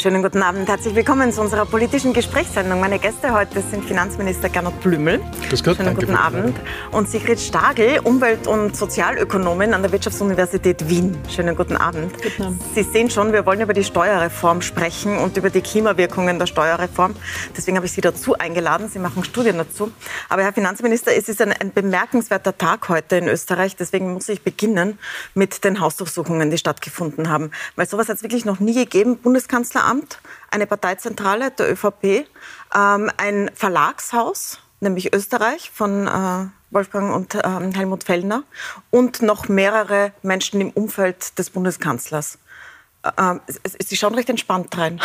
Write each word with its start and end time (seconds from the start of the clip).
Schönen 0.00 0.22
guten 0.22 0.42
Abend, 0.42 0.66
herzlich 0.66 0.94
willkommen 0.94 1.30
zu 1.30 1.42
unserer 1.42 1.66
politischen 1.66 2.14
Gesprächssendung. 2.14 2.80
Meine 2.80 2.98
Gäste 2.98 3.34
heute 3.34 3.60
sind 3.60 3.84
Finanzminister 3.84 4.48
Gernot 4.48 4.80
Blümel. 4.80 5.20
Grüß 5.50 5.62
Gott, 5.62 5.76
Schönen 5.76 5.94
guten 5.94 6.16
Abend. 6.16 6.58
Und 6.90 7.10
Sigrid 7.10 7.38
Stagel, 7.38 7.98
Umwelt- 7.98 8.46
und 8.46 8.74
Sozialökonomin 8.74 9.74
an 9.74 9.82
der 9.82 9.92
Wirtschaftsuniversität 9.92 10.88
Wien. 10.88 11.18
Schönen 11.28 11.54
guten 11.54 11.76
Abend. 11.76 12.14
Guten 12.14 12.42
Abend. 12.44 12.62
Sie 12.74 12.82
sehen 12.82 13.10
schon, 13.10 13.34
wir 13.34 13.44
wollen 13.44 13.60
über 13.60 13.74
die 13.74 13.84
Steuerreform 13.84 14.62
sprechen 14.62 15.18
und 15.18 15.36
über 15.36 15.50
die 15.50 15.60
Klimawirkungen 15.60 16.38
der 16.38 16.46
Steuerreform. 16.46 17.14
Deswegen 17.54 17.76
habe 17.76 17.84
ich 17.84 17.92
Sie 17.92 18.00
dazu 18.00 18.38
eingeladen. 18.38 18.88
Sie 18.88 19.00
machen 19.00 19.22
Studien 19.22 19.58
dazu. 19.58 19.92
Aber 20.30 20.42
Herr 20.42 20.54
Finanzminister, 20.54 21.14
es 21.14 21.28
ist 21.28 21.42
ein, 21.42 21.52
ein 21.52 21.74
bemerkenswerter 21.74 22.56
Tag 22.56 22.88
heute 22.88 23.16
in 23.16 23.28
Österreich. 23.28 23.76
Deswegen 23.76 24.14
muss 24.14 24.30
ich 24.30 24.40
beginnen 24.40 24.98
mit 25.34 25.62
den 25.62 25.78
Hausdurchsuchungen, 25.78 26.50
die 26.50 26.56
stattgefunden 26.56 27.28
haben. 27.28 27.50
Weil 27.76 27.86
sowas 27.86 28.08
hat 28.08 28.16
es 28.16 28.22
wirklich 28.22 28.46
noch 28.46 28.60
nie 28.60 28.72
gegeben. 28.72 29.18
Bundeskanzleramt 29.18 29.89
Amt, 29.90 30.18
eine 30.50 30.66
Parteizentrale 30.66 31.50
der 31.50 31.72
ÖVP, 31.72 32.26
ähm, 32.74 33.10
ein 33.16 33.50
Verlagshaus, 33.54 34.60
nämlich 34.80 35.12
Österreich 35.12 35.70
von 35.74 36.06
äh, 36.06 36.46
Wolfgang 36.70 37.12
und 37.14 37.34
ähm, 37.34 37.72
Helmut 37.72 38.04
Fellner 38.04 38.44
und 38.90 39.22
noch 39.22 39.48
mehrere 39.48 40.12
Menschen 40.22 40.60
im 40.60 40.70
Umfeld 40.70 41.36
des 41.38 41.50
Bundeskanzlers. 41.50 42.38
Äh, 43.02 43.34
Sie 43.78 43.96
schauen 43.96 44.14
recht 44.14 44.30
entspannt 44.30 44.76
rein. 44.78 45.00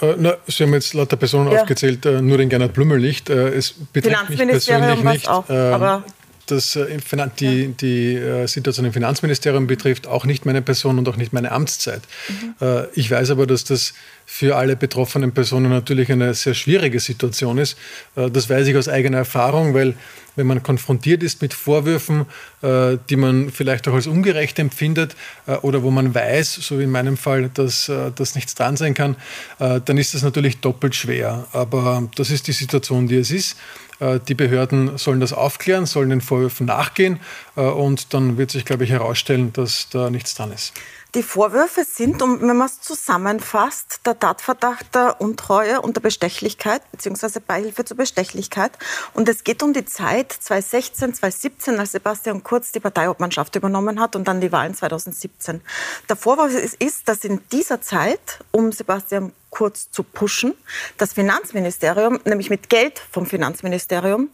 Äh, 0.00 0.14
na, 0.16 0.36
Sie 0.46 0.62
haben 0.62 0.72
jetzt 0.72 0.94
lauter 0.94 1.16
Personen 1.16 1.50
ja. 1.50 1.60
aufgezählt, 1.60 2.06
äh, 2.06 2.22
nur 2.22 2.38
den 2.38 2.48
Gernot 2.48 2.72
Blümel 2.72 3.00
nicht. 3.00 3.28
Es 3.28 3.74
betrifft 3.92 4.30
mich 4.30 4.38
persönlich 4.38 5.02
nicht. 5.02 5.28
Auch, 5.28 5.44
ähm, 5.48 6.04
das 6.50 6.76
äh, 6.76 6.98
die, 7.38 7.68
die 7.68 8.14
äh, 8.14 8.46
Situation 8.46 8.86
im 8.86 8.92
Finanzministerium 8.92 9.66
betrifft, 9.66 10.06
auch 10.06 10.24
nicht 10.24 10.46
meine 10.46 10.62
Person 10.62 10.98
und 10.98 11.08
auch 11.08 11.16
nicht 11.16 11.32
meine 11.32 11.52
Amtszeit. 11.52 12.02
Mhm. 12.28 12.66
Äh, 12.66 12.86
ich 12.94 13.10
weiß 13.10 13.30
aber, 13.30 13.46
dass 13.46 13.64
das 13.64 13.94
für 14.26 14.56
alle 14.56 14.76
betroffenen 14.76 15.32
Personen 15.32 15.70
natürlich 15.70 16.10
eine 16.10 16.34
sehr 16.34 16.54
schwierige 16.54 17.00
Situation 17.00 17.58
ist. 17.58 17.76
Das 18.14 18.48
weiß 18.48 18.68
ich 18.68 18.76
aus 18.76 18.88
eigener 18.88 19.18
Erfahrung, 19.18 19.74
weil 19.74 19.94
wenn 20.40 20.46
man 20.46 20.62
konfrontiert 20.62 21.22
ist 21.22 21.42
mit 21.42 21.54
Vorwürfen, 21.54 22.26
die 22.62 23.16
man 23.16 23.50
vielleicht 23.50 23.86
auch 23.88 23.94
als 23.94 24.06
ungerecht 24.06 24.58
empfindet 24.58 25.14
oder 25.62 25.82
wo 25.82 25.90
man 25.90 26.14
weiß, 26.14 26.54
so 26.54 26.78
wie 26.78 26.84
in 26.84 26.90
meinem 26.90 27.16
Fall, 27.16 27.50
dass, 27.52 27.90
dass 28.14 28.34
nichts 28.34 28.54
dran 28.54 28.76
sein 28.76 28.94
kann, 28.94 29.16
dann 29.58 29.98
ist 29.98 30.14
das 30.14 30.22
natürlich 30.22 30.60
doppelt 30.60 30.94
schwer. 30.94 31.46
Aber 31.52 32.08
das 32.16 32.30
ist 32.30 32.48
die 32.48 32.52
Situation, 32.52 33.06
die 33.06 33.16
es 33.16 33.30
ist. 33.30 33.56
Äh, 34.00 34.18
die 34.26 34.34
Behörden 34.34 34.98
sollen 34.98 35.20
das 35.20 35.32
aufklären, 35.32 35.86
sollen 35.86 36.10
den 36.10 36.20
Vorwürfen 36.20 36.66
nachgehen 36.66 37.20
äh, 37.56 37.60
und 37.60 38.12
dann 38.14 38.38
wird 38.38 38.50
sich, 38.50 38.64
glaube 38.64 38.84
ich, 38.84 38.90
herausstellen, 38.90 39.52
dass 39.52 39.88
da 39.90 40.10
nichts 40.10 40.34
dran 40.34 40.50
ist. 40.52 40.72
Die 41.16 41.24
Vorwürfe 41.24 41.82
sind, 41.84 42.20
wenn 42.20 42.56
man 42.56 42.66
es 42.66 42.80
zusammenfasst, 42.80 44.02
der 44.06 44.16
Tatverdacht 44.16 44.94
der 44.94 45.20
Untreue 45.20 45.80
und 45.80 45.96
der 45.96 46.02
Bestechlichkeit 46.02 46.82
bzw. 46.92 47.40
Beihilfe 47.44 47.84
zur 47.84 47.96
Bestechlichkeit. 47.96 48.70
Und 49.12 49.28
es 49.28 49.42
geht 49.42 49.64
um 49.64 49.72
die 49.72 49.84
Zeit 49.84 50.32
2016, 50.32 51.14
2017, 51.14 51.80
als 51.80 51.92
Sebastian 51.92 52.44
Kurz 52.44 52.70
die 52.70 52.78
Parteiobmannschaft 52.78 53.56
übernommen 53.56 53.98
hat 53.98 54.14
und 54.14 54.28
dann 54.28 54.40
die 54.40 54.52
Wahlen 54.52 54.74
2017. 54.74 55.60
Der 56.08 56.14
Vorwurf 56.14 56.54
ist, 56.54 57.08
dass 57.08 57.24
in 57.24 57.40
dieser 57.50 57.80
Zeit, 57.80 58.44
um 58.52 58.70
Sebastian 58.70 59.32
Kurz 59.50 59.90
zu 59.90 60.04
pushen, 60.04 60.54
das 60.96 61.14
Finanzministerium, 61.14 62.20
nämlich 62.24 62.50
mit 62.50 62.68
Geld 62.68 63.02
vom 63.10 63.26
Finanzministerium, 63.26 64.30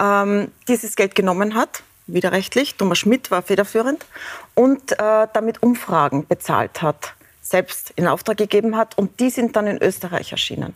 ähm, 0.00 0.50
dieses 0.66 0.96
Geld 0.96 1.14
genommen 1.14 1.54
hat 1.54 1.84
widerrechtlich. 2.08 2.76
Thomas 2.76 2.98
Schmidt 2.98 3.30
war 3.30 3.42
federführend 3.42 4.04
und 4.54 4.92
äh, 4.92 5.26
damit 5.32 5.62
Umfragen 5.62 6.26
bezahlt 6.26 6.82
hat, 6.82 7.14
selbst 7.40 7.92
in 7.96 8.06
Auftrag 8.06 8.36
gegeben 8.36 8.76
hat 8.76 8.98
und 8.98 9.20
die 9.20 9.30
sind 9.30 9.56
dann 9.56 9.66
in 9.66 9.80
Österreich 9.82 10.32
erschienen. 10.32 10.74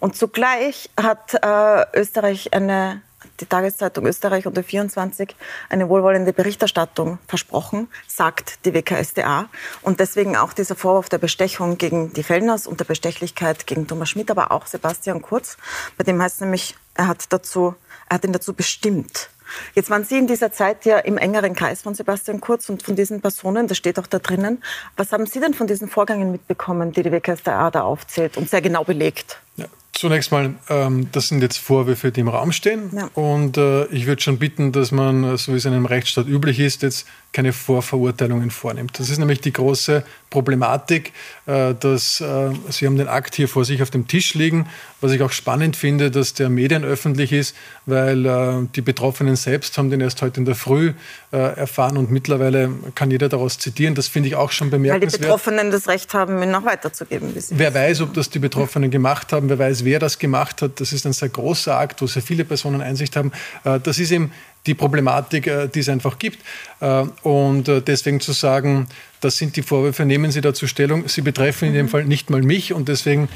Und 0.00 0.16
zugleich 0.16 0.90
hat 0.96 1.34
äh, 1.34 1.98
Österreich 1.98 2.54
eine 2.54 3.02
die 3.40 3.46
Tageszeitung 3.46 4.06
Österreich 4.06 4.46
unter 4.46 4.62
24 4.62 5.34
eine 5.68 5.88
wohlwollende 5.88 6.32
Berichterstattung 6.32 7.18
versprochen, 7.26 7.88
sagt 8.06 8.64
die 8.64 8.74
WKSDA. 8.74 9.48
Und 9.82 10.00
deswegen 10.00 10.36
auch 10.36 10.52
dieser 10.52 10.74
Vorwurf 10.74 11.08
der 11.08 11.18
Bestechung 11.18 11.78
gegen 11.78 12.12
die 12.12 12.22
Fellners 12.22 12.66
und 12.66 12.80
der 12.80 12.84
Bestechlichkeit 12.84 13.66
gegen 13.66 13.86
Thomas 13.86 14.10
Schmidt, 14.10 14.30
aber 14.30 14.52
auch 14.52 14.66
Sebastian 14.66 15.22
Kurz. 15.22 15.56
Bei 15.96 16.04
dem 16.04 16.20
heißt 16.20 16.40
nämlich, 16.40 16.76
er 16.94 17.08
hat, 17.08 17.32
dazu, 17.32 17.74
er 18.08 18.14
hat 18.16 18.24
ihn 18.24 18.32
dazu 18.32 18.54
bestimmt, 18.54 19.30
Jetzt 19.74 19.90
waren 19.90 20.04
Sie 20.04 20.18
in 20.18 20.26
dieser 20.26 20.52
Zeit 20.52 20.84
ja 20.84 20.98
im 20.98 21.18
engeren 21.18 21.54
Kreis 21.54 21.82
von 21.82 21.94
Sebastian 21.94 22.40
Kurz 22.40 22.68
und 22.68 22.82
von 22.82 22.96
diesen 22.96 23.20
Personen, 23.20 23.66
das 23.66 23.78
steht 23.78 23.98
auch 23.98 24.06
da 24.06 24.18
drinnen. 24.18 24.62
Was 24.96 25.12
haben 25.12 25.26
Sie 25.26 25.40
denn 25.40 25.54
von 25.54 25.66
diesen 25.66 25.88
Vorgängen 25.88 26.32
mitbekommen, 26.32 26.92
die 26.92 27.02
die 27.02 27.12
WKStA 27.12 27.70
da 27.70 27.82
aufzählt 27.82 28.36
und 28.36 28.48
sehr 28.48 28.60
genau 28.60 28.84
belegt? 28.84 29.40
Ja, 29.56 29.66
zunächst 29.92 30.30
mal, 30.30 30.54
ähm, 30.68 31.08
das 31.12 31.28
sind 31.28 31.42
jetzt 31.42 31.58
Vorwürfe, 31.58 32.12
die 32.12 32.20
im 32.20 32.28
Raum 32.28 32.52
stehen. 32.52 32.90
Ja. 32.94 33.10
Und 33.14 33.56
äh, 33.56 33.86
ich 33.86 34.06
würde 34.06 34.22
schon 34.22 34.38
bitten, 34.38 34.72
dass 34.72 34.92
man, 34.92 35.36
so 35.36 35.52
wie 35.52 35.56
es 35.56 35.64
in 35.64 35.72
einem 35.72 35.86
Rechtsstaat 35.86 36.26
üblich 36.26 36.60
ist, 36.60 36.82
jetzt 36.82 37.06
keine 37.32 37.52
Vorverurteilungen 37.52 38.50
vornimmt. 38.50 38.98
Das 38.98 39.10
ist 39.10 39.18
nämlich 39.18 39.40
die 39.40 39.52
große 39.52 40.02
Problematik, 40.30 41.12
äh, 41.46 41.74
dass 41.74 42.20
äh, 42.20 42.50
Sie 42.70 42.86
haben 42.86 42.96
den 42.96 43.08
Akt 43.08 43.34
hier 43.34 43.48
vor 43.48 43.64
sich 43.64 43.82
auf 43.82 43.90
dem 43.90 44.08
Tisch 44.08 44.34
liegen, 44.34 44.66
was 45.00 45.12
ich 45.12 45.22
auch 45.22 45.30
spannend 45.30 45.76
finde, 45.76 46.10
dass 46.10 46.34
der 46.34 46.48
medienöffentlich 46.48 47.32
ist, 47.32 47.54
weil 47.86 48.26
äh, 48.26 48.66
die 48.74 48.80
Betroffenen 48.80 49.36
selbst 49.36 49.76
haben 49.76 49.90
den 49.90 50.00
erst 50.00 50.22
heute 50.22 50.40
in 50.40 50.46
der 50.46 50.54
Früh 50.54 50.92
erfahren 51.30 51.98
und 51.98 52.10
mittlerweile 52.10 52.70
kann 52.94 53.10
jeder 53.10 53.28
daraus 53.28 53.58
zitieren. 53.58 53.94
Das 53.94 54.08
finde 54.08 54.30
ich 54.30 54.34
auch 54.34 54.50
schon 54.50 54.70
bemerkenswert. 54.70 55.12
Weil 55.12 55.18
die 55.18 55.22
Betroffenen 55.24 55.70
das 55.70 55.86
Recht 55.86 56.14
haben, 56.14 56.42
ihn 56.42 56.50
noch 56.50 56.64
weiterzugeben. 56.64 57.34
Wer 57.50 57.74
weiß, 57.74 58.00
ob 58.00 58.14
das 58.14 58.30
die 58.30 58.38
Betroffenen 58.38 58.90
gemacht 58.90 59.34
haben, 59.34 59.50
wer 59.50 59.58
weiß, 59.58 59.84
wer 59.84 59.98
das 59.98 60.18
gemacht 60.18 60.62
hat. 60.62 60.80
Das 60.80 60.94
ist 60.94 61.04
ein 61.04 61.12
sehr 61.12 61.28
großer 61.28 61.78
Akt, 61.78 62.00
wo 62.00 62.06
sehr 62.06 62.22
viele 62.22 62.46
Personen 62.46 62.80
Einsicht 62.80 63.14
haben. 63.14 63.32
Das 63.62 63.98
ist 63.98 64.10
eben 64.10 64.32
die 64.66 64.74
Problematik, 64.74 65.46
äh, 65.46 65.68
die 65.68 65.80
es 65.80 65.88
einfach 65.88 66.18
gibt. 66.18 66.38
Äh, 66.80 67.04
und 67.22 67.68
äh, 67.68 67.80
deswegen 67.80 68.20
zu 68.20 68.32
sagen, 68.32 68.86
das 69.20 69.36
sind 69.36 69.56
die 69.56 69.62
Vorwürfe, 69.62 70.04
nehmen 70.04 70.30
Sie 70.30 70.40
dazu 70.40 70.68
Stellung. 70.68 71.08
Sie 71.08 71.22
betreffen 71.22 71.66
in 71.66 71.74
dem 71.74 71.86
mhm. 71.86 71.90
Fall 71.90 72.04
nicht 72.04 72.30
mal 72.30 72.40
mich 72.40 72.72
und 72.72 72.88
deswegen 72.88 73.28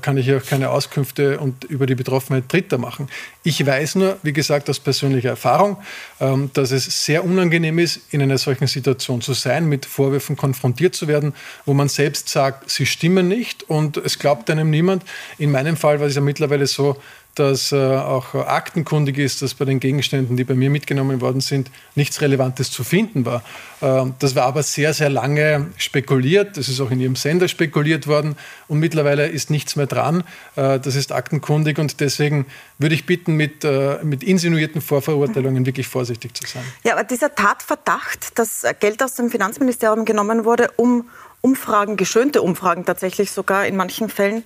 kann 0.00 0.16
ich 0.16 0.34
auch 0.34 0.44
keine 0.44 0.70
Auskünfte 0.70 1.38
und 1.38 1.62
über 1.62 1.86
die 1.86 1.94
Betroffenheit 1.94 2.52
Dritter 2.52 2.76
machen. 2.76 3.08
Ich 3.44 3.64
weiß 3.64 3.94
nur, 3.94 4.18
wie 4.24 4.32
gesagt, 4.32 4.68
aus 4.68 4.80
persönlicher 4.80 5.28
Erfahrung, 5.28 5.76
ähm, 6.20 6.50
dass 6.54 6.72
es 6.72 7.04
sehr 7.04 7.24
unangenehm 7.24 7.78
ist, 7.78 8.00
in 8.10 8.20
einer 8.20 8.36
solchen 8.36 8.66
Situation 8.66 9.20
zu 9.20 9.32
sein, 9.32 9.66
mit 9.66 9.86
Vorwürfen 9.86 10.36
konfrontiert 10.36 10.96
zu 10.96 11.06
werden, 11.06 11.34
wo 11.66 11.72
man 11.72 11.88
selbst 11.88 12.28
sagt, 12.28 12.68
sie 12.68 12.84
stimmen 12.84 13.28
nicht 13.28 13.62
und 13.70 13.98
es 13.98 14.18
glaubt 14.18 14.50
einem 14.50 14.70
niemand. 14.70 15.04
In 15.38 15.52
meinem 15.52 15.76
Fall 15.76 16.00
war 16.00 16.08
es 16.08 16.16
ja 16.16 16.20
mittlerweile 16.20 16.66
so, 16.66 17.00
dass 17.34 17.72
äh, 17.72 17.76
auch 17.76 18.34
aktenkundig 18.34 19.16
ist, 19.18 19.40
dass 19.40 19.54
bei 19.54 19.64
den 19.64 19.80
Gegenständen, 19.80 20.36
die 20.36 20.44
bei 20.44 20.54
mir 20.54 20.68
mitgenommen 20.68 21.20
worden 21.20 21.40
sind, 21.40 21.70
nichts 21.94 22.20
Relevantes 22.20 22.70
zu 22.70 22.84
finden 22.84 23.24
war. 23.24 23.42
Äh, 23.80 24.10
das 24.18 24.34
war 24.34 24.44
aber 24.44 24.62
sehr, 24.62 24.92
sehr 24.92 25.08
lange 25.08 25.68
spekuliert. 25.78 26.56
Das 26.56 26.68
ist 26.68 26.80
auch 26.80 26.90
in 26.90 27.00
Ihrem 27.00 27.16
Sender 27.16 27.48
spekuliert 27.48 28.06
worden. 28.06 28.36
Und 28.68 28.80
mittlerweile 28.80 29.26
ist 29.28 29.50
nichts 29.50 29.76
mehr 29.76 29.86
dran. 29.86 30.24
Äh, 30.56 30.78
das 30.78 30.94
ist 30.94 31.12
aktenkundig. 31.12 31.78
Und 31.78 32.00
deswegen 32.00 32.46
würde 32.78 32.94
ich 32.94 33.06
bitten, 33.06 33.34
mit, 33.34 33.64
äh, 33.64 33.98
mit 34.02 34.22
insinuierten 34.22 34.82
Vorverurteilungen 34.82 35.64
wirklich 35.64 35.88
vorsichtig 35.88 36.34
zu 36.34 36.46
sein. 36.46 36.64
Ja, 36.84 36.92
aber 36.92 37.04
dieser 37.04 37.34
Tatverdacht, 37.34 38.38
dass 38.38 38.64
Geld 38.80 39.02
aus 39.02 39.14
dem 39.14 39.30
Finanzministerium 39.30 40.04
genommen 40.04 40.44
wurde, 40.44 40.70
um 40.76 41.08
Umfragen, 41.42 41.96
geschönte 41.96 42.40
Umfragen 42.40 42.84
tatsächlich 42.84 43.32
sogar 43.32 43.66
in 43.66 43.76
manchen 43.76 44.08
Fällen 44.08 44.44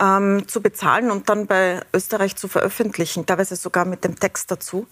ähm, 0.00 0.48
zu 0.48 0.62
bezahlen 0.62 1.10
und 1.10 1.28
dann 1.28 1.46
bei 1.46 1.82
Österreich 1.94 2.36
zu 2.36 2.48
veröffentlichen, 2.48 3.26
teilweise 3.26 3.54
sogar 3.54 3.84
mit 3.84 4.02
dem 4.02 4.18
Text 4.18 4.50
dazu. 4.50 4.86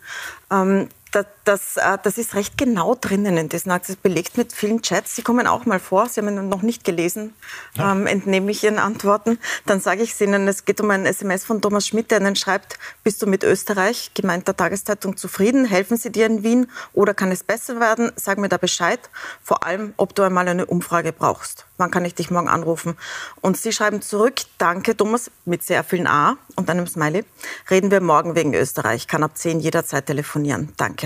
Ähm, 0.50 0.89
das, 1.16 1.27
das, 1.44 1.77
äh, 1.77 1.99
das, 2.03 2.19
ist 2.19 2.34
recht 2.34 2.59
genau 2.59 2.94
drinnen 2.94 3.38
in 3.38 3.49
diesen 3.49 3.73
ist 3.73 4.02
belegt 4.02 4.37
mit 4.37 4.52
vielen 4.52 4.82
Chats. 4.82 5.17
Sie 5.17 5.23
kommen 5.23 5.46
auch 5.46 5.64
mal 5.64 5.81
vor. 5.81 6.08
Sie 6.08 6.20
haben 6.20 6.29
ihn 6.29 6.49
noch 6.49 6.62
nicht 6.62 6.85
gelesen, 6.85 7.35
ja. 7.75 7.93
ähm, 7.93 8.06
entnehme 8.06 8.50
ich 8.50 8.62
Ihren 8.62 8.79
Antworten. 8.79 9.38
Dann 9.64 9.81
sage 9.81 10.02
ich 10.02 10.12
es 10.12 10.20
Ihnen, 10.20 10.46
es 10.46 10.67
geht 10.67 10.81
um 10.81 10.90
ein 10.90 11.06
SMS 11.06 11.44
von 11.44 11.62
Thomas 11.62 11.87
Schmidt, 11.87 12.11
der 12.11 12.20
Ihnen 12.20 12.37
schreibt, 12.37 12.79
bist 13.02 13.23
du 13.23 13.26
mit 13.26 13.44
Österreich, 13.44 14.11
gemeint 14.12 14.46
der 14.46 14.56
Tageszeitung, 14.56 15.17
zufrieden? 15.17 15.64
Helfen 15.64 15.96
Sie 15.96 16.12
dir 16.12 16.26
in 16.26 16.43
Wien 16.43 16.70
oder 16.93 17.14
kann 17.14 17.32
es 17.32 17.43
besser 17.43 17.81
werden? 17.81 18.12
Sag 18.17 18.37
mir 18.37 18.50
da 18.50 18.58
Bescheid. 18.58 19.00
Vor 19.43 19.64
allem, 19.64 19.94
ob 19.96 20.14
du 20.14 20.23
einmal 20.23 20.46
eine 20.46 20.67
Umfrage 20.67 21.12
brauchst. 21.12 21.64
Wann 21.79 21.90
kann 21.90 22.05
ich 22.05 22.14
dich 22.14 22.31
morgen 22.31 22.49
anrufen? 22.49 22.96
Und 23.40 23.56
Sie 23.56 23.73
schreiben 23.73 24.02
zurück, 24.02 24.35
danke 24.58 24.96
Thomas, 24.96 25.31
mit 25.44 25.62
sehr 25.62 25.82
vielen 25.85 26.06
A 26.06 26.37
und 26.56 26.69
einem 26.69 26.87
Smiley. 26.87 27.25
Reden 27.70 27.90
wir 27.90 28.00
morgen 28.00 28.35
wegen 28.35 28.55
Österreich. 28.55 29.06
Kann 29.06 29.23
ab 29.23 29.37
10 29.37 29.61
jederzeit 29.61 30.06
telefonieren. 30.06 30.73
Danke. 30.76 31.06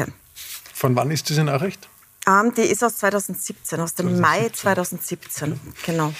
Von 0.75 0.97
wann 0.97 1.11
ist 1.11 1.29
diese 1.29 1.44
Nachricht? 1.44 1.88
Um, 2.26 2.32
ähm, 2.32 2.55
die 2.55 2.62
ist 2.62 2.85
aus 2.85 2.97
2017, 2.97 3.81
aus 3.81 3.94
dem 3.94 4.17
2017. 4.17 4.20
Mai 4.20 4.49
2017. 4.50 5.61
Genau. 5.87 6.12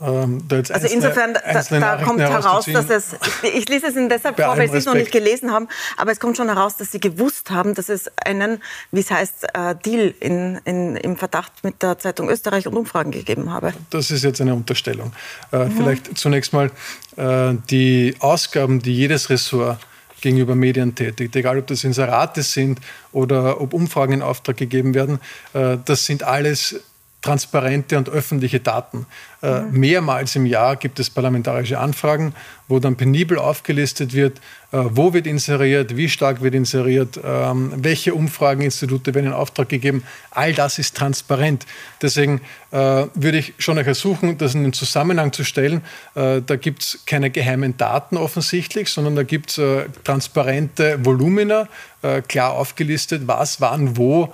ähm, 0.00 0.42
also 0.50 0.86
insofern, 0.86 1.34
da, 1.34 1.62
da 1.62 2.04
kommt 2.04 2.20
heraus, 2.20 2.64
dass 2.66 2.88
es, 2.88 3.16
ich 3.42 3.68
lese 3.68 3.88
es 3.88 3.96
Ihnen 3.96 4.08
deshalb 4.08 4.40
vor, 4.40 4.56
weil 4.56 4.70
Sie 4.70 4.78
es 4.78 4.86
noch 4.86 4.94
nicht 4.94 5.12
gelesen 5.12 5.52
haben, 5.52 5.68
aber 5.96 6.10
es 6.10 6.20
kommt 6.20 6.36
schon 6.36 6.48
heraus, 6.48 6.76
dass 6.78 6.90
Sie 6.90 7.00
gewusst 7.00 7.50
haben, 7.50 7.74
dass 7.74 7.88
es 7.88 8.10
einen, 8.24 8.62
wie 8.90 9.00
es 9.00 9.10
heißt, 9.10 9.46
äh, 9.54 9.74
Deal 9.84 10.14
in, 10.20 10.58
in, 10.64 10.96
im 10.96 11.16
Verdacht 11.16 11.52
mit 11.62 11.82
der 11.82 11.98
Zeitung 11.98 12.30
Österreich 12.30 12.66
und 12.66 12.76
Umfragen 12.76 13.10
gegeben 13.10 13.52
habe. 13.52 13.74
Das 13.90 14.10
ist 14.10 14.24
jetzt 14.24 14.40
eine 14.40 14.54
Unterstellung. 14.54 15.12
Äh, 15.52 15.66
mhm. 15.66 15.76
Vielleicht 15.76 16.18
zunächst 16.18 16.52
mal 16.52 16.70
äh, 17.16 17.54
die 17.70 18.16
Ausgaben, 18.20 18.80
die 18.80 18.94
jedes 18.94 19.28
Ressort 19.28 19.78
gegenüber 20.22 20.54
Medien 20.54 20.94
tätigt, 20.94 21.36
egal 21.36 21.58
ob 21.58 21.66
das 21.66 21.84
Inserate 21.84 22.42
sind 22.42 22.80
oder 23.12 23.60
ob 23.60 23.74
Umfragen 23.74 24.14
in 24.14 24.22
Auftrag 24.22 24.56
gegeben 24.56 24.94
werden, 24.94 25.20
äh, 25.52 25.76
das 25.84 26.06
sind 26.06 26.22
alles 26.22 26.80
transparente 27.22 27.96
und 27.96 28.08
öffentliche 28.08 28.60
Daten. 28.60 29.06
Äh, 29.42 29.60
mhm. 29.60 29.80
Mehrmals 29.80 30.36
im 30.36 30.44
Jahr 30.44 30.76
gibt 30.76 30.98
es 31.00 31.08
parlamentarische 31.08 31.78
Anfragen, 31.78 32.34
wo 32.68 32.78
dann 32.80 32.96
penibel 32.96 33.38
aufgelistet 33.38 34.12
wird, 34.12 34.38
äh, 34.72 34.78
wo 34.90 35.12
wird 35.12 35.26
inseriert, 35.26 35.96
wie 35.96 36.08
stark 36.08 36.42
wird 36.42 36.54
inseriert, 36.54 37.20
ähm, 37.24 37.72
welche 37.76 38.14
Umfrageninstitute 38.14 39.14
werden 39.14 39.26
in 39.26 39.32
Auftrag 39.32 39.68
gegeben. 39.68 40.02
All 40.30 40.52
das 40.52 40.78
ist 40.78 40.96
transparent. 40.96 41.66
Deswegen 42.00 42.40
äh, 42.70 43.06
würde 43.14 43.38
ich 43.38 43.54
schon 43.58 43.78
euch 43.78 43.86
ersuchen, 43.86 44.38
das 44.38 44.54
in 44.54 44.64
den 44.64 44.72
Zusammenhang 44.72 45.32
zu 45.32 45.44
stellen. 45.44 45.82
Äh, 46.14 46.42
da 46.44 46.56
gibt 46.56 46.82
es 46.82 46.98
keine 47.06 47.30
geheimen 47.30 47.76
Daten 47.76 48.16
offensichtlich, 48.16 48.88
sondern 48.88 49.14
da 49.14 49.22
gibt 49.22 49.50
es 49.50 49.58
äh, 49.58 49.84
transparente 50.02 51.04
Volumina, 51.04 51.68
äh, 52.02 52.20
klar 52.22 52.52
aufgelistet, 52.52 53.22
was 53.26 53.60
wann 53.60 53.96
wo 53.96 54.32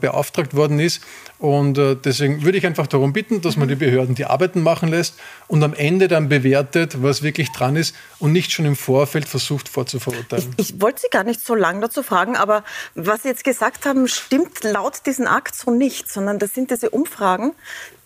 beauftragt 0.00 0.56
worden 0.56 0.80
ist. 0.80 1.02
Und 1.38 1.76
äh, 1.76 1.96
deswegen 1.96 2.44
würde 2.44 2.56
ich 2.56 2.66
einfach 2.66 2.86
darum 2.86 3.12
bitten, 3.12 3.42
dass 3.42 3.56
man 3.56 3.68
die 3.68 3.74
Behörden 3.74 4.14
die 4.14 4.24
Arbeiten 4.24 4.62
machen 4.62 4.88
lässt 4.88 5.16
und 5.48 5.62
am 5.62 5.74
Ende 5.74 6.08
dann 6.08 6.30
bewertet, 6.30 7.02
was 7.02 7.22
wirklich 7.22 7.52
dran 7.52 7.76
ist 7.76 7.94
und 8.18 8.32
nicht 8.32 8.52
schon 8.52 8.64
im 8.64 8.76
Vorfeld 8.76 9.28
versucht 9.28 9.68
vorzuverurteilen. 9.68 10.54
Ich, 10.56 10.70
ich 10.70 10.80
wollte 10.80 11.02
Sie 11.02 11.08
gar 11.10 11.24
nicht 11.24 11.44
so 11.44 11.54
lange 11.54 11.80
dazu 11.80 12.02
fragen, 12.02 12.36
aber 12.36 12.64
was 12.94 13.22
Sie 13.22 13.28
jetzt 13.28 13.44
gesagt 13.44 13.84
haben, 13.84 14.08
stimmt 14.08 14.64
laut 14.64 15.04
diesen 15.04 15.26
Akt 15.26 15.54
so 15.54 15.70
nicht, 15.70 16.10
sondern 16.10 16.38
das 16.38 16.54
sind 16.54 16.70
diese 16.70 16.88
Umfragen, 16.88 17.52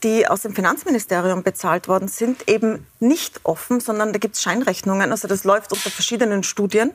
die 0.03 0.26
aus 0.26 0.43
dem 0.43 0.55
Finanzministerium 0.55 1.44
bezahlt 1.44 1.87
worden 1.87 2.09
sind, 2.09 2.49
eben 2.49 2.87
nicht 2.99 3.41
offen, 3.44 3.81
sondern 3.81 4.12
da 4.12 4.19
gibt 4.19 4.35
es 4.35 4.43
Scheinrechnungen. 4.43 5.12
Also 5.12 5.29
das 5.29 5.44
läuft 5.44 5.73
unter 5.73 5.91
verschiedenen 5.91 6.43
Studien 6.43 6.93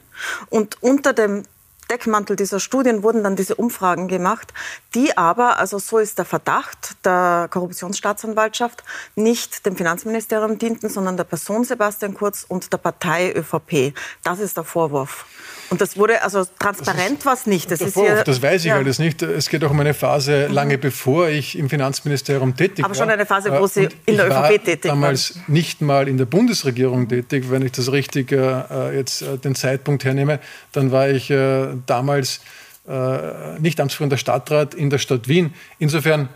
und 0.50 0.82
unter 0.82 1.14
dem 1.14 1.44
Deckmantel 1.90 2.36
dieser 2.36 2.60
Studien 2.60 3.04
wurden 3.04 3.24
dann 3.24 3.36
diese 3.36 3.56
Umfragen 3.56 4.08
gemacht, 4.08 4.54
die 4.94 5.18
aber, 5.18 5.60
also 5.60 5.80
so 5.80 5.98
ist 6.00 6.18
der 6.18 6.26
Verdacht 6.26 6.96
der 7.06 7.48
Korruptionsstaatsanwaltschaft, 7.52 8.84
nicht 9.16 9.66
dem 9.66 9.76
Finanzministerium 9.76 10.58
dienten, 10.58 10.90
sondern 10.90 11.18
der 11.18 11.24
Person 11.24 11.64
Sebastian 11.64 12.14
Kurz 12.14 12.46
und 12.48 12.72
der 12.74 12.78
Partei 12.78 13.34
ÖVP. 13.34 13.94
Das 14.24 14.40
ist 14.40 14.58
der 14.58 14.64
Vorwurf. 14.64 15.26
Und 15.70 15.82
das 15.82 15.98
wurde, 15.98 16.22
also 16.22 16.46
transparent 16.60 17.26
war 17.26 17.34
es 17.34 17.48
nicht. 17.48 17.72
Das, 17.72 17.82
ist 17.82 17.96
hier, 17.96 18.24
das 18.24 18.42
weiß 18.42 18.62
ich 18.62 18.70
ja. 18.70 18.76
alles 18.76 19.00
nicht. 19.00 19.22
Es 19.22 19.50
geht 19.50 19.64
auch 19.64 19.72
um 19.72 19.80
eine 19.80 19.94
Phase 19.94 20.46
mhm. 20.48 20.54
lange 20.54 20.78
bevor 20.78 21.30
ich 21.30 21.58
im 21.58 21.70
Finanzministerium 21.70 22.56
tätig 22.56 22.80
war. 22.80 22.86
Aber 22.86 22.96
schon 22.96 23.10
eine 23.10 23.26
Phase, 23.26 23.52
wo 23.52 23.66
Sie 23.66 23.90
in 24.06 24.18
der 24.18 24.28
ÖVP 24.28 24.64
tätig 24.64 24.92
waren. 24.92 25.02
damals 25.02 25.40
nicht 25.48 25.82
mal 25.82 26.08
in 26.08 26.18
der 26.18 26.26
Bundesregierung 26.26 27.08
tätig. 27.08 27.50
Wenn 27.50 27.64
ich 27.64 27.72
das 27.72 27.92
richtig 27.92 28.32
äh, 28.32 28.96
jetzt 28.96 29.24
äh, 29.24 29.38
den 29.38 29.56
Zeitpunkt 29.56 30.04
hernehme, 30.04 30.40
dann 30.72 30.92
war 30.92 31.10
ich 31.10 31.32
äh, 31.32 31.75
damals 31.86 32.42
äh, 32.88 33.60
nicht 33.60 33.80
amtsführender 33.80 34.18
Stadtrat 34.18 34.74
in 34.74 34.90
der 34.90 34.98
Stadt 35.00 35.28
Wien. 35.28 35.54
Insofern 35.80 36.30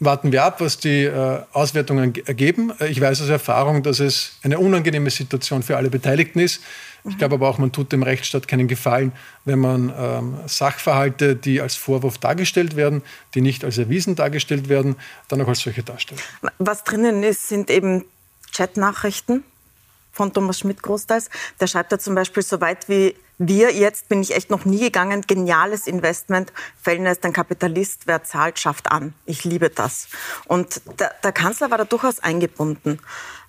warten 0.00 0.32
wir 0.32 0.44
ab, 0.44 0.60
was 0.60 0.78
die 0.78 1.04
äh, 1.04 1.40
Auswertungen 1.52 2.14
ergeben. 2.26 2.72
Ich 2.88 3.00
weiß 3.00 3.22
aus 3.22 3.28
Erfahrung, 3.28 3.82
dass 3.82 4.00
es 4.00 4.38
eine 4.42 4.58
unangenehme 4.58 5.10
Situation 5.10 5.62
für 5.62 5.76
alle 5.76 5.90
Beteiligten 5.90 6.38
ist. 6.38 6.62
Ich 7.08 7.16
glaube 7.16 7.36
aber 7.36 7.48
auch, 7.48 7.58
man 7.58 7.72
tut 7.72 7.92
dem 7.92 8.02
Rechtsstaat 8.02 8.48
keinen 8.48 8.68
Gefallen, 8.68 9.12
wenn 9.44 9.60
man 9.60 9.92
ähm, 9.96 10.38
Sachverhalte, 10.46 11.36
die 11.36 11.60
als 11.60 11.76
Vorwurf 11.76 12.18
dargestellt 12.18 12.76
werden, 12.76 13.02
die 13.34 13.40
nicht 13.40 13.64
als 13.64 13.78
erwiesen 13.78 14.14
dargestellt 14.14 14.68
werden, 14.68 14.96
dann 15.28 15.40
auch 15.40 15.48
als 15.48 15.60
solche 15.60 15.82
darstellt. 15.82 16.20
Was 16.58 16.84
drinnen 16.84 17.22
ist, 17.22 17.48
sind 17.48 17.70
eben 17.70 18.04
Chatnachrichten 18.52 19.44
von 20.18 20.32
Thomas 20.32 20.58
Schmidt 20.58 20.82
großteils. 20.82 21.30
Der 21.60 21.68
schreibt 21.68 21.92
da 21.92 21.98
zum 21.98 22.14
Beispiel, 22.14 22.42
so 22.42 22.60
weit 22.60 22.88
wie 22.88 23.14
wir 23.38 23.72
jetzt 23.72 24.08
bin 24.08 24.20
ich 24.20 24.34
echt 24.34 24.50
noch 24.50 24.64
nie 24.64 24.80
gegangen. 24.80 25.22
Geniales 25.22 25.86
Investment. 25.86 26.52
Fellner 26.82 27.12
ist 27.12 27.24
ein 27.24 27.32
Kapitalist. 27.32 28.02
Wer 28.06 28.24
zahlt, 28.24 28.58
schafft 28.58 28.90
an. 28.90 29.14
Ich 29.26 29.44
liebe 29.44 29.70
das. 29.70 30.08
Und 30.46 30.82
der, 30.98 31.14
der 31.22 31.30
Kanzler 31.30 31.70
war 31.70 31.78
da 31.78 31.84
durchaus 31.84 32.18
eingebunden. 32.18 32.98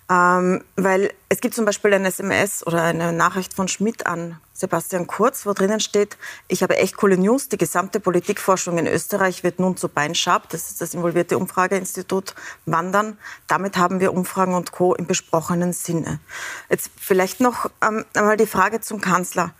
Ähm, 0.08 0.62
weil 0.76 1.12
es 1.28 1.40
gibt 1.40 1.54
zum 1.54 1.64
Beispiel 1.64 1.92
ein 1.92 2.04
SMS 2.04 2.64
oder 2.64 2.84
eine 2.84 3.12
Nachricht 3.12 3.52
von 3.52 3.66
Schmidt 3.66 4.06
an 4.06 4.38
Sebastian 4.60 5.06
Kurz, 5.06 5.46
wo 5.46 5.54
drinnen 5.54 5.80
steht, 5.80 6.18
ich 6.48 6.62
habe 6.62 6.76
echt 6.76 6.96
coole 6.96 7.16
News, 7.16 7.48
die 7.48 7.56
gesamte 7.56 7.98
Politikforschung 7.98 8.76
in 8.76 8.86
Österreich 8.86 9.42
wird 9.42 9.58
nun 9.58 9.76
zu 9.76 9.88
Beinschab, 9.88 10.50
das 10.50 10.70
ist 10.70 10.80
das 10.80 10.92
involvierte 10.92 11.38
Umfrageinstitut, 11.38 12.34
wandern. 12.66 13.16
Damit 13.46 13.78
haben 13.78 14.00
wir 14.00 14.12
Umfragen 14.12 14.54
und 14.54 14.70
Co. 14.72 14.94
im 14.94 15.06
besprochenen 15.06 15.72
Sinne. 15.72 16.20
Jetzt 16.68 16.90
vielleicht 16.98 17.40
noch 17.40 17.70
ähm, 17.82 18.04
einmal 18.14 18.36
die 18.36 18.46
Frage 18.46 18.80
zum 18.80 19.00
Kanzler. 19.00 19.54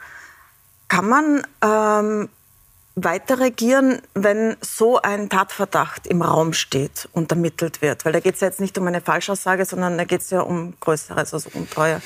Kann 0.89 1.09
man 1.09 1.47
ähm, 1.63 2.29
weiter 2.97 3.39
regieren, 3.39 4.03
wenn 4.15 4.57
so 4.61 5.01
ein 5.01 5.31
Tatverdacht 5.31 6.07
im 6.07 6.21
Raum 6.21 6.53
steht 6.53 7.09
und 7.13 7.31
ermittelt 7.31 7.81
wird? 7.81 8.05
Weil 8.05 8.13
da 8.13 8.21
geht 8.21 8.35
es 8.35 8.41
ja 8.41 8.49
jetzt 8.49 8.61
nicht 8.61 8.77
um 8.77 8.87
eine 8.87 9.01
Falschaussage, 9.01 9.65
sondern 9.65 9.97
da 9.97 10.05
geht 10.05 10.21
es 10.21 10.31
ja 10.31 10.43
um 10.43 10.75
Größeres, 10.81 11.33
also 11.33 11.49
Untreue. 11.55 12.03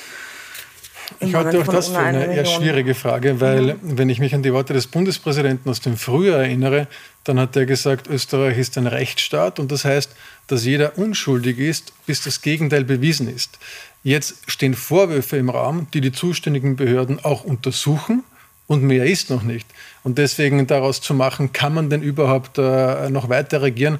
Ich 1.19 1.33
halte 1.33 1.59
auch 1.59 1.67
das 1.67 1.89
für 1.89 1.99
eine 1.99 2.35
eher 2.35 2.45
schwierige 2.45 2.95
Frage, 2.95 3.39
weil 3.39 3.69
ja. 3.69 3.75
wenn 3.81 4.09
ich 4.09 4.19
mich 4.19 4.33
an 4.33 4.43
die 4.43 4.53
Worte 4.53 4.73
des 4.73 4.87
Bundespräsidenten 4.87 5.69
aus 5.69 5.81
dem 5.81 5.97
Frühjahr 5.97 6.39
erinnere, 6.39 6.87
dann 7.23 7.39
hat 7.39 7.55
er 7.55 7.65
gesagt, 7.65 8.07
Österreich 8.07 8.57
ist 8.57 8.77
ein 8.77 8.87
Rechtsstaat 8.87 9.59
und 9.59 9.71
das 9.71 9.85
heißt, 9.85 10.11
dass 10.47 10.65
jeder 10.65 10.97
unschuldig 10.97 11.57
ist, 11.59 11.93
bis 12.05 12.23
das 12.23 12.41
Gegenteil 12.41 12.83
bewiesen 12.83 13.33
ist. 13.33 13.59
Jetzt 14.03 14.35
stehen 14.47 14.75
Vorwürfe 14.75 15.37
im 15.37 15.49
Raum, 15.49 15.87
die 15.93 16.01
die 16.01 16.11
zuständigen 16.11 16.75
Behörden 16.75 17.23
auch 17.23 17.43
untersuchen 17.43 18.23
und 18.67 18.83
mehr 18.83 19.05
ist 19.05 19.29
noch 19.29 19.43
nicht. 19.43 19.67
Und 20.03 20.17
deswegen 20.17 20.65
daraus 20.67 21.01
zu 21.01 21.13
machen, 21.13 21.53
kann 21.53 21.73
man 21.73 21.89
denn 21.89 22.01
überhaupt 22.01 22.57
äh, 22.57 23.09
noch 23.09 23.29
weiter 23.29 23.61
regieren? 23.61 23.99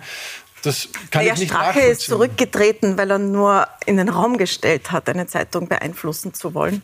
Das 0.61 0.89
kann 1.11 1.21
naja, 1.21 1.33
ich 1.33 1.41
nicht 1.41 1.51
Strache 1.51 1.79
ist 1.79 2.01
zurückgetreten, 2.01 2.97
weil 2.97 3.11
er 3.11 3.19
nur 3.19 3.67
in 3.85 3.97
den 3.97 4.09
Raum 4.09 4.37
gestellt 4.37 4.91
hat, 4.91 5.07
eine 5.09 5.27
Zeitung 5.27 5.67
beeinflussen 5.67 6.33
zu 6.33 6.55
wollen. 6.55 6.81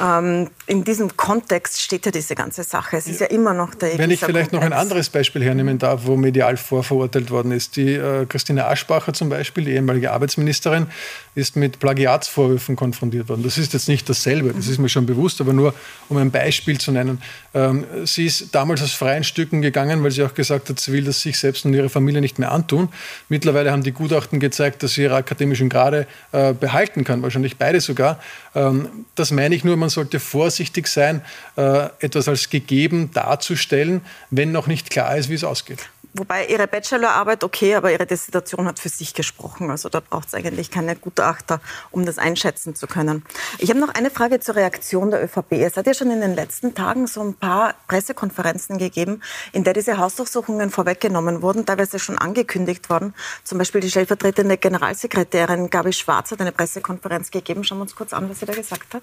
Ähm, 0.00 0.50
in 0.66 0.84
diesem 0.84 1.16
Kontext 1.16 1.80
steht 1.80 2.06
ja 2.06 2.12
diese 2.12 2.34
ganze 2.34 2.62
Sache. 2.64 2.96
Es 2.96 3.06
ist 3.06 3.20
ja 3.20 3.26
immer 3.26 3.54
noch 3.54 3.74
der 3.74 3.98
Wenn 3.98 4.10
ich 4.10 4.20
vielleicht 4.20 4.50
Kontext. 4.50 4.52
noch 4.52 4.62
ein 4.62 4.72
anderes 4.72 5.08
Beispiel 5.08 5.42
hernehmen 5.42 5.78
darf, 5.78 6.02
wo 6.04 6.16
medial 6.16 6.56
vorverurteilt 6.56 7.30
worden 7.30 7.52
ist. 7.52 7.76
Die 7.76 7.94
äh, 7.94 8.26
Christine 8.26 8.66
Aschbacher 8.66 9.12
zum 9.12 9.28
Beispiel, 9.28 9.64
die 9.64 9.72
ehemalige 9.72 10.12
Arbeitsministerin, 10.12 10.88
ist 11.34 11.56
mit 11.56 11.78
Plagiatsvorwürfen 11.78 12.76
konfrontiert 12.76 13.28
worden. 13.28 13.42
Das 13.42 13.58
ist 13.58 13.72
jetzt 13.72 13.88
nicht 13.88 14.08
dasselbe, 14.08 14.52
das 14.52 14.68
ist 14.68 14.78
mir 14.78 14.88
schon 14.88 15.06
bewusst, 15.06 15.40
aber 15.40 15.52
nur 15.52 15.74
um 16.08 16.16
ein 16.16 16.30
Beispiel 16.30 16.78
zu 16.78 16.92
nennen. 16.92 17.22
Ähm, 17.54 17.84
sie 18.04 18.26
ist 18.26 18.54
damals 18.54 18.82
aus 18.82 18.92
freien 18.92 19.24
Stücken 19.24 19.62
gegangen, 19.62 20.02
weil 20.02 20.10
sie 20.10 20.22
auch 20.22 20.34
gesagt 20.34 20.68
hat, 20.68 20.80
sie 20.80 20.92
will 20.92 21.04
das 21.04 21.20
sich 21.20 21.38
selbst 21.38 21.64
und 21.64 21.74
ihre 21.74 21.88
Familie 21.88 22.20
nicht 22.20 22.38
mehr 22.38 22.52
antun. 22.52 22.88
Mittlerweile 23.28 23.72
haben 23.72 23.82
die 23.82 23.92
Gutachten 23.92 24.40
gezeigt, 24.40 24.82
dass 24.82 24.94
sie 24.94 25.02
ihre 25.02 25.16
akademischen 25.16 25.68
Grade 25.68 26.06
äh, 26.32 26.52
behalten 26.52 27.04
kann, 27.04 27.22
wahrscheinlich 27.22 27.56
beide 27.56 27.80
sogar. 27.80 28.18
Ähm, 28.54 28.88
das 29.14 29.30
meine 29.30 29.54
ich 29.54 29.64
nur, 29.64 29.76
man 29.76 29.85
sollte 29.88 30.20
vorsichtig 30.20 30.88
sein, 30.88 31.22
äh, 31.56 31.88
etwas 32.00 32.28
als 32.28 32.50
gegeben 32.50 33.10
darzustellen, 33.12 34.02
wenn 34.30 34.52
noch 34.52 34.66
nicht 34.66 34.90
klar 34.90 35.16
ist, 35.16 35.28
wie 35.28 35.34
es 35.34 35.44
ausgeht. 35.44 35.88
Wobei 36.18 36.46
Ihre 36.46 36.66
Bachelorarbeit 36.66 37.44
okay, 37.44 37.74
aber 37.74 37.92
Ihre 37.92 38.06
Dissertation 38.06 38.66
hat 38.66 38.78
für 38.78 38.88
sich 38.88 39.12
gesprochen. 39.12 39.70
Also 39.70 39.90
da 39.90 40.00
braucht 40.00 40.28
es 40.28 40.34
eigentlich 40.34 40.70
keine 40.70 40.96
Gutachter, 40.96 41.60
um 41.90 42.06
das 42.06 42.16
einschätzen 42.16 42.74
zu 42.74 42.86
können. 42.86 43.22
Ich 43.58 43.68
habe 43.68 43.80
noch 43.80 43.92
eine 43.94 44.10
Frage 44.10 44.40
zur 44.40 44.56
Reaktion 44.56 45.10
der 45.10 45.22
ÖVP. 45.22 45.52
Es 45.52 45.76
hat 45.76 45.86
ja 45.86 45.92
schon 45.92 46.10
in 46.10 46.22
den 46.22 46.34
letzten 46.34 46.74
Tagen 46.74 47.06
so 47.06 47.22
ein 47.22 47.34
paar 47.34 47.74
Pressekonferenzen 47.86 48.78
gegeben, 48.78 49.20
in 49.52 49.62
der 49.64 49.74
diese 49.74 49.98
Hausdurchsuchungen 49.98 50.70
vorweggenommen 50.70 51.42
wurden, 51.42 51.66
teilweise 51.66 51.98
schon 51.98 52.16
angekündigt 52.16 52.88
worden. 52.88 53.12
Zum 53.44 53.58
Beispiel 53.58 53.82
die 53.82 53.90
stellvertretende 53.90 54.56
Generalsekretärin 54.56 55.68
Gabi 55.68 55.92
Schwarz 55.92 56.30
hat 56.30 56.40
eine 56.40 56.52
Pressekonferenz 56.52 57.30
gegeben. 57.30 57.62
Schauen 57.62 57.78
wir 57.78 57.82
uns 57.82 57.94
kurz 57.94 58.14
an, 58.14 58.30
was 58.30 58.40
sie 58.40 58.46
da 58.46 58.54
gesagt 58.54 58.94
hat. 58.94 59.02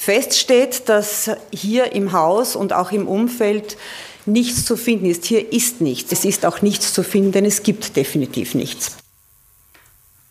Fest 0.00 0.38
steht, 0.38 0.88
dass 0.88 1.30
hier 1.52 1.92
im 1.92 2.12
Haus 2.12 2.56
und 2.56 2.72
auch 2.72 2.90
im 2.90 3.06
Umfeld 3.06 3.76
nichts 4.24 4.64
zu 4.64 4.78
finden 4.78 5.04
ist. 5.04 5.26
Hier 5.26 5.52
ist 5.52 5.82
nichts. 5.82 6.10
Es 6.10 6.24
ist 6.24 6.46
auch 6.46 6.62
nichts 6.62 6.94
zu 6.94 7.02
finden, 7.02 7.32
denn 7.32 7.44
es 7.44 7.62
gibt 7.62 7.96
definitiv 7.96 8.54
nichts. 8.54 8.96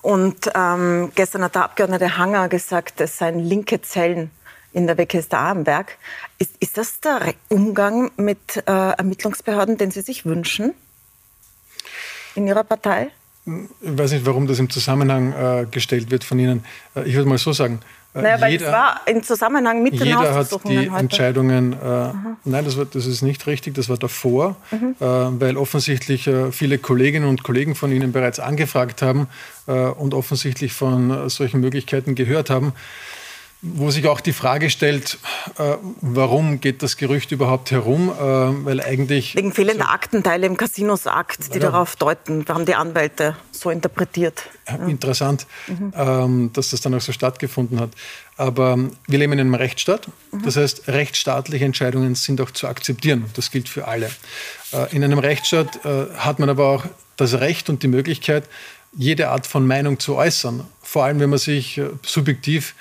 Und 0.02 0.50
ähm, 0.56 1.12
gestern 1.14 1.44
hat 1.44 1.54
der 1.54 1.66
Abgeordnete 1.66 2.18
Hanger 2.18 2.50
gesagt, 2.50 3.00
es 3.00 3.20
seien 3.20 3.38
linke 3.38 3.80
Zellen 3.84 4.32
in 4.74 4.88
der 4.88 4.98
WKStA 4.98 5.52
am 5.52 5.68
Werk. 5.68 6.00
Ist, 6.40 6.54
ist 6.60 6.80
das 6.80 7.00
der 7.02 7.36
Umgang 7.50 8.10
mit 8.18 8.58
äh, 8.58 8.72
Ermittlungsbehörden, 8.72 9.78
den 9.78 9.92
Sie 9.92 10.02
sich 10.02 10.26
wünschen 10.26 10.74
in 12.34 12.48
Ihrer 12.48 12.64
Partei? 12.64 13.12
ich 13.82 13.98
weiß 13.98 14.12
nicht, 14.12 14.26
warum 14.26 14.48
das 14.48 14.60
im 14.60 14.70
Zusammenhang 14.70 15.34
äh, 15.34 15.66
gestellt 15.70 16.12
wird 16.12 16.24
von 16.24 16.40
Ihnen. 16.40 16.64
Äh, 16.96 17.04
ich 17.04 17.16
würde 17.16 17.30
mal 17.30 17.38
so 17.38 17.54
sagen, 17.54 17.80
äh, 17.82 17.99
naja, 18.14 18.42
weil 18.42 18.52
jeder, 18.54 18.66
es 18.66 18.72
war 18.72 19.02
im 19.06 19.24
Zusammenhang 19.24 19.84
mit 19.84 19.94
den 19.94 20.08
Jeder 20.08 20.34
hat 20.34 20.52
die 20.66 20.90
heute. 20.90 20.98
Entscheidungen, 20.98 21.74
äh, 21.74 21.78
nein, 22.44 22.66
das, 22.66 22.78
war, 22.78 22.86
das 22.86 23.06
ist 23.06 23.22
nicht 23.22 23.46
richtig, 23.46 23.76
das 23.76 23.88
war 23.88 23.98
davor, 23.98 24.56
mhm. 24.72 24.96
äh, 25.00 25.06
weil 25.06 25.58
offensichtlich 25.58 26.28
äh, 26.28 26.52
viele 26.52 26.80
Kolleginnen 26.80 27.28
und 27.28 27.44
Kollegen 27.44 27.76
von 27.76 27.92
Ihnen 27.92 28.12
bereits 28.12 28.40
angefragt 28.40 29.02
haben 29.02 29.28
äh, 29.68 29.72
und 29.72 30.14
offensichtlich 30.14 30.74
von 30.74 31.30
solchen 31.30 31.62
Möglichkeiten 31.62 32.16
gehört 32.16 32.50
haben 32.50 32.74
wo 33.62 33.92
sich 33.92 34.08
auch 34.08 34.22
die 34.22 34.32
Frage 34.32 34.70
stellt, 34.70 35.18
äh, 35.58 35.76
warum 36.00 36.62
geht 36.62 36.82
das 36.82 36.96
Gerücht 36.96 37.32
überhaupt 37.32 37.72
herum? 37.72 38.10
Äh, 38.10 38.22
weil 38.66 38.82
eigentlich 38.82 39.36
Wegen 39.36 39.52
fehlender 39.52 39.86
so, 39.86 39.92
Aktenteile 39.92 40.48
im 40.48 40.56
Casinos-Akt, 40.56 41.54
die 41.54 41.60
ja, 41.60 41.70
darauf 41.70 41.98
deuten, 41.98 42.46
haben 42.48 42.66
die 42.66 42.76
Anwälte 42.76 43.36
so 43.52 43.70
interpretiert. 43.70 44.44
Interessant, 44.88 45.46
mhm. 45.68 45.94
ähm, 45.94 46.50
dass 46.54 46.70
das 46.70 46.80
dann 46.80 46.94
auch 46.94 47.02
so 47.02 47.12
stattgefunden 47.12 47.82
hat. 47.82 47.90
Aber 48.38 48.78
wir 49.08 49.20
leben 49.20 49.34
in 49.34 49.42
einem 49.42 49.56
Rechtsstaat. 49.56 50.08
Mhm. 50.32 50.44
Das 50.44 50.56
heißt, 50.56 50.88
rechtsstaatliche 50.88 51.66
Entscheidungen 51.66 52.16
sind 52.16 52.40
auch 52.40 52.52
zu 52.52 52.66
akzeptieren. 52.66 53.26
Das 53.34 53.52
gilt 53.52 53.68
für 53.68 53.90
alle. 53.90 54.10
Äh, 54.72 54.96
in 54.96 55.04
einem 55.04 55.20
Rechtsstaat 55.20 55.84
äh, 55.86 56.06
hat 56.16 56.40
man 56.40 56.50
aber 56.50 56.68
auch 56.68 56.86
das 57.18 57.34
Recht 57.34 57.70
und 57.70 57.84
die 57.84 57.90
Möglichkeit, 57.90 58.46
jede 58.94 59.30
Art 59.30 59.46
von 59.46 59.68
Meinung 59.68 60.00
zu 60.00 60.16
äußern. 60.16 60.66
Vor 60.82 61.04
allem, 61.04 61.20
wenn 61.20 61.30
man 61.30 61.40
sich 61.40 61.78
äh, 61.78 61.90
subjektiv 62.04 62.74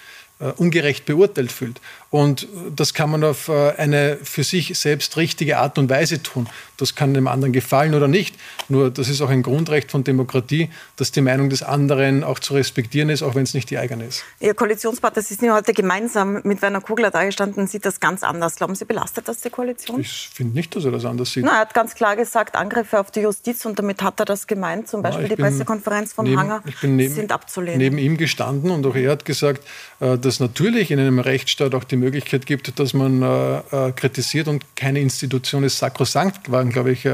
ungerecht 0.56 1.04
beurteilt 1.04 1.52
fühlt. 1.52 1.80
Und 2.10 2.48
das 2.74 2.94
kann 2.94 3.10
man 3.10 3.22
auf 3.22 3.48
äh, 3.48 3.72
eine 3.76 4.16
für 4.22 4.42
sich 4.42 4.78
selbst 4.78 5.16
richtige 5.18 5.58
Art 5.58 5.76
und 5.76 5.90
Weise 5.90 6.22
tun. 6.22 6.48
Das 6.78 6.94
kann 6.94 7.12
dem 7.12 7.28
anderen 7.28 7.52
gefallen 7.52 7.94
oder 7.94 8.08
nicht. 8.08 8.34
Nur 8.68 8.90
das 8.90 9.08
ist 9.10 9.20
auch 9.20 9.28
ein 9.28 9.42
Grundrecht 9.42 9.90
von 9.90 10.04
Demokratie, 10.04 10.70
dass 10.96 11.12
die 11.12 11.20
Meinung 11.20 11.50
des 11.50 11.62
anderen 11.62 12.24
auch 12.24 12.38
zu 12.38 12.54
respektieren 12.54 13.10
ist, 13.10 13.22
auch 13.22 13.34
wenn 13.34 13.42
es 13.42 13.52
nicht 13.52 13.68
die 13.68 13.76
eigene 13.76 14.06
ist. 14.06 14.24
Ihr 14.40 14.54
Koalitionspartner, 14.54 15.20
Sie 15.20 15.34
sind 15.34 15.52
heute 15.52 15.74
gemeinsam 15.74 16.40
mit 16.44 16.62
Werner 16.62 16.80
Kugler 16.80 17.10
da 17.10 17.24
gestanden, 17.24 17.66
sieht 17.66 17.84
das 17.84 18.00
ganz 18.00 18.22
anders. 18.22 18.56
Glauben 18.56 18.74
Sie, 18.74 18.86
belastet 18.86 19.28
das 19.28 19.40
die 19.42 19.50
Koalition? 19.50 20.00
Ich 20.00 20.30
finde 20.32 20.54
nicht, 20.54 20.74
dass 20.76 20.86
er 20.86 20.92
das 20.92 21.04
anders 21.04 21.32
sieht. 21.32 21.44
Na, 21.44 21.56
er 21.56 21.60
hat 21.60 21.74
ganz 21.74 21.94
klar 21.94 22.16
gesagt, 22.16 22.56
Angriffe 22.56 23.00
auf 23.00 23.10
die 23.10 23.20
Justiz 23.20 23.66
und 23.66 23.78
damit 23.78 24.00
hat 24.02 24.18
er 24.20 24.24
das 24.24 24.46
gemeint. 24.46 24.88
Zum 24.88 25.02
Beispiel 25.02 25.26
Na, 25.28 25.36
die 25.36 25.42
Pressekonferenz 25.42 26.14
von 26.14 26.24
neben, 26.24 26.38
Hanger 26.38 26.62
neben, 26.82 27.12
sind 27.12 27.32
abzulehnen. 27.32 27.78
Neben 27.78 27.98
ihm 27.98 28.16
gestanden 28.16 28.70
und 28.70 28.86
auch 28.86 28.96
er 28.96 29.10
hat 29.10 29.26
gesagt, 29.26 29.66
äh, 30.00 30.16
dass 30.16 30.40
natürlich 30.40 30.90
in 30.90 31.00
einem 31.00 31.18
Rechtsstaat 31.18 31.74
auch 31.74 31.84
die 31.84 31.97
Möglichkeit 31.98 32.46
gibt, 32.46 32.78
dass 32.78 32.94
man 32.94 33.22
äh, 33.22 33.88
äh, 33.88 33.92
kritisiert 33.92 34.48
und 34.48 34.64
keine 34.76 35.00
Institution 35.00 35.64
ist 35.64 35.78
sakrosankt, 35.78 36.50
waren, 36.50 36.70
glaube 36.70 36.92
ich, 36.92 37.06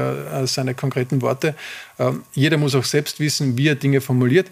seine 0.45 0.73
konkreten 0.75 1.21
Worte. 1.21 1.55
Ähm, 1.99 2.23
jeder 2.33 2.57
muss 2.57 2.75
auch 2.75 2.83
selbst 2.83 3.19
wissen, 3.19 3.57
wie 3.57 3.67
er 3.67 3.75
Dinge 3.75 4.01
formuliert. 4.01 4.47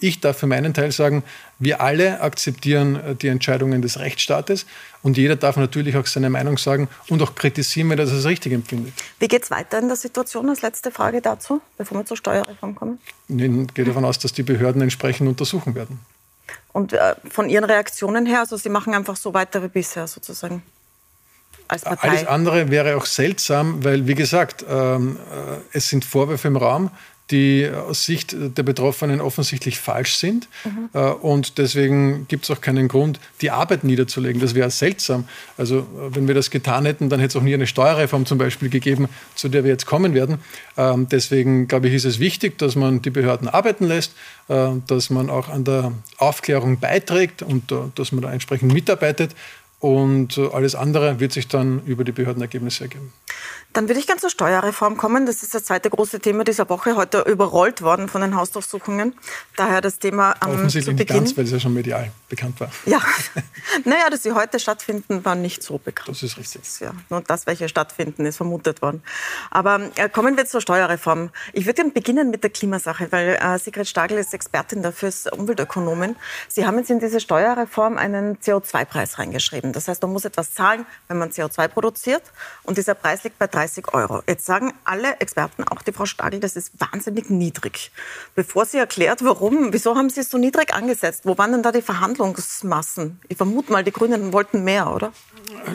ich 0.00 0.20
darf 0.20 0.38
für 0.38 0.46
meinen 0.46 0.74
Teil 0.74 0.92
sagen, 0.92 1.22
wir 1.58 1.80
alle 1.80 2.20
akzeptieren 2.20 3.16
die 3.20 3.28
Entscheidungen 3.28 3.82
des 3.82 3.98
Rechtsstaates 3.98 4.66
und 5.02 5.16
jeder 5.16 5.36
darf 5.36 5.56
natürlich 5.56 5.96
auch 5.96 6.06
seine 6.06 6.30
Meinung 6.30 6.58
sagen 6.58 6.88
und 7.08 7.22
auch 7.22 7.34
kritisieren, 7.34 7.90
wenn 7.90 7.98
er 7.98 8.04
das 8.04 8.14
als 8.14 8.24
richtig 8.26 8.52
empfindet. 8.52 8.92
Wie 9.18 9.28
geht 9.28 9.44
es 9.44 9.50
weiter 9.50 9.78
in 9.78 9.88
der 9.88 9.96
Situation? 9.96 10.48
Als 10.48 10.62
letzte 10.62 10.90
Frage 10.90 11.20
dazu, 11.20 11.60
bevor 11.78 11.98
wir 11.98 12.04
zur 12.04 12.16
Steuerreform 12.16 12.74
kommen. 12.74 12.98
Ich 13.28 13.74
gehe 13.74 13.84
davon 13.84 14.04
aus, 14.04 14.18
dass 14.18 14.32
die 14.32 14.42
Behörden 14.42 14.82
entsprechend 14.82 15.28
untersuchen 15.28 15.74
werden. 15.74 16.00
Und 16.72 16.92
äh, 16.92 17.14
von 17.30 17.48
Ihren 17.48 17.64
Reaktionen 17.64 18.26
her, 18.26 18.40
also 18.40 18.56
Sie 18.56 18.68
machen 18.68 18.94
einfach 18.94 19.16
so 19.16 19.34
weiter 19.34 19.62
wie 19.62 19.68
bisher 19.68 20.06
sozusagen? 20.06 20.62
Partei. 21.68 22.08
Alles 22.08 22.26
andere 22.26 22.70
wäre 22.70 22.96
auch 22.96 23.06
seltsam, 23.06 23.82
weil, 23.82 24.06
wie 24.06 24.14
gesagt, 24.14 24.64
ähm, 24.68 25.16
äh, 25.16 25.76
es 25.76 25.88
sind 25.88 26.04
Vorwürfe 26.04 26.48
im 26.48 26.56
Raum 26.56 26.90
die 27.30 27.68
aus 27.68 28.04
Sicht 28.04 28.36
der 28.38 28.62
Betroffenen 28.62 29.20
offensichtlich 29.20 29.78
falsch 29.80 30.16
sind. 30.16 30.48
Mhm. 30.64 30.88
Äh, 30.92 30.98
und 30.98 31.58
deswegen 31.58 32.28
gibt 32.28 32.44
es 32.44 32.50
auch 32.50 32.60
keinen 32.60 32.86
Grund, 32.88 33.18
die 33.40 33.50
Arbeit 33.50 33.82
niederzulegen. 33.82 34.40
Das 34.40 34.54
wäre 34.54 34.70
seltsam. 34.70 35.26
Also 35.56 35.78
äh, 35.78 35.84
wenn 36.14 36.28
wir 36.28 36.34
das 36.34 36.50
getan 36.50 36.86
hätten, 36.86 37.08
dann 37.08 37.18
hätte 37.18 37.30
es 37.30 37.36
auch 37.36 37.44
nie 37.44 37.54
eine 37.54 37.66
Steuerreform 37.66 38.26
zum 38.26 38.38
Beispiel 38.38 38.68
gegeben, 38.68 39.08
zu 39.34 39.48
der 39.48 39.64
wir 39.64 39.70
jetzt 39.70 39.86
kommen 39.86 40.14
werden. 40.14 40.38
Ähm, 40.76 41.08
deswegen 41.10 41.66
glaube 41.66 41.88
ich, 41.88 41.94
ist 41.94 42.04
es 42.04 42.20
wichtig, 42.20 42.58
dass 42.58 42.76
man 42.76 43.02
die 43.02 43.10
Behörden 43.10 43.48
arbeiten 43.48 43.86
lässt, 43.86 44.12
äh, 44.48 44.68
dass 44.86 45.10
man 45.10 45.28
auch 45.28 45.48
an 45.48 45.64
der 45.64 45.92
Aufklärung 46.18 46.78
beiträgt 46.78 47.42
und 47.42 47.72
dass 47.94 48.12
man 48.12 48.22
da 48.22 48.32
entsprechend 48.32 48.72
mitarbeitet. 48.72 49.34
Und 49.78 50.38
alles 50.38 50.74
andere 50.74 51.20
wird 51.20 51.32
sich 51.32 51.48
dann 51.48 51.82
über 51.84 52.02
die 52.02 52.12
Behördenergebnisse 52.12 52.84
ergeben. 52.84 53.12
Dann 53.76 53.88
würde 53.88 54.00
ich 54.00 54.06
gerne 54.06 54.22
zur 54.22 54.30
Steuerreform 54.30 54.96
kommen. 54.96 55.26
Das 55.26 55.42
ist 55.42 55.54
das 55.54 55.64
zweite 55.64 55.90
große 55.90 56.20
Thema 56.20 56.44
dieser 56.44 56.66
Woche, 56.70 56.96
heute 56.96 57.20
überrollt 57.20 57.82
worden 57.82 58.08
von 58.08 58.22
den 58.22 58.34
Hausdurchsuchungen. 58.34 59.12
Daher 59.54 59.82
das 59.82 59.98
Thema 59.98 60.34
am 60.40 60.52
ähm, 60.52 60.56
Offensichtlich 60.56 60.96
nicht 60.96 61.10
ganz, 61.10 61.36
weil 61.36 61.44
es 61.44 61.50
ja 61.50 61.60
schon 61.60 61.74
medial 61.74 62.10
bekannt 62.30 62.58
war. 62.58 62.70
Ja, 62.86 63.02
naja, 63.84 64.08
dass 64.08 64.22
sie 64.22 64.32
heute 64.32 64.60
stattfinden, 64.60 65.26
war 65.26 65.34
nicht 65.34 65.62
so 65.62 65.76
bekannt. 65.76 66.08
Das 66.08 66.22
ist 66.22 66.38
richtig. 66.38 66.62
ja, 66.80 66.92
nur 67.10 67.20
das, 67.20 67.46
welche 67.46 67.68
stattfinden, 67.68 68.24
ist 68.24 68.38
vermutet 68.38 68.80
worden. 68.80 69.02
Aber 69.50 69.90
äh, 69.96 70.08
kommen 70.08 70.38
wir 70.38 70.46
zur 70.46 70.62
Steuerreform. 70.62 71.28
Ich 71.52 71.66
würde 71.66 71.74
gerne 71.74 71.90
beginnen 71.90 72.30
mit 72.30 72.44
der 72.44 72.50
Klimasache, 72.50 73.12
weil 73.12 73.36
äh, 73.38 73.58
Sigrid 73.58 73.86
Stagel 73.86 74.16
ist 74.16 74.32
Expertin 74.32 74.82
dafür, 74.82 75.10
ist 75.10 75.30
Umweltökonomin. 75.30 76.16
Sie 76.48 76.64
haben 76.64 76.78
jetzt 76.78 76.88
in 76.88 76.98
diese 76.98 77.20
Steuerreform 77.20 77.98
einen 77.98 78.38
CO2-Preis 78.38 79.18
reingeschrieben. 79.18 79.74
Das 79.74 79.86
heißt, 79.86 80.00
man 80.00 80.14
muss 80.14 80.24
etwas 80.24 80.54
zahlen, 80.54 80.86
wenn 81.08 81.18
man 81.18 81.28
CO2 81.28 81.68
produziert. 81.68 82.22
Und 82.62 82.78
dieser 82.78 82.94
Preis 82.94 83.22
liegt 83.22 83.38
bei 83.38 83.46
30 83.46 83.65
Euro. 83.92 84.22
Jetzt 84.28 84.46
sagen 84.46 84.72
alle 84.84 85.20
Experten, 85.20 85.64
auch 85.64 85.82
die 85.82 85.92
Frau 85.92 86.06
Stagel, 86.06 86.40
das 86.40 86.56
ist 86.56 86.72
wahnsinnig 86.78 87.30
niedrig. 87.30 87.90
Bevor 88.34 88.64
sie 88.64 88.78
erklärt, 88.78 89.24
warum, 89.24 89.72
wieso 89.72 89.96
haben 89.96 90.10
Sie 90.10 90.20
es 90.20 90.30
so 90.30 90.38
niedrig 90.38 90.74
angesetzt? 90.74 91.22
Wo 91.24 91.36
waren 91.38 91.52
denn 91.52 91.62
da 91.62 91.72
die 91.72 91.82
Verhandlungsmassen? 91.82 93.20
Ich 93.28 93.36
vermute 93.36 93.72
mal, 93.72 93.84
die 93.84 93.92
Grünen 93.92 94.32
wollten 94.32 94.64
mehr, 94.64 94.92
oder? 94.92 95.12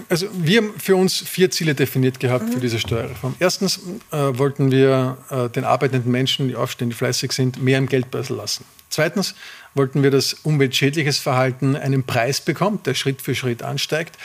Also 0.09 0.27
wir 0.33 0.61
haben 0.61 0.73
für 0.79 0.95
uns 0.95 1.19
vier 1.19 1.49
Ziele 1.51 1.75
definiert 1.75 2.19
gehabt 2.19 2.45
mhm. 2.45 2.53
für 2.53 2.59
diese 2.59 2.79
Steuerreform. 2.79 3.35
Erstens 3.39 3.79
äh, 4.11 4.17
wollten 4.37 4.71
wir 4.71 5.17
äh, 5.29 5.49
den 5.49 5.63
arbeitenden 5.63 6.11
Menschen, 6.11 6.47
die 6.47 6.55
aufstehen, 6.55 6.89
die 6.89 6.95
fleißig 6.95 7.31
sind, 7.31 7.61
mehr 7.61 7.77
im 7.77 7.87
Geldbörsel 7.87 8.35
lassen. 8.35 8.65
Zweitens 8.89 9.35
wollten 9.73 10.03
wir, 10.03 10.11
dass 10.11 10.33
umweltschädliches 10.33 11.17
Verhalten 11.19 11.77
einen 11.77 12.03
Preis 12.03 12.41
bekommt, 12.41 12.87
der 12.87 12.93
Schritt 12.93 13.21
für 13.21 13.35
Schritt 13.35 13.63
ansteigt. 13.63 14.17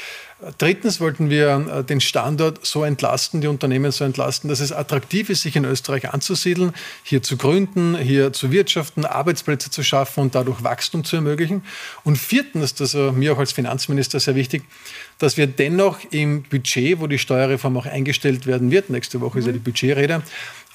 Drittens 0.58 1.00
wollten 1.00 1.30
wir 1.30 1.66
äh, 1.72 1.84
den 1.84 2.02
Standort 2.02 2.64
so 2.66 2.84
entlasten, 2.84 3.40
die 3.40 3.46
Unternehmen 3.46 3.90
so 3.90 4.04
entlasten, 4.04 4.50
dass 4.50 4.60
es 4.60 4.70
attraktiv 4.70 5.30
ist, 5.30 5.40
sich 5.40 5.56
in 5.56 5.64
Österreich 5.64 6.12
anzusiedeln, 6.12 6.74
hier 7.02 7.22
zu 7.22 7.38
gründen, 7.38 7.96
hier 7.96 8.34
zu 8.34 8.52
wirtschaften, 8.52 9.06
Arbeitsplätze 9.06 9.70
zu 9.70 9.82
schaffen 9.82 10.20
und 10.20 10.34
dadurch 10.34 10.62
Wachstum 10.62 11.04
zu 11.04 11.16
ermöglichen. 11.16 11.62
Und 12.04 12.18
viertens, 12.18 12.74
das 12.74 12.92
ist 12.92 13.12
mir 13.14 13.32
auch 13.32 13.38
als 13.38 13.52
Finanzminister 13.52 14.20
sehr 14.20 14.34
wichtig, 14.34 14.64
dass 15.18 15.38
wir 15.38 15.46
dennoch 15.46 16.00
im 16.10 16.42
Budget, 16.42 17.00
wo 17.00 17.06
die 17.06 17.18
Steuerreform 17.18 17.78
auch 17.78 17.86
eingestellt 17.86 18.46
werden 18.46 18.70
wird, 18.70 18.90
nächste 18.90 19.22
Woche 19.22 19.38
ist 19.38 19.46
ja 19.46 19.52
die 19.52 19.58
Budgetrede, 19.58 20.22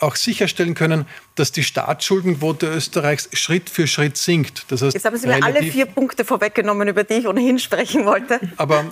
auch 0.02 0.16
sicherstellen 0.16 0.74
können, 0.74 1.06
dass 1.36 1.52
die 1.52 1.64
Staatsschuldenquote 1.64 2.68
Österreichs 2.68 3.30
Schritt 3.34 3.70
für 3.70 3.88
Schritt 3.88 4.18
sinkt. 4.18 4.66
Das 4.70 4.82
heißt, 4.82 4.94
Jetzt 4.94 5.06
haben 5.06 5.18
Sie 5.18 5.28
mir 5.28 5.44
alle 5.44 5.64
vier 5.64 5.86
Punkte 5.86 6.26
vorweggenommen, 6.26 6.88
über 6.88 7.04
die 7.04 7.16
ich 7.16 7.28
ohnehin 7.28 7.60
sprechen 7.60 8.06
wollte. 8.06 8.40
Aber 8.58 8.86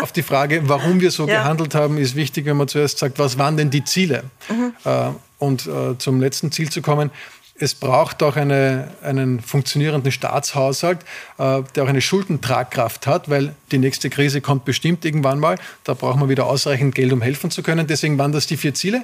auf 0.00 0.12
die 0.12 0.22
Frage, 0.22 0.62
warum 0.68 1.00
wir 1.00 1.10
so 1.10 1.26
ja. 1.26 1.42
gehandelt 1.42 1.74
haben, 1.74 1.98
ist 1.98 2.16
wichtig, 2.16 2.46
wenn 2.46 2.56
man 2.56 2.68
zuerst 2.68 2.98
sagt, 2.98 3.18
was 3.18 3.38
waren 3.38 3.56
denn 3.56 3.70
die 3.70 3.84
Ziele? 3.84 4.24
Mhm. 4.48 4.72
Äh, 4.84 5.10
und 5.38 5.66
äh, 5.66 5.98
zum 5.98 6.20
letzten 6.20 6.52
Ziel 6.52 6.70
zu 6.70 6.80
kommen, 6.80 7.10
es 7.56 7.74
braucht 7.74 8.22
auch 8.22 8.34
eine, 8.34 8.88
einen 9.02 9.40
funktionierenden 9.40 10.10
Staatshaushalt, 10.10 10.98
äh, 11.38 11.62
der 11.74 11.84
auch 11.84 11.88
eine 11.88 12.00
Schuldentragkraft 12.00 13.06
hat, 13.06 13.30
weil 13.30 13.54
die 13.70 13.78
nächste 13.78 14.10
Krise 14.10 14.40
kommt 14.40 14.64
bestimmt 14.64 15.04
irgendwann 15.04 15.38
mal. 15.38 15.56
Da 15.84 15.94
braucht 15.94 16.18
man 16.18 16.28
wieder 16.28 16.46
ausreichend 16.46 16.96
Geld, 16.96 17.12
um 17.12 17.22
helfen 17.22 17.52
zu 17.52 17.62
können. 17.62 17.86
Deswegen 17.86 18.18
waren 18.18 18.32
das 18.32 18.48
die 18.48 18.56
vier 18.56 18.74
Ziele. 18.74 19.02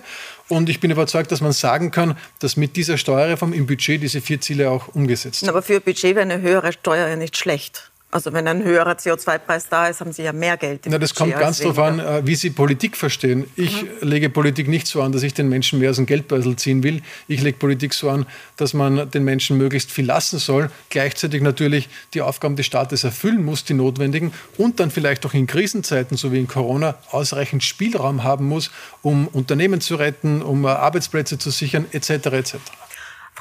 Und 0.48 0.68
ich 0.68 0.80
bin 0.80 0.90
überzeugt, 0.90 1.30
dass 1.30 1.40
man 1.40 1.52
sagen 1.52 1.92
kann, 1.92 2.16
dass 2.40 2.56
mit 2.56 2.74
dieser 2.74 2.98
Steuerreform 2.98 3.52
im 3.52 3.66
Budget 3.66 4.02
diese 4.02 4.20
vier 4.20 4.40
Ziele 4.40 4.68
auch 4.70 4.88
umgesetzt 4.88 5.40
sind. 5.40 5.48
Aber 5.48 5.62
für 5.62 5.80
Budget 5.80 6.16
wäre 6.16 6.22
eine 6.22 6.40
höhere 6.40 6.72
Steuer 6.72 7.06
ja 7.06 7.16
nicht 7.16 7.36
schlecht. 7.36 7.89
Also 8.12 8.32
wenn 8.32 8.48
ein 8.48 8.64
höherer 8.64 8.94
CO2-Preis 8.94 9.68
da 9.68 9.86
ist, 9.86 10.00
haben 10.00 10.12
Sie 10.12 10.22
ja 10.22 10.32
mehr 10.32 10.56
Geld. 10.56 10.80
Na, 10.86 10.98
das 10.98 11.14
kommt 11.14 11.38
ganz 11.38 11.58
darauf 11.58 11.78
an, 11.78 12.00
äh, 12.00 12.26
wie 12.26 12.34
Sie 12.34 12.50
Politik 12.50 12.96
verstehen. 12.96 13.46
Ich 13.54 13.82
mhm. 13.82 13.88
lege 14.00 14.28
Politik 14.28 14.66
nicht 14.66 14.88
so 14.88 15.00
an, 15.00 15.12
dass 15.12 15.22
ich 15.22 15.32
den 15.32 15.48
Menschen 15.48 15.78
mehr 15.78 15.90
aus 15.90 15.96
dem 15.96 16.06
Geldbeutel 16.06 16.56
ziehen 16.56 16.82
will. 16.82 17.02
Ich 17.28 17.40
lege 17.40 17.56
Politik 17.56 17.94
so 17.94 18.10
an, 18.10 18.26
dass 18.56 18.74
man 18.74 19.08
den 19.12 19.22
Menschen 19.22 19.58
möglichst 19.58 19.92
viel 19.92 20.06
lassen 20.06 20.40
soll, 20.40 20.70
gleichzeitig 20.88 21.40
natürlich 21.40 21.88
die 22.14 22.22
Aufgaben 22.22 22.56
des 22.56 22.66
Staates 22.66 23.04
erfüllen 23.04 23.44
muss, 23.44 23.62
die 23.62 23.74
notwendigen, 23.74 24.32
und 24.58 24.80
dann 24.80 24.90
vielleicht 24.90 25.24
auch 25.24 25.34
in 25.34 25.46
Krisenzeiten, 25.46 26.16
so 26.16 26.32
wie 26.32 26.40
in 26.40 26.48
Corona, 26.48 26.96
ausreichend 27.12 27.62
Spielraum 27.62 28.24
haben 28.24 28.46
muss, 28.46 28.72
um 29.02 29.28
Unternehmen 29.28 29.80
zu 29.80 29.94
retten, 29.94 30.42
um 30.42 30.64
äh, 30.64 30.68
Arbeitsplätze 30.68 31.38
zu 31.38 31.50
sichern, 31.50 31.86
etc. 31.92 32.10
etc. 32.10 32.56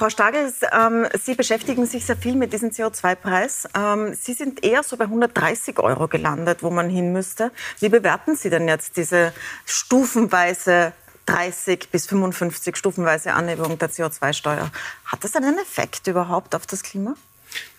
Frau 0.00 0.08
Stagel, 0.08 0.50
ähm, 0.72 1.06
Sie 1.22 1.34
beschäftigen 1.34 1.84
sich 1.84 2.06
sehr 2.06 2.16
viel 2.16 2.34
mit 2.34 2.54
diesem 2.54 2.70
CO2-Preis. 2.70 3.68
Ähm, 3.76 4.14
Sie 4.14 4.32
sind 4.32 4.64
eher 4.64 4.82
so 4.82 4.96
bei 4.96 5.04
130 5.04 5.78
Euro 5.78 6.08
gelandet, 6.08 6.62
wo 6.62 6.70
man 6.70 6.88
hin 6.88 7.12
müsste. 7.12 7.52
Wie 7.80 7.90
bewerten 7.90 8.34
Sie 8.34 8.48
denn 8.48 8.66
jetzt 8.66 8.96
diese 8.96 9.34
stufenweise 9.66 10.94
30 11.26 11.90
bis 11.90 12.06
55 12.06 12.78
stufenweise 12.78 13.34
Anhebung 13.34 13.78
der 13.78 13.90
CO2-Steuer. 13.90 14.70
Hat 15.04 15.22
das 15.22 15.36
einen 15.36 15.58
Effekt 15.58 16.06
überhaupt 16.06 16.54
auf 16.54 16.66
das 16.66 16.82
Klima? 16.82 17.14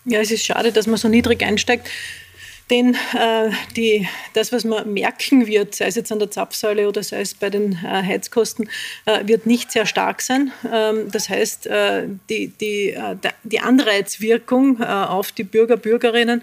Ja, 0.04 0.20
es 0.20 0.30
ist 0.30 0.44
schade, 0.44 0.70
dass 0.70 0.86
man 0.86 0.98
so 0.98 1.08
niedrig 1.08 1.42
einsteigt. 1.42 1.88
Denn 2.72 2.94
äh, 2.94 3.50
die, 3.76 4.08
das, 4.32 4.50
was 4.50 4.64
man 4.64 4.90
merken 4.90 5.46
wird, 5.46 5.74
sei 5.74 5.88
es 5.88 5.94
jetzt 5.94 6.10
an 6.10 6.20
der 6.20 6.30
Zapfsäule 6.30 6.88
oder 6.88 7.02
sei 7.02 7.20
es 7.20 7.34
bei 7.34 7.50
den 7.50 7.72
äh, 7.72 7.76
Heizkosten, 7.86 8.66
äh, 9.04 9.28
wird 9.28 9.44
nicht 9.44 9.70
sehr 9.70 9.84
stark 9.84 10.22
sein. 10.22 10.52
Ähm, 10.72 11.10
das 11.12 11.28
heißt, 11.28 11.66
äh, 11.66 12.08
die, 12.30 12.48
die, 12.48 12.92
äh, 12.92 13.16
die 13.42 13.60
Anreizwirkung 13.60 14.80
äh, 14.80 14.84
auf 14.84 15.32
die 15.32 15.44
Bürger, 15.44 15.76
Bürgerinnen 15.76 16.42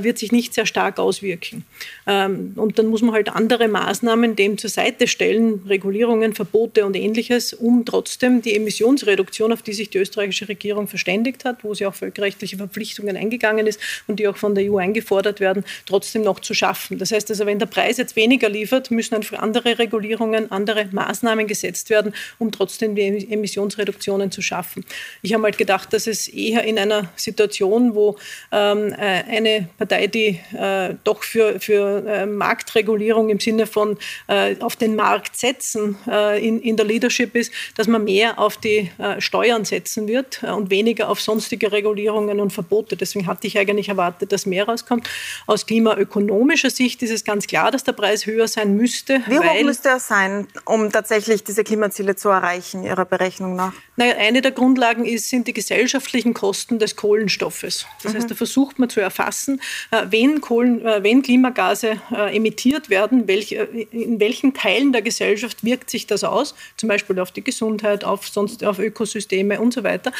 wird 0.00 0.18
sich 0.18 0.32
nicht 0.32 0.52
sehr 0.52 0.66
stark 0.66 0.98
auswirken. 0.98 1.64
Ähm, 2.08 2.54
und 2.56 2.78
dann 2.80 2.88
muss 2.88 3.02
man 3.02 3.14
halt 3.14 3.28
andere 3.28 3.68
Maßnahmen 3.68 4.34
dem 4.34 4.58
zur 4.58 4.70
Seite 4.70 5.06
stellen, 5.06 5.62
Regulierungen, 5.68 6.34
Verbote 6.34 6.86
und 6.86 6.96
ähnliches, 6.96 7.52
um 7.52 7.84
trotzdem 7.84 8.42
die 8.42 8.56
Emissionsreduktion, 8.56 9.52
auf 9.52 9.62
die 9.62 9.74
sich 9.74 9.90
die 9.90 9.98
österreichische 9.98 10.48
Regierung 10.48 10.88
verständigt 10.88 11.44
hat, 11.44 11.62
wo 11.62 11.74
sie 11.74 11.86
auch 11.86 11.94
völkerrechtliche 11.94 12.56
Verpflichtungen 12.56 13.16
eingegangen 13.16 13.68
ist 13.68 13.78
und 14.08 14.18
die 14.18 14.26
auch 14.26 14.36
von 14.36 14.56
der 14.56 14.72
EU 14.72 14.78
eingefordert 14.78 15.38
werden, 15.38 15.64
trotzdem 15.86 16.22
noch 16.22 16.40
zu 16.40 16.54
schaffen. 16.54 16.98
Das 16.98 17.12
heißt 17.12 17.30
also, 17.30 17.46
wenn 17.46 17.58
der 17.58 17.66
Preis 17.66 17.96
jetzt 17.96 18.16
weniger 18.16 18.48
liefert, 18.48 18.90
müssen 18.90 19.14
einfach 19.14 19.38
andere 19.38 19.78
Regulierungen, 19.78 20.50
andere 20.50 20.86
Maßnahmen 20.90 21.46
gesetzt 21.46 21.90
werden, 21.90 22.14
um 22.38 22.52
trotzdem 22.52 22.94
die 22.94 23.30
Emissionsreduktionen 23.30 24.30
zu 24.30 24.42
schaffen. 24.42 24.84
Ich 25.22 25.34
habe 25.34 25.44
halt 25.44 25.58
gedacht, 25.58 25.92
dass 25.92 26.06
es 26.06 26.28
eher 26.28 26.64
in 26.64 26.78
einer 26.78 27.10
Situation, 27.16 27.94
wo 27.94 28.16
ähm, 28.52 28.92
äh, 28.92 28.96
eine 28.96 29.68
Partei, 29.78 30.06
die 30.06 30.40
äh, 30.56 30.94
doch 31.04 31.22
für, 31.22 31.60
für 31.60 32.06
äh, 32.06 32.26
Marktregulierung 32.26 33.30
im 33.30 33.40
Sinne 33.40 33.66
von 33.66 33.96
äh, 34.26 34.56
auf 34.60 34.76
den 34.76 34.96
Markt 34.96 35.36
setzen 35.36 35.96
äh, 36.06 36.46
in, 36.46 36.60
in 36.60 36.76
der 36.76 36.86
Leadership 36.86 37.34
ist, 37.34 37.52
dass 37.76 37.86
man 37.86 38.04
mehr 38.04 38.38
auf 38.38 38.56
die 38.56 38.90
äh, 38.98 39.20
Steuern 39.20 39.64
setzen 39.64 40.08
wird 40.08 40.42
und 40.42 40.70
weniger 40.70 41.08
auf 41.08 41.20
sonstige 41.20 41.72
Regulierungen 41.72 42.40
und 42.40 42.52
Verbote. 42.52 42.96
Deswegen 42.96 43.26
hatte 43.26 43.46
ich 43.46 43.58
eigentlich 43.58 43.88
erwartet, 43.88 44.32
dass 44.32 44.46
mehr 44.46 44.64
rauskommt. 44.64 45.08
Aus 45.46 45.57
aus 45.58 45.66
klimaökonomischer 45.66 46.70
Sicht 46.70 47.02
ist 47.02 47.10
es 47.10 47.24
ganz 47.24 47.48
klar, 47.48 47.72
dass 47.72 47.82
der 47.82 47.92
Preis 47.92 48.26
höher 48.26 48.46
sein 48.46 48.76
müsste. 48.76 49.20
Wie 49.26 49.38
hoch 49.40 49.64
müsste 49.64 49.88
er 49.88 49.98
sein, 49.98 50.46
um 50.64 50.92
tatsächlich 50.92 51.42
diese 51.42 51.64
Klimaziele 51.64 52.14
zu 52.14 52.28
erreichen, 52.28 52.84
Ihrer 52.84 53.04
Berechnung 53.04 53.56
nach? 53.56 53.72
Naja, 53.96 54.14
eine 54.18 54.40
der 54.40 54.52
Grundlagen 54.52 55.04
ist, 55.04 55.28
sind 55.28 55.48
die 55.48 55.52
gesellschaftlichen 55.52 56.32
Kosten 56.32 56.78
des 56.78 56.94
Kohlenstoffes. 56.94 57.86
Das 58.04 58.12
mhm. 58.12 58.16
heißt, 58.18 58.30
da 58.30 58.36
versucht 58.36 58.78
man 58.78 58.88
zu 58.88 59.00
erfassen, 59.00 59.60
äh, 59.90 60.04
wenn, 60.10 60.40
Kohlen, 60.40 60.86
äh, 60.86 61.02
wenn 61.02 61.22
Klimagase 61.22 62.00
äh, 62.12 62.36
emittiert 62.36 62.88
werden, 62.90 63.26
welch, 63.26 63.50
in 63.50 64.20
welchen 64.20 64.54
Teilen 64.54 64.92
der 64.92 65.02
Gesellschaft 65.02 65.64
wirkt 65.64 65.90
sich 65.90 66.06
das 66.06 66.22
aus, 66.22 66.54
zum 66.76 66.88
Beispiel 66.88 67.18
auf 67.18 67.32
die 67.32 67.42
Gesundheit, 67.42 68.04
auf, 68.04 68.28
sonst, 68.28 68.62
auf 68.62 68.78
Ökosysteme 68.78 69.60
und 69.60 69.74
so 69.74 69.82
weiter. 69.82 70.12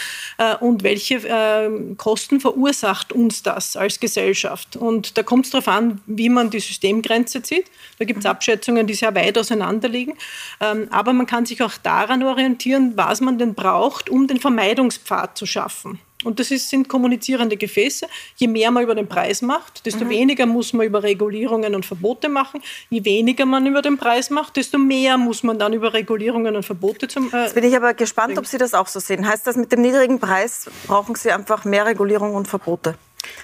Und 0.61 0.83
welche 0.83 1.95
Kosten 1.97 2.41
verursacht 2.41 3.13
uns 3.13 3.43
das 3.43 3.77
als 3.77 4.01
Gesellschaft? 4.01 4.77
Und 4.77 5.18
da 5.19 5.25
kommt 5.25 5.47
es 5.47 5.51
darauf 5.51 5.67
an, 5.67 6.01
wie 6.07 6.29
man 6.29 6.49
die 6.49 6.61
Systemgrenze 6.61 7.43
zieht. 7.43 7.67
Da 7.99 8.05
gibt 8.05 8.21
es 8.21 8.25
mhm. 8.25 8.31
Abschätzungen, 8.31 8.87
die 8.87 8.95
sehr 8.95 9.13
weit 9.17 9.37
auseinander 9.37 9.89
liegen. 9.89 10.15
Ähm, 10.61 10.87
aber 10.91 11.13
man 11.13 11.27
kann 11.27 11.45
sich 11.45 11.61
auch 11.61 11.77
daran 11.77 12.23
orientieren, 12.23 12.93
was 12.95 13.21
man 13.21 13.37
denn 13.37 13.55
braucht, 13.55 14.09
um 14.09 14.29
den 14.29 14.39
Vermeidungspfad 14.39 15.37
zu 15.37 15.45
schaffen. 15.45 15.99
Und 16.25 16.39
das 16.39 16.53
ist, 16.53 16.69
sind 16.69 16.89
kommunizierende 16.89 17.57
Gefäße. 17.57 18.07
Je 18.37 18.47
mehr 18.47 18.71
man 18.71 18.85
über 18.85 18.95
den 18.95 19.09
Preis 19.09 19.43
macht, 19.43 19.87
desto 19.87 20.05
mhm. 20.05 20.11
weniger 20.11 20.47
muss 20.47 20.73
man 20.73 20.87
über 20.87 21.03
Regulierungen 21.03 21.75
und 21.75 21.85
Verbote 21.85 22.29
machen. 22.29 22.61
Je 22.91 23.05
weniger 23.05 23.45
man 23.45 23.67
über 23.67 23.83
den 23.83 23.99
Preis 23.99 24.31
macht, 24.31 24.57
desto 24.57 24.79
mehr 24.79 25.19
muss 25.19 25.43
man 25.43 25.59
dann 25.59 25.73
über 25.73 25.95
Regulierungen 25.95 26.55
und 26.55 26.63
Verbote 26.63 27.09
zum. 27.09 27.33
Äh, 27.33 27.45
Jetzt 27.45 27.55
bin 27.55 27.65
ich 27.65 27.75
aber 27.75 27.95
gespannt, 27.95 28.39
ob 28.39 28.47
Sie 28.47 28.59
das 28.59 28.75
auch 28.75 28.87
so 28.87 29.01
sehen. 29.01 29.27
Heißt 29.27 29.47
das, 29.49 29.57
mit 29.57 29.73
dem 29.73 29.83
niedrigen 29.83 30.21
Preis 30.21 30.71
brauchen 30.87 31.17
Sie 31.17 31.33
einfach 31.33 31.65
mehr 31.65 31.87
Regulierung 31.87 32.35
und 32.37 32.47
Verbote? 32.47 32.97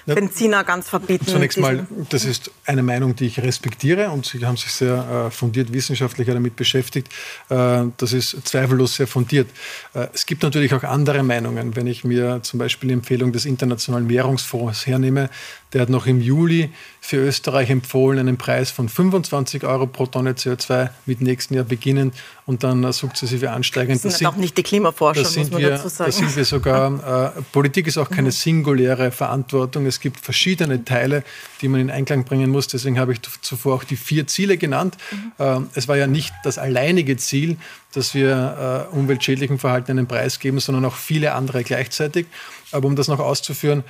Benziner 0.05 0.63
ganz 0.63 0.89
verbieten. 0.89 1.25
Zunächst 1.27 1.57
mal, 1.57 1.87
das 2.09 2.25
ist 2.25 2.51
eine 2.65 2.83
Meinung, 2.83 3.15
die 3.15 3.25
ich 3.25 3.39
respektiere 3.41 4.09
und 4.09 4.25
Sie 4.25 4.45
haben 4.45 4.57
sich 4.57 4.71
sehr 4.71 5.27
äh, 5.27 5.31
fundiert 5.31 5.73
wissenschaftlich 5.73 6.27
damit 6.27 6.55
beschäftigt. 6.55 7.09
Äh, 7.49 7.85
das 7.97 8.13
ist 8.13 8.47
zweifellos 8.47 8.95
sehr 8.95 9.07
fundiert. 9.07 9.49
Äh, 9.93 10.07
es 10.13 10.25
gibt 10.25 10.43
natürlich 10.43 10.73
auch 10.73 10.83
andere 10.83 11.23
Meinungen. 11.23 11.75
Wenn 11.75 11.87
ich 11.87 12.03
mir 12.03 12.39
zum 12.43 12.59
Beispiel 12.59 12.89
die 12.89 12.93
Empfehlung 12.93 13.31
des 13.31 13.45
Internationalen 13.45 14.09
Währungsfonds 14.09 14.85
hernehme, 14.85 15.29
der 15.75 15.81
hat 15.81 15.89
noch 15.89 16.07
im 16.07 16.21
Juli 16.21 16.69
für 17.01 17.17
Österreich 17.17 17.69
empfohlen, 17.69 18.17
einen 18.17 18.37
Preis 18.37 18.71
von 18.71 18.87
25 18.87 19.65
Euro 19.65 19.87
pro 19.87 20.05
Tonne 20.05 20.31
CO2 20.31 20.89
mit 21.05 21.19
nächsten 21.19 21.53
Jahr 21.53 21.65
beginnend 21.65 22.15
und 22.45 22.63
dann 22.63 22.93
sukzessive 22.93 23.51
ansteigend. 23.51 23.97
Das, 23.97 24.03
das 24.03 24.19
sind 24.19 24.27
auch 24.27 24.37
nicht 24.37 24.57
die 24.57 24.63
Klimaforscher, 24.63 25.23
muss 25.23 25.51
man 25.51 25.61
wir, 25.61 25.71
dazu 25.71 25.89
sagen. 25.89 26.11
Da 26.11 26.17
sind 26.17 26.33
wir 26.33 26.45
sogar, 26.45 27.35
äh, 27.35 27.41
Politik 27.51 27.87
ist 27.87 27.97
auch 27.97 28.09
keine 28.09 28.29
mhm. 28.29 28.31
singuläre 28.31 29.11
Verantwortung. 29.11 29.85
Es 29.85 29.99
gibt 29.99 30.21
verschiedene 30.21 30.85
Teile, 30.85 31.25
die 31.59 31.67
man 31.67 31.81
in 31.81 31.91
Einklang 31.91 32.23
bringen 32.23 32.51
muss. 32.51 32.67
Deswegen 32.69 32.97
habe 32.97 33.11
ich 33.11 33.19
zuvor 33.41 33.75
auch 33.75 33.83
die 33.83 33.97
vier 33.97 34.27
Ziele 34.27 34.55
genannt. 34.55 34.95
Mhm. 35.11 35.45
Äh, 35.45 35.59
es 35.73 35.89
war 35.89 35.97
ja 35.97 36.07
nicht 36.07 36.33
das 36.45 36.57
alleinige 36.57 37.17
Ziel, 37.17 37.57
dass 37.91 38.13
wir 38.13 38.87
äh, 38.91 38.95
umweltschädlichen 38.95 39.59
Verhalten 39.59 39.91
einen 39.91 40.07
Preis 40.07 40.39
geben, 40.39 40.61
sondern 40.61 40.85
auch 40.85 40.95
viele 40.95 41.33
andere 41.33 41.65
gleichzeitig. 41.65 42.27
Aber 42.71 42.87
um 42.87 42.95
das 42.95 43.09
noch 43.09 43.19
auszuführen, 43.19 43.83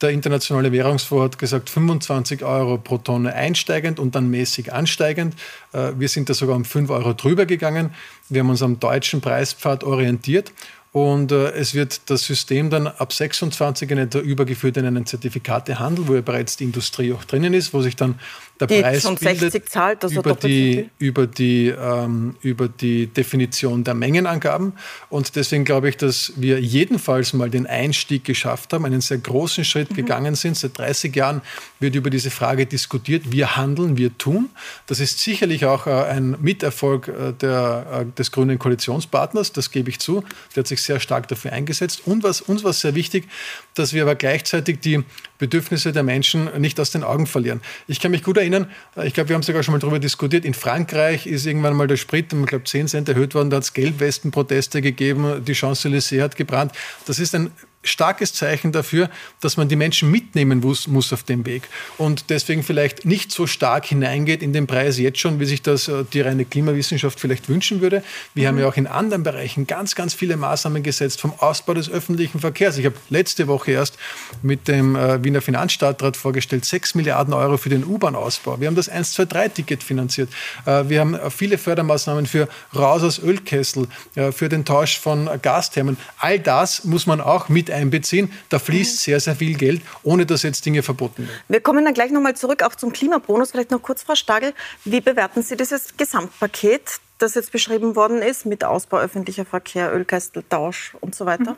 der 0.00 0.10
Internationale 0.10 0.72
Währungsfonds 0.72 1.24
hat 1.24 1.38
gesagt 1.38 1.70
25 1.70 2.44
Euro 2.44 2.78
pro 2.78 2.98
Tonne 2.98 3.34
einsteigend 3.34 3.98
und 3.98 4.14
dann 4.14 4.30
mäßig 4.30 4.72
ansteigend. 4.72 5.34
Äh, 5.72 5.92
wir 5.98 6.08
sind 6.08 6.28
da 6.28 6.34
sogar 6.34 6.56
um 6.56 6.64
5 6.64 6.90
Euro 6.90 7.12
drüber 7.12 7.46
gegangen. 7.46 7.94
Wir 8.28 8.40
haben 8.40 8.50
uns 8.50 8.62
am 8.62 8.80
deutschen 8.80 9.20
Preispfad 9.20 9.84
orientiert 9.84 10.52
und 10.92 11.30
äh, 11.30 11.50
es 11.52 11.74
wird 11.74 12.10
das 12.10 12.22
System 12.22 12.70
dann 12.70 12.88
ab 12.88 13.12
26 13.12 13.90
in 13.90 13.98
etwa 13.98 14.18
übergeführt 14.18 14.76
in 14.76 14.86
einen 14.86 15.06
Zertifikatehandel, 15.06 16.08
wo 16.08 16.14
ja 16.14 16.20
bereits 16.20 16.56
die 16.56 16.64
Industrie 16.64 17.12
auch 17.12 17.24
drinnen 17.24 17.54
ist, 17.54 17.72
wo 17.72 17.80
sich 17.80 17.94
dann 17.94 18.18
der 18.60 18.66
die 18.66 18.82
Preis 18.82 19.02
schon 19.02 19.16
bildet 19.16 19.52
60 19.52 19.68
zahlt, 19.68 20.04
also 20.04 20.20
über, 20.20 20.34
die, 20.34 20.90
über, 20.98 21.26
die, 21.26 21.68
ähm, 21.68 22.36
über 22.42 22.68
die 22.68 23.06
Definition 23.06 23.84
der 23.84 23.94
Mengenangaben. 23.94 24.74
Und 25.08 25.36
deswegen 25.36 25.64
glaube 25.64 25.88
ich, 25.88 25.96
dass 25.96 26.32
wir 26.36 26.60
jedenfalls 26.60 27.32
mal 27.32 27.50
den 27.50 27.66
Einstieg 27.66 28.24
geschafft 28.24 28.72
haben, 28.72 28.84
einen 28.84 29.00
sehr 29.00 29.18
großen 29.18 29.64
Schritt 29.64 29.90
mhm. 29.90 29.96
gegangen 29.96 30.34
sind. 30.34 30.56
Seit 30.56 30.76
30 30.78 31.14
Jahren 31.16 31.40
wird 31.78 31.94
über 31.94 32.10
diese 32.10 32.30
Frage 32.30 32.66
diskutiert. 32.66 33.32
Wir 33.32 33.56
handeln, 33.56 33.96
wir 33.96 34.16
tun. 34.18 34.50
Das 34.86 35.00
ist 35.00 35.18
sicherlich 35.20 35.64
auch 35.64 35.86
äh, 35.86 35.90
ein 35.90 36.36
Miterfolg 36.40 37.08
äh, 37.08 37.32
der, 37.32 38.04
äh, 38.06 38.18
des 38.18 38.30
grünen 38.30 38.58
Koalitionspartners, 38.58 39.52
das 39.52 39.70
gebe 39.70 39.90
ich 39.90 39.98
zu. 39.98 40.22
Der 40.54 40.62
hat 40.62 40.68
sich 40.68 40.82
sehr 40.82 41.00
stark 41.00 41.28
dafür 41.28 41.52
eingesetzt. 41.52 42.02
Und 42.04 42.22
was, 42.22 42.40
uns 42.40 42.64
war 42.64 42.72
sehr 42.72 42.94
wichtig, 42.94 43.28
dass 43.74 43.92
wir 43.92 44.02
aber 44.02 44.14
gleichzeitig 44.14 44.80
die 44.80 45.02
Bedürfnisse 45.38 45.92
der 45.92 46.02
Menschen 46.02 46.50
nicht 46.60 46.78
aus 46.78 46.90
den 46.90 47.02
Augen 47.02 47.26
verlieren. 47.26 47.60
Ich 47.88 48.00
kann 48.00 48.10
mich 48.10 48.22
gut 48.22 48.36
erinnern, 48.36 48.49
äh, 48.52 49.06
ich 49.06 49.14
glaube, 49.14 49.28
wir 49.28 49.34
haben 49.34 49.42
sogar 49.42 49.62
schon 49.62 49.72
mal 49.72 49.78
darüber 49.78 49.98
diskutiert, 49.98 50.44
in 50.44 50.54
Frankreich 50.54 51.26
ist 51.26 51.46
irgendwann 51.46 51.74
mal 51.74 51.86
der 51.86 51.96
Sprit 51.96 52.32
um, 52.32 52.42
ich 52.42 52.48
glaube, 52.48 52.64
10 52.64 52.88
Cent 52.88 53.08
erhöht 53.08 53.34
worden, 53.34 53.50
da 53.50 53.56
hat 53.56 53.64
es 53.64 53.72
Gelbwestenproteste 53.72 54.82
gegeben, 54.82 55.44
die 55.44 55.54
Champs-Élysées 55.54 56.22
hat 56.22 56.36
gebrannt. 56.36 56.72
Das 57.06 57.18
ist 57.18 57.34
ein 57.34 57.50
starkes 57.82 58.34
Zeichen 58.34 58.72
dafür, 58.72 59.08
dass 59.40 59.56
man 59.56 59.68
die 59.68 59.76
Menschen 59.76 60.10
mitnehmen 60.10 60.60
muss, 60.60 60.86
muss 60.86 61.12
auf 61.14 61.22
dem 61.22 61.46
Weg 61.46 61.62
und 61.96 62.28
deswegen 62.28 62.62
vielleicht 62.62 63.06
nicht 63.06 63.32
so 63.32 63.46
stark 63.46 63.86
hineingeht 63.86 64.42
in 64.42 64.52
den 64.52 64.66
Preis 64.66 64.98
jetzt 64.98 65.18
schon, 65.18 65.40
wie 65.40 65.46
sich 65.46 65.62
das 65.62 65.88
äh, 65.88 66.04
die 66.12 66.20
reine 66.20 66.44
Klimawissenschaft 66.44 67.18
vielleicht 67.18 67.48
wünschen 67.48 67.80
würde. 67.80 68.02
Wir 68.34 68.44
mhm. 68.44 68.48
haben 68.48 68.58
ja 68.58 68.68
auch 68.68 68.76
in 68.76 68.86
anderen 68.86 69.22
Bereichen 69.22 69.66
ganz, 69.66 69.94
ganz 69.94 70.12
viele 70.12 70.36
Maßnahmen 70.36 70.82
gesetzt 70.82 71.22
vom 71.22 71.32
Ausbau 71.38 71.72
des 71.72 71.90
öffentlichen 71.90 72.40
Verkehrs. 72.40 72.76
Ich 72.76 72.84
habe 72.84 72.96
letzte 73.08 73.48
Woche 73.48 73.72
erst 73.72 73.96
mit 74.42 74.68
dem 74.68 74.94
äh, 74.94 75.24
Wiener 75.24 75.40
Finanzstadtrat 75.40 76.18
vorgestellt, 76.18 76.66
6 76.66 76.94
Milliarden 76.96 77.32
Euro 77.32 77.56
für 77.56 77.70
den 77.70 77.84
U-Bahn-Ausbau. 77.84 78.60
Wir 78.60 78.66
haben 78.66 78.76
das 78.76 78.90
123-Ticket 78.90 79.82
finanziert. 79.82 80.28
Äh, 80.66 80.84
wir 80.88 81.00
haben 81.00 81.18
viele 81.30 81.56
Fördermaßnahmen 81.56 82.26
für 82.26 82.46
raus 82.76 83.02
aus 83.02 83.18
Ölkessel, 83.18 83.86
für 84.14 84.48
den 84.48 84.64
Tausch 84.64 84.98
von 84.98 85.28
Gasthermen. 85.42 85.96
All 86.18 86.38
das 86.38 86.84
muss 86.84 87.06
man 87.06 87.20
auch 87.20 87.48
mit 87.48 87.69
einbeziehen. 87.72 88.32
Da 88.48 88.58
fließt 88.58 88.94
mhm. 88.94 88.98
sehr, 88.98 89.20
sehr 89.20 89.36
viel 89.36 89.56
Geld, 89.56 89.82
ohne 90.02 90.26
dass 90.26 90.42
jetzt 90.42 90.64
Dinge 90.66 90.82
verboten 90.82 91.26
werden. 91.26 91.40
Wir 91.48 91.60
kommen 91.60 91.84
dann 91.84 91.94
gleich 91.94 92.10
nochmal 92.10 92.36
zurück, 92.36 92.62
auch 92.62 92.74
zum 92.74 92.92
Klimabonus. 92.92 93.50
Vielleicht 93.52 93.70
noch 93.70 93.82
kurz, 93.82 94.02
Frau 94.02 94.14
Stagel. 94.14 94.54
Wie 94.84 95.00
bewerten 95.00 95.42
Sie 95.42 95.56
dieses 95.56 95.96
Gesamtpaket, 95.96 96.98
das 97.18 97.34
jetzt 97.34 97.52
beschrieben 97.52 97.96
worden 97.96 98.22
ist, 98.22 98.46
mit 98.46 98.64
Ausbau 98.64 98.98
öffentlicher 98.98 99.44
Verkehr, 99.44 99.92
Ölkesteltausch 99.94 100.94
und 101.00 101.14
so 101.14 101.26
weiter? 101.26 101.52
Mhm. 101.52 101.56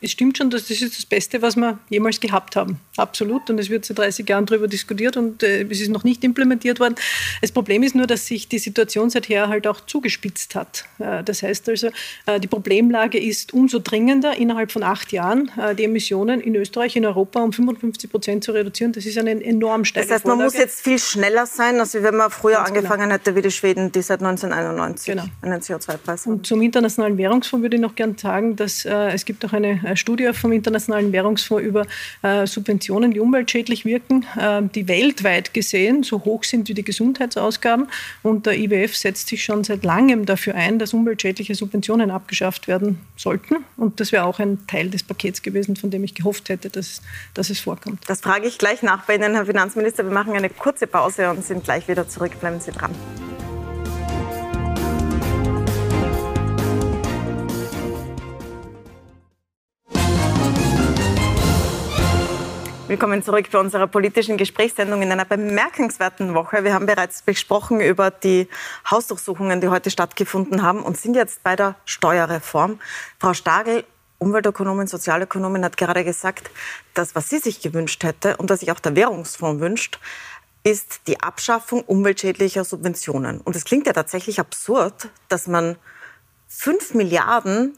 Es 0.00 0.12
stimmt 0.12 0.38
schon, 0.38 0.50
dass 0.50 0.68
das 0.68 0.80
ist 0.80 0.96
das 0.96 1.06
Beste, 1.06 1.42
was 1.42 1.56
wir 1.56 1.78
jemals 1.88 2.20
gehabt 2.20 2.56
haben. 2.56 2.78
Absolut. 2.96 3.50
Und 3.50 3.58
es 3.58 3.68
wird 3.68 3.84
seit 3.84 3.98
30 3.98 4.28
Jahren 4.28 4.46
darüber 4.46 4.68
diskutiert 4.68 5.16
und 5.16 5.42
äh, 5.42 5.62
es 5.62 5.80
ist 5.80 5.90
noch 5.90 6.04
nicht 6.04 6.22
implementiert 6.22 6.78
worden. 6.78 6.94
Das 7.40 7.52
Problem 7.52 7.82
ist 7.82 7.94
nur, 7.94 8.06
dass 8.06 8.26
sich 8.26 8.48
die 8.48 8.58
Situation 8.58 9.10
seither 9.10 9.48
halt 9.48 9.66
auch 9.66 9.80
zugespitzt 9.80 10.54
hat. 10.54 10.84
Äh, 10.98 11.24
das 11.24 11.42
heißt 11.42 11.68
also, 11.68 11.88
äh, 12.26 12.38
die 12.38 12.46
Problemlage 12.46 13.18
ist 13.18 13.52
umso 13.52 13.80
dringender, 13.80 14.36
innerhalb 14.36 14.70
von 14.70 14.82
acht 14.82 15.10
Jahren 15.10 15.50
äh, 15.58 15.74
die 15.74 15.84
Emissionen 15.84 16.40
in 16.40 16.54
Österreich, 16.54 16.94
in 16.96 17.04
Europa 17.04 17.40
um 17.40 17.52
55 17.52 18.10
Prozent 18.10 18.44
zu 18.44 18.52
reduzieren. 18.52 18.92
Das 18.92 19.04
ist 19.04 19.18
eine 19.18 19.42
enorm 19.42 19.84
steile 19.84 20.06
Das 20.06 20.14
heißt, 20.14 20.26
man 20.26 20.36
Vorlage. 20.36 20.52
muss 20.52 20.60
jetzt 20.60 20.80
viel 20.80 20.98
schneller 20.98 21.46
sein, 21.46 21.80
als 21.80 21.94
wenn 21.94 22.14
man 22.14 22.30
früher 22.30 22.56
Ganz 22.56 22.68
angefangen 22.68 23.02
genau. 23.02 23.14
hätte 23.14 23.34
wie 23.34 23.42
die 23.42 23.50
Schweden, 23.50 23.90
die 23.90 24.02
seit 24.02 24.20
1991 24.20 25.06
genau. 25.06 25.24
einen 25.42 25.60
CO2-Preis 25.60 26.26
haben. 26.26 26.34
Und 26.34 26.46
zum 26.46 26.62
Internationalen 26.62 27.18
Währungsfonds 27.18 27.62
würde 27.62 27.76
ich 27.76 27.82
noch 27.82 27.94
gerne 27.94 28.14
sagen, 28.16 28.54
dass 28.54 28.84
äh, 28.84 29.08
es 29.12 29.24
gibt 29.24 29.44
auch 29.44 29.52
eine 29.52 29.87
Studie 29.96 30.30
vom 30.32 30.52
Internationalen 30.52 31.12
Währungsfonds 31.12 31.64
über 31.64 31.86
äh, 32.22 32.46
Subventionen, 32.46 33.12
die 33.12 33.20
umweltschädlich 33.20 33.84
wirken, 33.84 34.24
äh, 34.38 34.62
die 34.74 34.88
weltweit 34.88 35.54
gesehen 35.54 36.02
so 36.02 36.24
hoch 36.24 36.44
sind 36.44 36.68
wie 36.68 36.74
die 36.74 36.84
Gesundheitsausgaben. 36.84 37.88
Und 38.22 38.46
der 38.46 38.58
IWF 38.58 38.96
setzt 38.96 39.28
sich 39.28 39.44
schon 39.44 39.64
seit 39.64 39.84
langem 39.84 40.26
dafür 40.26 40.54
ein, 40.54 40.78
dass 40.78 40.94
umweltschädliche 40.94 41.54
Subventionen 41.54 42.10
abgeschafft 42.10 42.68
werden 42.68 42.98
sollten. 43.16 43.56
Und 43.76 44.00
das 44.00 44.12
wäre 44.12 44.24
auch 44.24 44.38
ein 44.38 44.66
Teil 44.66 44.90
des 44.90 45.02
Pakets 45.02 45.42
gewesen, 45.42 45.76
von 45.76 45.90
dem 45.90 46.04
ich 46.04 46.14
gehofft 46.14 46.48
hätte, 46.48 46.70
dass, 46.70 47.02
dass 47.34 47.50
es 47.50 47.60
vorkommt. 47.60 48.00
Das 48.06 48.20
frage 48.20 48.46
ich 48.46 48.58
gleich 48.58 48.82
nach 48.82 49.04
bei 49.04 49.16
Ihnen, 49.16 49.34
Herr 49.34 49.46
Finanzminister. 49.46 50.04
Wir 50.04 50.12
machen 50.12 50.34
eine 50.34 50.50
kurze 50.50 50.86
Pause 50.86 51.30
und 51.30 51.44
sind 51.44 51.64
gleich 51.64 51.88
wieder 51.88 52.08
zurück. 52.08 52.32
Bleiben 52.40 52.60
Sie 52.60 52.72
dran. 52.72 52.94
Willkommen 62.88 63.22
zurück 63.22 63.50
bei 63.52 63.58
unserer 63.58 63.86
politischen 63.86 64.38
Gesprächssendung 64.38 65.02
in 65.02 65.12
einer 65.12 65.26
bemerkenswerten 65.26 66.32
Woche. 66.32 66.64
Wir 66.64 66.72
haben 66.72 66.86
bereits 66.86 67.20
besprochen 67.20 67.82
über 67.82 68.10
die 68.10 68.48
Hausdurchsuchungen, 68.90 69.60
die 69.60 69.68
heute 69.68 69.90
stattgefunden 69.90 70.62
haben 70.62 70.82
und 70.82 70.96
sind 70.96 71.14
jetzt 71.14 71.42
bei 71.42 71.54
der 71.54 71.74
Steuerreform. 71.84 72.80
Frau 73.18 73.34
Stagel, 73.34 73.84
Umweltökonomin, 74.16 74.86
Sozialökonomin, 74.86 75.66
hat 75.66 75.76
gerade 75.76 76.02
gesagt, 76.02 76.50
das, 76.94 77.14
was 77.14 77.28
sie 77.28 77.40
sich 77.40 77.60
gewünscht 77.60 78.04
hätte 78.04 78.38
und 78.38 78.48
was 78.48 78.60
sich 78.60 78.72
auch 78.72 78.80
der 78.80 78.96
Währungsfonds 78.96 79.60
wünscht, 79.60 80.00
ist 80.64 81.02
die 81.08 81.20
Abschaffung 81.20 81.82
umweltschädlicher 81.82 82.64
Subventionen. 82.64 83.42
Und 83.42 83.54
es 83.54 83.66
klingt 83.66 83.86
ja 83.86 83.92
tatsächlich 83.92 84.40
absurd, 84.40 85.10
dass 85.28 85.46
man 85.46 85.76
fünf 86.48 86.94
Milliarden 86.94 87.76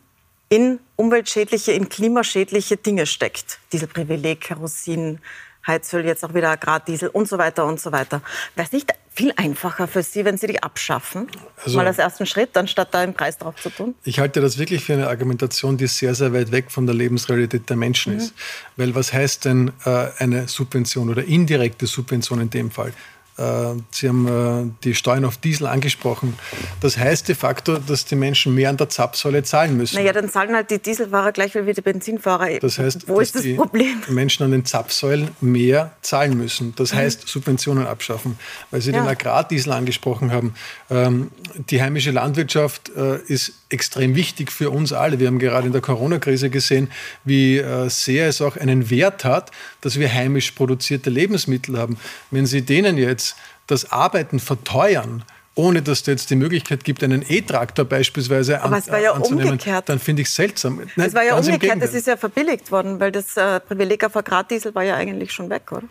in 0.51 0.81
umweltschädliche, 0.97 1.73
in 1.73 1.89
klimaschädliche 1.89 2.77
Dinge 2.77 3.07
steckt. 3.07 3.61
Dieselprivileg, 3.73 4.41
Kerosin, 4.41 5.21
Heizöl, 5.67 6.05
jetzt 6.05 6.25
auch 6.25 6.35
wieder 6.35 6.51
Agrardiesel 6.51 7.09
und 7.09 7.29
so 7.29 7.39
weiter 7.39 7.65
und 7.65 7.81
so 7.81 7.93
weiter. 7.93 8.21
Wäre 8.57 8.67
es 8.67 8.73
nicht 8.73 8.93
viel 9.13 9.33
einfacher 9.37 9.87
für 9.87 10.03
Sie, 10.03 10.25
wenn 10.25 10.39
Sie 10.39 10.49
die 10.49 10.63
abschaffen? 10.63 11.29
Also, 11.65 11.77
Mal 11.77 11.87
als 11.87 11.99
ersten 11.99 12.27
Schritt, 12.27 12.57
anstatt 12.57 12.93
da 12.93 13.01
einen 13.01 13.15
Preis 13.15 13.39
drauf 13.39 13.55
zu 13.57 13.71
tun? 13.71 13.95
Ich 14.05 14.19
halte 14.19 14.41
das 14.41 14.59
wirklich 14.59 14.85
für 14.85 14.95
eine 14.95 15.09
Argumentation, 15.09 15.77
die 15.77 15.87
sehr, 15.87 16.15
sehr 16.15 16.33
weit 16.33 16.51
weg 16.51 16.71
von 16.71 16.87
der 16.87 16.95
Lebensrealität 16.97 17.69
der 17.69 17.77
Menschen 17.77 18.15
mhm. 18.15 18.19
ist. 18.19 18.35
Weil 18.77 18.95
was 18.95 19.13
heißt 19.13 19.45
denn 19.45 19.73
äh, 19.85 20.09
eine 20.19 20.49
Subvention 20.49 21.11
oder 21.11 21.25
indirekte 21.25 21.87
Subvention 21.87 22.41
in 22.41 22.51
dem 22.51 22.71
Fall? 22.71 22.93
Äh, 23.41 23.81
Sie 23.91 24.09
haben 24.09 24.29
äh, 24.29 24.71
die 24.85 24.95
Steuern 24.95 25.25
auf 25.25 25.39
Diesel 25.39 25.67
angesprochen. 25.67 26.39
Das 26.81 26.99
heißt 26.99 27.29
de 27.29 27.35
facto, 27.35 27.79
dass 27.79 28.05
die 28.05 28.15
Menschen 28.15 28.55
mehr 28.55 28.69
an 28.69 28.77
der 28.77 28.91
Zapfsäule 28.91 29.43
zahlen 29.43 29.77
müssen. 29.77 29.97
Naja, 29.97 30.13
dann 30.13 30.29
zahlen 30.29 30.55
halt 30.55 30.71
die 30.71 30.79
Dieselfahrer 30.79 31.33
gleich 31.33 31.55
wie 31.55 31.73
die 31.73 31.81
Benzinfahrer. 31.81 32.59
Das 32.61 32.79
heißt, 32.79 33.09
Wo 33.09 33.19
ist 33.21 33.35
das 33.35 33.43
die 33.43 33.55
Problem? 33.55 34.03
Menschen 34.09 34.45
an 34.45 34.51
den 34.51 34.67
Zapfsäulen 34.67 35.31
mehr 35.41 35.93
zahlen 36.03 36.37
müssen. 36.37 36.75
Das 36.77 36.93
mhm. 36.93 36.99
heißt, 36.99 37.29
Subventionen 37.29 37.87
abschaffen. 37.87 38.39
Weil 38.71 38.83
Sie 38.83 38.91
ja. 38.91 39.01
den 39.01 39.09
Agrardiesel 39.09 39.73
angesprochen 39.73 40.33
haben. 40.33 40.55
Ähm, 40.91 41.31
die 41.71 41.81
heimische 41.81 42.11
Landwirtschaft 42.11 42.91
äh, 42.95 43.21
ist 43.27 43.55
extrem 43.71 44.17
wichtig 44.17 44.53
für 44.53 44.71
uns 44.71 44.93
alle. 44.93 45.19
Wir 45.19 45.29
haben 45.29 45.39
gerade 45.39 45.67
in 45.67 45.73
der 45.73 45.81
Corona-Krise 45.81 46.51
gesehen, 46.51 46.91
wie 47.25 47.63
sehr 47.87 48.29
es 48.29 48.43
auch 48.43 48.57
einen 48.57 48.91
Wert 48.91 49.25
hat, 49.25 49.53
dass 49.81 49.99
wir 49.99 50.13
heimisch 50.13 50.51
produzierte 50.51 51.09
Lebensmittel 51.09 51.79
haben. 51.79 51.97
Wenn 52.33 52.47
Sie 52.47 52.63
denen 52.63 52.99
jetzt 52.99 53.30
das 53.67 53.93
Arbeiten 53.93 54.41
verteuern, 54.41 55.25
ohne 55.55 55.83
dass 55.83 56.01
es 56.01 56.07
jetzt 56.07 56.31
die 56.31 56.37
Möglichkeit 56.37 56.85
gibt, 56.85 57.03
einen 57.03 57.25
E-Traktor 57.29 57.85
beispielsweise 57.85 58.61
an, 58.61 58.69
Aber 58.69 58.79
es 58.79 58.89
war 58.89 58.99
ja 58.99 59.13
anzunehmen, 59.13 59.53
umgekehrt. 59.53 59.89
dann 59.89 59.99
finde 59.99 60.23
ich 60.23 60.29
es 60.29 60.35
seltsam. 60.35 60.81
Nein, 60.97 61.09
es 61.09 61.15
war 61.15 61.25
ja 61.25 61.37
umgekehrt, 61.37 61.79
es 61.81 61.95
ist 61.95 62.07
ja 62.07 62.17
verbilligt 62.17 62.71
worden, 62.71 63.01
weil 63.01 63.13
das 63.13 63.37
äh, 63.37 63.61
Privileg 63.61 64.05
auf 64.05 64.17
Agrardiesel 64.17 64.75
war 64.75 64.83
ja 64.83 64.97
eigentlich 64.97 65.33
schon 65.33 65.51
weg, 65.51 65.71
oder? 65.73 65.87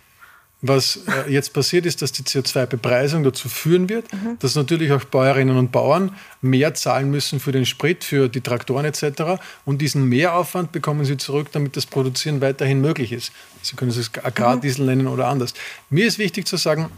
Was 0.61 0.99
äh, 1.07 1.31
jetzt 1.31 1.53
passiert 1.53 1.85
ist, 1.85 2.01
dass 2.01 2.11
die 2.11 2.23
CO2-Bepreisung 2.23 3.23
dazu 3.23 3.47
führen 3.47 3.87
wird, 3.87 4.11
mhm. 4.11 4.37
dass 4.39 4.55
natürlich 4.55 4.91
auch 4.91 5.05
Bäuerinnen 5.05 5.55
und 5.55 5.71
Bauern 5.71 6.17
mehr 6.41 6.73
zahlen 6.73 7.09
müssen 7.09 7.39
für 7.39 7.53
den 7.53 7.65
Sprit, 7.65 8.03
für 8.03 8.27
die 8.27 8.41
Traktoren 8.41 8.83
etc. 8.83 9.41
Und 9.63 9.81
diesen 9.81 10.03
Mehraufwand 10.03 10.73
bekommen 10.73 11.05
sie 11.05 11.15
zurück, 11.15 11.47
damit 11.53 11.77
das 11.77 11.85
Produzieren 11.85 12.41
weiterhin 12.41 12.81
möglich 12.81 13.13
ist. 13.13 13.31
Sie 13.61 13.77
können 13.77 13.91
es 13.91 14.11
Agrardiesel 14.21 14.81
mhm. 14.81 14.89
nennen 14.89 15.07
oder 15.07 15.27
anders. 15.27 15.53
Mir 15.89 16.05
ist 16.05 16.19
wichtig 16.19 16.45
zu 16.45 16.57
sagen, 16.57 16.89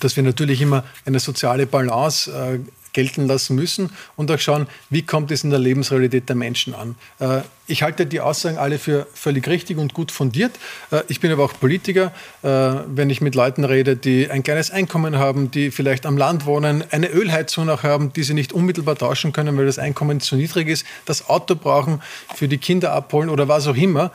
dass 0.00 0.16
wir 0.16 0.22
natürlich 0.22 0.60
immer 0.60 0.84
eine 1.04 1.20
soziale 1.20 1.66
Balance 1.66 2.30
äh, 2.30 2.58
gelten 2.92 3.26
lassen 3.26 3.56
müssen 3.56 3.90
und 4.16 4.30
auch 4.30 4.38
schauen, 4.38 4.66
wie 4.90 5.02
kommt 5.02 5.30
es 5.30 5.44
in 5.44 5.50
der 5.50 5.58
Lebensrealität 5.58 6.28
der 6.28 6.36
Menschen 6.36 6.74
an. 6.74 6.94
Äh, 7.18 7.42
ich 7.66 7.82
halte 7.82 8.06
die 8.06 8.20
Aussagen 8.20 8.58
alle 8.58 8.78
für 8.78 9.06
völlig 9.14 9.48
richtig 9.48 9.78
und 9.78 9.94
gut 9.94 10.10
fundiert. 10.12 10.52
Äh, 10.90 11.02
ich 11.08 11.20
bin 11.20 11.32
aber 11.32 11.44
auch 11.44 11.54
Politiker. 11.58 12.12
Äh, 12.42 12.48
wenn 12.48 13.08
ich 13.08 13.20
mit 13.20 13.34
Leuten 13.34 13.64
rede, 13.64 13.96
die 13.96 14.30
ein 14.30 14.42
kleines 14.42 14.70
Einkommen 14.70 15.16
haben, 15.16 15.50
die 15.50 15.70
vielleicht 15.70 16.04
am 16.04 16.18
Land 16.18 16.44
wohnen, 16.44 16.84
eine 16.90 17.08
Ölheizung 17.08 17.70
auch 17.70 17.82
haben, 17.82 18.12
die 18.12 18.24
sie 18.24 18.34
nicht 18.34 18.52
unmittelbar 18.52 18.96
tauschen 18.96 19.32
können, 19.32 19.56
weil 19.56 19.66
das 19.66 19.78
Einkommen 19.78 20.20
zu 20.20 20.36
niedrig 20.36 20.68
ist, 20.68 20.84
das 21.06 21.28
Auto 21.28 21.54
brauchen, 21.54 22.02
für 22.34 22.48
die 22.48 22.58
Kinder 22.58 22.92
abholen 22.92 23.30
oder 23.30 23.48
was 23.48 23.66
auch 23.66 23.76
immer, 23.76 24.12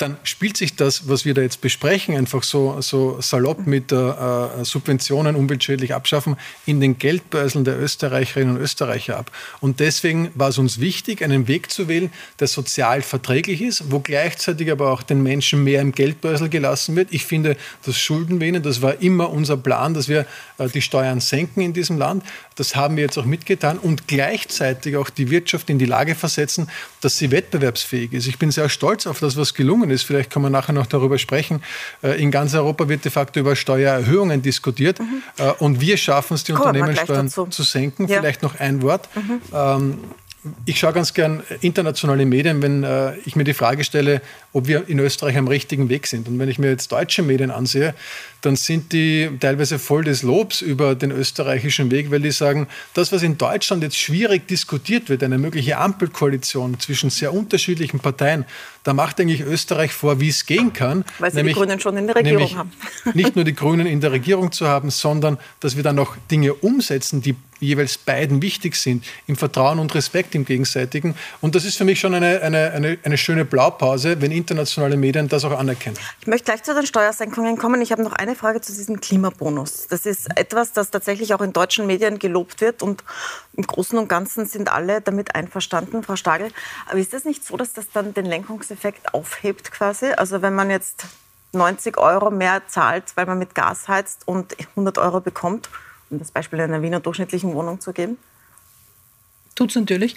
dann 0.00 0.16
spielt 0.22 0.56
sich 0.56 0.76
das, 0.76 1.08
was 1.08 1.24
wir 1.24 1.34
da 1.34 1.42
jetzt 1.42 1.60
besprechen, 1.60 2.16
einfach 2.16 2.42
so, 2.42 2.80
so 2.80 3.20
salopp 3.20 3.66
mit 3.66 3.92
äh, 3.92 4.64
Subventionen 4.64 5.36
umweltschädlich 5.36 5.94
abschaffen, 5.94 6.36
in 6.64 6.80
den 6.80 6.98
Geldbörseln 6.98 7.64
der 7.64 7.78
Österreicherinnen 7.78 8.56
und 8.56 8.62
Österreicher 8.62 9.18
ab. 9.18 9.30
Und 9.60 9.80
deswegen 9.80 10.30
war 10.34 10.48
es 10.48 10.58
uns 10.58 10.80
wichtig, 10.80 11.22
einen 11.22 11.48
Weg 11.48 11.70
zu 11.70 11.86
wählen, 11.88 12.10
der 12.38 12.48
sozial 12.48 13.02
verträglich 13.02 13.60
ist, 13.60 13.90
wo 13.90 14.00
gleichzeitig 14.00 14.70
aber 14.70 14.90
auch 14.90 15.02
den 15.02 15.22
Menschen 15.22 15.64
mehr 15.64 15.82
im 15.82 15.92
Geldbörsel 15.92 16.48
gelassen 16.48 16.96
wird. 16.96 17.08
Ich 17.10 17.26
finde, 17.26 17.56
das 17.84 17.98
Schuldenwähnen, 17.98 18.62
das 18.62 18.80
war 18.80 19.02
immer 19.02 19.30
unser 19.30 19.58
Plan, 19.58 19.92
dass 19.92 20.08
wir 20.08 20.26
äh, 20.58 20.68
die 20.68 20.82
Steuern 20.82 21.20
senken 21.20 21.60
in 21.60 21.72
diesem 21.74 21.98
Land. 21.98 22.24
Das 22.56 22.74
haben 22.74 22.96
wir 22.96 23.04
jetzt 23.04 23.18
auch 23.18 23.24
mitgetan 23.24 23.78
und 23.78 24.08
gleichzeitig 24.08 24.96
auch 24.96 25.10
die 25.10 25.30
Wirtschaft 25.30 25.70
in 25.70 25.78
die 25.78 25.86
Lage 25.86 26.14
versetzen, 26.14 26.68
dass 27.00 27.18
sie 27.18 27.30
wettbewerbsfähig 27.30 28.12
ist. 28.12 28.26
Ich 28.26 28.38
bin 28.38 28.50
sehr 28.50 28.68
stolz 28.68 29.06
auf 29.06 29.20
das, 29.20 29.36
was 29.36 29.54
gelungen 29.54 29.89
ist. 29.90 30.04
Vielleicht 30.04 30.30
kann 30.30 30.42
man 30.42 30.52
nachher 30.52 30.72
noch 30.72 30.86
darüber 30.86 31.18
sprechen. 31.18 31.62
Äh, 32.02 32.22
in 32.22 32.30
ganz 32.30 32.54
Europa 32.54 32.88
wird 32.88 33.04
de 33.04 33.12
facto 33.12 33.40
über 33.40 33.56
Steuererhöhungen 33.56 34.42
diskutiert 34.42 35.00
mhm. 35.00 35.22
Äh, 35.38 35.52
und 35.58 35.80
wir 35.80 35.96
schaffen 35.96 36.34
es, 36.34 36.44
die 36.44 36.52
Kommen 36.52 36.68
Unternehmenssteuern 36.68 37.28
zu 37.28 37.62
senken. 37.62 38.08
Ja. 38.08 38.20
Vielleicht 38.20 38.42
noch 38.42 38.58
ein 38.58 38.82
Wort. 38.82 39.08
Mhm. 39.14 39.40
Ähm, 39.52 39.98
ich 40.64 40.78
schaue 40.78 40.92
ganz 40.92 41.12
gern 41.12 41.42
internationale 41.60 42.24
Medien, 42.24 42.62
wenn 42.62 42.82
äh, 42.82 43.16
ich 43.26 43.36
mir 43.36 43.44
die 43.44 43.52
Frage 43.52 43.84
stelle, 43.84 44.22
ob 44.52 44.66
wir 44.66 44.88
in 44.88 44.98
Österreich 44.98 45.36
am 45.36 45.48
richtigen 45.48 45.88
Weg 45.88 46.06
sind. 46.06 46.28
Und 46.28 46.38
wenn 46.38 46.48
ich 46.48 46.58
mir 46.58 46.68
jetzt 46.68 46.90
deutsche 46.90 47.22
Medien 47.22 47.50
ansehe, 47.50 47.94
dann 48.40 48.56
sind 48.56 48.92
die 48.92 49.30
teilweise 49.38 49.78
voll 49.78 50.04
des 50.04 50.22
Lobs 50.22 50.60
über 50.60 50.94
den 50.94 51.10
österreichischen 51.10 51.90
Weg, 51.90 52.10
weil 52.10 52.20
die 52.20 52.30
sagen, 52.30 52.66
das, 52.94 53.12
was 53.12 53.22
in 53.22 53.38
Deutschland 53.38 53.82
jetzt 53.82 53.98
schwierig 53.98 54.48
diskutiert 54.48 55.08
wird, 55.08 55.22
eine 55.22 55.38
mögliche 55.38 55.78
Ampelkoalition 55.78 56.80
zwischen 56.80 57.10
sehr 57.10 57.34
unterschiedlichen 57.34 58.00
Parteien, 58.00 58.44
da 58.82 58.94
macht 58.94 59.20
eigentlich 59.20 59.42
Österreich 59.42 59.92
vor, 59.92 60.20
wie 60.20 60.28
es 60.28 60.46
gehen 60.46 60.72
kann. 60.72 61.04
Weil 61.18 61.30
sie 61.30 61.36
nämlich, 61.36 61.54
die 61.54 61.60
Grünen 61.60 61.80
schon 61.80 61.96
in 61.96 62.06
der 62.06 62.16
Regierung 62.16 62.56
haben. 62.56 62.72
Nicht 63.14 63.36
nur 63.36 63.44
die 63.44 63.54
Grünen 63.54 63.86
in 63.86 64.00
der 64.00 64.12
Regierung 64.12 64.52
zu 64.52 64.66
haben, 64.66 64.90
sondern 64.90 65.38
dass 65.60 65.76
wir 65.76 65.82
dann 65.82 65.98
auch 65.98 66.16
Dinge 66.30 66.54
umsetzen, 66.54 67.20
die 67.20 67.36
jeweils 67.60 67.98
beiden 67.98 68.40
wichtig 68.40 68.74
sind, 68.74 69.04
im 69.26 69.36
Vertrauen 69.36 69.78
und 69.78 69.94
Respekt 69.94 70.34
im 70.34 70.46
Gegenseitigen. 70.46 71.14
Und 71.42 71.54
das 71.54 71.64
ist 71.64 71.76
für 71.76 71.84
mich 71.84 72.00
schon 72.00 72.14
eine, 72.14 72.40
eine, 72.40 72.72
eine, 72.72 72.98
eine 73.02 73.18
schöne 73.18 73.44
Blaupause, 73.44 74.20
wenn 74.22 74.32
internationale 74.40 74.96
Medien 74.96 75.28
das 75.28 75.44
auch 75.44 75.58
anerkennen. 75.58 75.96
Ich 76.20 76.26
möchte 76.26 76.46
gleich 76.46 76.62
zu 76.62 76.74
den 76.74 76.86
Steuersenkungen 76.86 77.56
kommen. 77.56 77.80
Ich 77.82 77.92
habe 77.92 78.02
noch 78.02 78.12
eine 78.12 78.34
Frage 78.34 78.60
zu 78.60 78.72
diesem 78.72 79.00
Klimabonus. 79.00 79.86
Das 79.88 80.06
ist 80.06 80.28
etwas, 80.36 80.72
das 80.72 80.90
tatsächlich 80.90 81.34
auch 81.34 81.40
in 81.40 81.52
deutschen 81.52 81.86
Medien 81.86 82.18
gelobt 82.18 82.60
wird 82.60 82.82
und 82.82 83.04
im 83.54 83.66
Großen 83.66 83.98
und 83.98 84.08
Ganzen 84.08 84.46
sind 84.46 84.72
alle 84.72 85.00
damit 85.00 85.34
einverstanden, 85.34 86.02
Frau 86.02 86.16
Stagel. 86.16 86.50
Aber 86.88 86.98
ist 86.98 87.12
das 87.12 87.24
nicht 87.24 87.44
so, 87.44 87.56
dass 87.56 87.72
das 87.72 87.90
dann 87.92 88.14
den 88.14 88.26
Lenkungseffekt 88.26 89.14
aufhebt 89.14 89.72
quasi? 89.72 90.12
Also 90.12 90.42
wenn 90.42 90.54
man 90.54 90.70
jetzt 90.70 91.04
90 91.52 91.98
Euro 91.98 92.30
mehr 92.30 92.62
zahlt, 92.68 93.16
weil 93.16 93.26
man 93.26 93.38
mit 93.38 93.54
Gas 93.54 93.88
heizt 93.88 94.26
und 94.26 94.56
100 94.70 94.98
Euro 94.98 95.20
bekommt, 95.20 95.68
um 96.10 96.18
das 96.18 96.30
Beispiel 96.30 96.60
einer 96.60 96.82
Wiener 96.82 97.00
durchschnittlichen 97.00 97.54
Wohnung 97.54 97.80
zu 97.80 97.92
geben? 97.92 98.18
Tut 99.60 99.68
es 99.68 99.76
natürlich. 99.76 100.16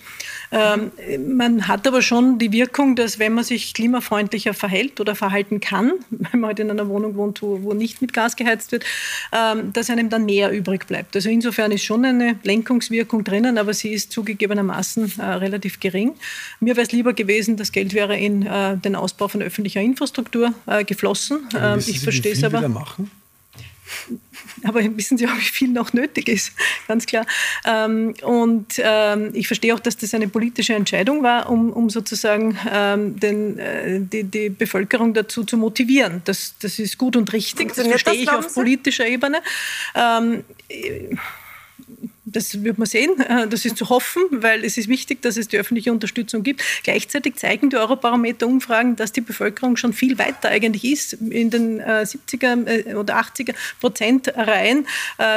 Ähm, 0.53 0.91
man 1.35 1.67
hat 1.67 1.85
aber 1.85 2.01
schon 2.01 2.39
die 2.39 2.53
Wirkung, 2.53 2.95
dass 2.95 3.19
wenn 3.19 3.33
man 3.33 3.43
sich 3.43 3.73
klimafreundlicher 3.73 4.53
verhält 4.53 5.01
oder 5.01 5.15
verhalten 5.15 5.59
kann, 5.59 5.91
wenn 6.11 6.39
man 6.39 6.47
halt 6.47 6.59
in 6.61 6.71
einer 6.71 6.87
Wohnung 6.87 7.17
wohnt, 7.17 7.41
wo, 7.41 7.73
nicht 7.73 8.01
mit 8.01 8.13
Gas 8.13 8.37
geheizt 8.37 8.71
wird, 8.71 8.85
ähm, 9.33 9.73
dass 9.73 9.89
einem 9.89 10.09
dann 10.09 10.23
mehr 10.23 10.49
übrig 10.53 10.87
bleibt. 10.87 11.13
Also 11.17 11.27
insofern 11.27 11.73
ist 11.73 11.83
schon 11.83 12.05
eine 12.05 12.39
Lenkungswirkung 12.43 13.25
drinnen, 13.25 13.57
aber 13.57 13.73
sie 13.73 13.91
ist 13.91 14.13
zugegebenermaßen 14.13 15.19
äh, 15.19 15.25
relativ 15.25 15.81
gering. 15.81 16.13
Mir 16.61 16.77
wäre 16.77 16.87
es 16.87 16.93
lieber 16.93 17.11
gewesen, 17.11 17.57
das 17.57 17.73
Geld 17.73 17.93
wäre 17.93 18.17
in 18.17 18.47
äh, 18.47 18.77
den 18.77 18.95
Ausbau 18.95 19.27
von 19.27 19.41
öffentlicher 19.41 19.81
Infrastruktur 19.81 20.53
äh, 20.67 20.85
geflossen. 20.85 21.49
Ähm, 21.59 21.79
ich 21.85 21.99
verstehe 21.99 22.31
es 22.31 22.45
aber. 22.45 22.65
Machen? 22.69 23.11
Aber 24.63 24.81
wissen 24.97 25.17
Sie 25.17 25.27
auch, 25.27 25.35
wie 25.35 25.41
viel 25.41 25.69
noch 25.69 25.93
nötig 25.93 26.27
ist, 26.27 26.53
ganz 26.87 27.05
klar. 27.05 27.25
Ähm, 27.65 28.13
und 28.23 28.67
ähm, 28.77 29.31
ich 29.33 29.47
verstehe 29.47 29.73
auch, 29.73 29.79
dass 29.79 29.97
das 29.97 30.13
eine 30.13 30.27
politische 30.27 30.73
Entscheidung 30.73 31.23
war, 31.23 31.49
um, 31.49 31.71
um 31.71 31.89
sozusagen 31.89 32.57
ähm, 32.71 33.19
den, 33.19 33.59
äh, 33.59 33.99
die, 34.01 34.23
die, 34.23 34.49
Bevölkerung 34.49 35.13
dazu 35.13 35.43
zu 35.43 35.57
motivieren. 35.57 36.21
Das, 36.25 36.55
das 36.61 36.79
ist 36.79 36.97
gut 36.97 37.15
und 37.15 37.31
richtig, 37.33 37.73
das 37.73 37.87
verstehe 37.87 38.15
ich 38.15 38.31
auf 38.31 38.53
politischer 38.53 39.07
Ebene. 39.07 39.41
Ähm, 39.95 40.43
das 42.25 42.63
wird 42.63 42.77
man 42.77 42.85
sehen. 42.85 43.19
Äh, 43.19 43.47
das 43.47 43.65
ist 43.65 43.77
zu 43.77 43.89
hoffen, 43.89 44.21
weil 44.31 44.63
es 44.63 44.77
ist 44.77 44.87
wichtig, 44.87 45.21
dass 45.21 45.37
es 45.37 45.47
die 45.47 45.57
öffentliche 45.57 45.91
Unterstützung 45.91 46.43
gibt. 46.43 46.63
Gleichzeitig 46.83 47.35
zeigen 47.35 47.69
die 47.69 47.77
Eurobarometer-Umfragen, 47.77 48.95
dass 48.95 49.11
die 49.11 49.21
Bevölkerung 49.21 49.75
schon 49.75 49.93
viel 49.93 50.17
weiter 50.17 50.49
eigentlich 50.49 50.85
ist. 50.85 51.13
In 51.13 51.49
den 51.49 51.81
70er 51.81 52.65
äh, 52.65 52.91
äh, 52.91 52.95
oder 52.95 53.19
80er 53.19 53.53
Prozent 53.79 54.31
Reihen 54.35 54.87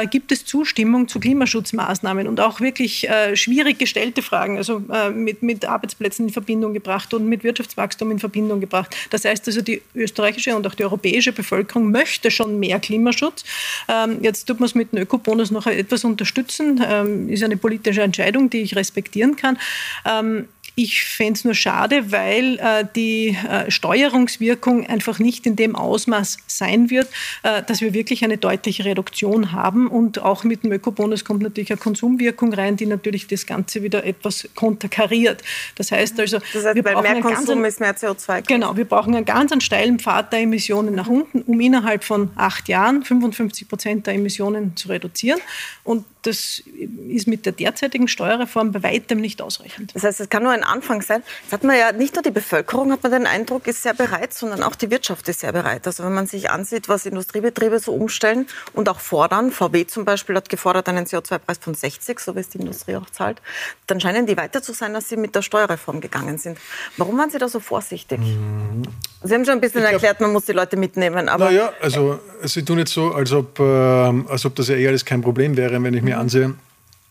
gibt 0.09 0.31
es 0.31 0.45
Zustimmung 0.45 1.07
zu 1.07 1.19
Klimaschutzmaßnahmen 1.19 2.27
und 2.27 2.39
auch 2.39 2.59
wirklich 2.59 3.07
schwierig 3.33 3.79
gestellte 3.79 4.21
Fragen, 4.21 4.57
also 4.57 4.81
mit, 5.13 5.43
mit 5.43 5.65
Arbeitsplätzen 5.65 6.27
in 6.27 6.33
Verbindung 6.33 6.73
gebracht 6.73 7.13
und 7.13 7.27
mit 7.27 7.43
Wirtschaftswachstum 7.43 8.11
in 8.11 8.19
Verbindung 8.19 8.59
gebracht. 8.59 8.95
Das 9.09 9.25
heißt 9.25 9.47
also, 9.47 9.61
die 9.61 9.81
österreichische 9.95 10.55
und 10.55 10.65
auch 10.67 10.75
die 10.75 10.83
europäische 10.83 11.31
Bevölkerung 11.31 11.91
möchte 11.91 12.31
schon 12.31 12.59
mehr 12.59 12.79
Klimaschutz. 12.79 13.43
Ähm, 13.87 14.19
jetzt 14.21 14.45
tut 14.45 14.59
man 14.59 14.67
es 14.67 14.75
mit 14.75 14.91
dem 14.91 14.99
Ökobonus 14.99 15.51
noch 15.51 15.67
etwas 15.67 16.03
unterstützen 16.03 16.76
ähm, 16.85 17.29
ist 17.29 17.43
eine 17.43 17.57
politische 17.57 18.01
Entscheidung, 18.01 18.49
die 18.49 18.61
ich 18.61 18.75
respektieren 18.75 19.35
kann. 19.35 19.57
Ähm, 20.05 20.47
ich 20.79 21.05
fände 21.05 21.33
es 21.33 21.43
nur 21.43 21.55
schade, 21.55 22.11
weil 22.11 22.59
äh, 22.59 22.85
die 22.95 23.29
äh, 23.29 23.71
Steuerungswirkung 23.71 24.85
einfach 24.85 25.17
nicht 25.17 25.47
in 25.47 25.55
dem 25.55 25.75
Ausmaß 25.75 26.37
sein 26.45 26.91
wird, 26.91 27.07
äh, 27.41 27.63
dass 27.63 27.81
wir 27.81 27.95
wirklich 27.95 28.23
eine 28.23 28.37
deutliche 28.37 28.85
Reduktion 28.85 29.53
haben. 29.53 29.87
Und 29.87 30.19
auch 30.19 30.43
mit 30.43 30.63
dem 30.63 30.71
Ökobonus 30.71 31.25
kommt 31.25 31.41
natürlich 31.41 31.71
eine 31.71 31.79
Konsumwirkung 31.79 32.53
rein, 32.53 32.77
die 32.77 32.85
natürlich 32.85 33.25
das 33.25 33.47
Ganze 33.47 33.81
wieder 33.81 34.03
etwas 34.03 34.47
konterkariert. 34.53 35.41
Das 35.73 35.91
heißt 35.91 36.19
also, 36.19 36.37
das 36.53 36.63
heißt, 36.63 36.75
wir 36.75 36.83
brauchen 36.83 37.01
mehr 37.01 37.21
Konsum 37.21 37.65
ist 37.65 37.79
mehr 37.79 37.97
CO2. 37.97 38.43
Genau, 38.47 38.77
wir 38.77 38.85
brauchen 38.85 39.15
einen 39.15 39.25
ganz 39.25 39.51
einen 39.51 39.61
steilen 39.61 39.97
Pfad 39.97 40.31
der 40.31 40.41
Emissionen 40.41 40.93
nach 40.93 41.07
unten, 41.07 41.41
um 41.41 41.59
innerhalb 41.59 42.03
von 42.03 42.29
acht 42.35 42.69
Jahren 42.69 43.03
55 43.03 43.67
Prozent 43.67 44.05
der 44.05 44.13
Emissionen 44.13 44.75
zu 44.75 44.89
reduzieren. 44.89 45.39
Und 45.83 46.05
das 46.27 46.61
ist 47.07 47.27
mit 47.27 47.45
der 47.45 47.53
derzeitigen 47.53 48.07
Steuerreform 48.07 48.73
bei 48.73 48.83
weitem 48.83 49.19
nicht 49.21 49.41
ausreichend. 49.41 49.95
Das 49.95 50.03
heißt, 50.03 50.19
es 50.19 50.29
kann 50.29 50.43
nur 50.43 50.51
ein 50.51 50.63
Anfang 50.67 51.01
sein. 51.01 51.23
Das 51.45 51.53
hat 51.53 51.63
man 51.63 51.77
ja 51.77 51.91
nicht 51.91 52.15
nur 52.15 52.23
die 52.23 52.31
Bevölkerung, 52.31 52.91
hat 52.91 53.03
man 53.03 53.11
den 53.11 53.27
Eindruck, 53.27 53.67
ist 53.67 53.83
sehr 53.83 53.93
bereit, 53.93 54.33
sondern 54.33 54.63
auch 54.63 54.75
die 54.75 54.91
Wirtschaft 54.91 55.27
ist 55.29 55.41
sehr 55.41 55.51
bereit. 55.51 55.87
Also 55.87 56.03
wenn 56.03 56.13
man 56.13 56.27
sich 56.27 56.49
ansieht, 56.49 56.89
was 56.89 57.05
Industriebetriebe 57.05 57.79
so 57.79 57.93
umstellen 57.93 58.47
und 58.73 58.89
auch 58.89 58.99
fordern, 58.99 59.51
VW 59.51 59.87
zum 59.87 60.05
Beispiel 60.05 60.35
hat 60.35 60.49
gefordert 60.49 60.87
einen 60.89 61.05
CO2-Preis 61.05 61.57
von 61.59 61.73
60, 61.73 62.19
so 62.19 62.35
wie 62.35 62.39
es 62.39 62.49
die 62.49 62.59
Industrie 62.59 62.95
auch 62.95 63.09
zahlt, 63.09 63.41
dann 63.87 63.99
scheinen 63.99 64.25
die 64.25 64.37
weiter 64.37 64.61
zu 64.61 64.73
sein, 64.73 64.95
als 64.95 65.09
sie 65.09 65.17
mit 65.17 65.35
der 65.35 65.41
Steuerreform 65.41 66.01
gegangen 66.01 66.37
sind. 66.37 66.57
Warum 66.97 67.17
waren 67.17 67.29
Sie 67.29 67.37
da 67.37 67.47
so 67.47 67.59
vorsichtig? 67.59 68.19
Mhm. 68.19 68.83
Sie 69.23 69.33
haben 69.33 69.45
schon 69.45 69.55
ein 69.55 69.61
bisschen 69.61 69.81
glaub, 69.81 69.93
erklärt, 69.93 70.21
man 70.21 70.31
muss 70.31 70.45
die 70.45 70.53
Leute 70.53 70.77
mitnehmen. 70.77 71.29
Aber 71.29 71.45
naja, 71.45 71.73
also 71.81 72.19
Sie 72.43 72.63
tun 72.63 72.79
jetzt 72.79 72.93
so, 72.93 73.13
als 73.13 73.31
ob, 73.31 73.59
äh, 73.59 73.63
als 73.63 74.45
ob 74.45 74.55
das 74.55 74.67
ja 74.67 74.75
eher 74.75 74.89
alles 74.89 75.05
kein 75.05 75.21
Problem 75.21 75.57
wäre, 75.57 75.81
wenn 75.81 75.93
ich 75.93 76.03
mir 76.03 76.17
ansehe, 76.17 76.55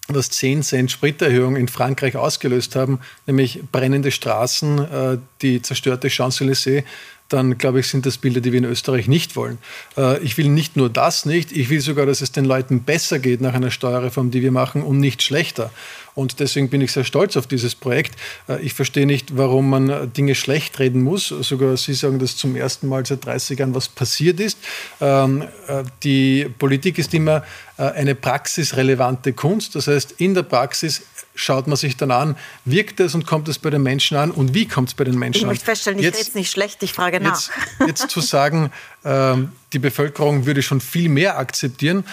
was 0.08 0.30
10 0.30 0.62
Cent 0.62 0.90
Spriterhöhung 0.90 1.56
in 1.56 1.68
Frankreich 1.68 2.16
ausgelöst 2.16 2.76
haben, 2.76 3.00
nämlich 3.26 3.60
brennende 3.72 4.10
Straßen, 4.10 4.78
äh, 4.78 5.18
die 5.42 5.62
zerstörte 5.62 6.08
Champs-Élysées, 6.08 6.84
dann 7.28 7.58
glaube 7.58 7.80
ich, 7.80 7.88
sind 7.88 8.06
das 8.06 8.18
Bilder, 8.18 8.40
die 8.40 8.52
wir 8.52 8.58
in 8.58 8.64
Österreich 8.64 9.08
nicht 9.08 9.34
wollen. 9.36 9.58
Äh, 9.96 10.22
ich 10.22 10.38
will 10.38 10.48
nicht 10.48 10.76
nur 10.76 10.88
das 10.88 11.26
nicht, 11.26 11.52
ich 11.52 11.70
will 11.70 11.80
sogar, 11.80 12.06
dass 12.06 12.20
es 12.20 12.32
den 12.32 12.44
Leuten 12.44 12.82
besser 12.82 13.18
geht 13.18 13.40
nach 13.40 13.54
einer 13.54 13.70
Steuerreform, 13.70 14.30
die 14.30 14.42
wir 14.42 14.52
machen 14.52 14.82
und 14.82 15.00
nicht 15.00 15.22
schlechter. 15.22 15.70
Und 16.14 16.40
deswegen 16.40 16.70
bin 16.70 16.80
ich 16.80 16.92
sehr 16.92 17.04
stolz 17.04 17.36
auf 17.36 17.46
dieses 17.46 17.74
Projekt. 17.74 18.18
Äh, 18.48 18.62
ich 18.62 18.74
verstehe 18.74 19.06
nicht, 19.06 19.36
warum 19.36 19.68
man 19.68 20.12
Dinge 20.12 20.34
schlecht 20.34 20.78
reden 20.78 21.02
muss. 21.02 21.28
Sogar 21.28 21.76
Sie 21.76 21.94
sagen, 21.94 22.18
dass 22.18 22.36
zum 22.36 22.54
ersten 22.56 22.88
Mal 22.88 23.04
seit 23.04 23.24
30 23.24 23.58
Jahren 23.58 23.74
was 23.74 23.88
passiert 23.88 24.40
ist. 24.40 24.58
Ähm, 25.00 25.42
äh, 25.66 25.82
die 26.02 26.46
Politik 26.58 26.98
ist 26.98 27.12
immer 27.12 27.42
eine 27.76 28.14
praxisrelevante 28.14 29.32
Kunst. 29.32 29.74
Das 29.74 29.86
heißt, 29.86 30.12
in 30.12 30.34
der 30.34 30.42
Praxis 30.42 31.02
schaut 31.34 31.66
man 31.66 31.76
sich 31.76 31.96
dann 31.96 32.10
an, 32.10 32.36
wirkt 32.64 32.98
es 33.00 33.14
und 33.14 33.26
kommt 33.26 33.48
es 33.48 33.58
bei 33.58 33.70
den 33.70 33.82
Menschen 33.82 34.16
an 34.16 34.30
und 34.30 34.54
wie 34.54 34.66
kommt 34.66 34.88
es 34.88 34.94
bei 34.94 35.04
den 35.04 35.18
Menschen 35.18 35.44
an? 35.44 35.54
Ich 35.54 35.58
möchte 35.58 35.64
feststellen, 35.66 35.98
ich 35.98 36.06
rede 36.06 36.18
es 36.18 36.34
nicht 36.34 36.50
schlecht, 36.50 36.82
ich 36.82 36.92
frage 36.92 37.20
nach. 37.20 37.34
Jetzt, 37.34 37.50
jetzt 37.86 38.10
zu 38.10 38.20
sagen, 38.20 38.72
ähm, 39.04 39.52
die 39.72 39.78
Bevölkerung 39.78 40.46
würde 40.46 40.62
schon 40.62 40.80
viel 40.80 41.08
mehr 41.08 41.38
akzeptieren. 41.38 42.04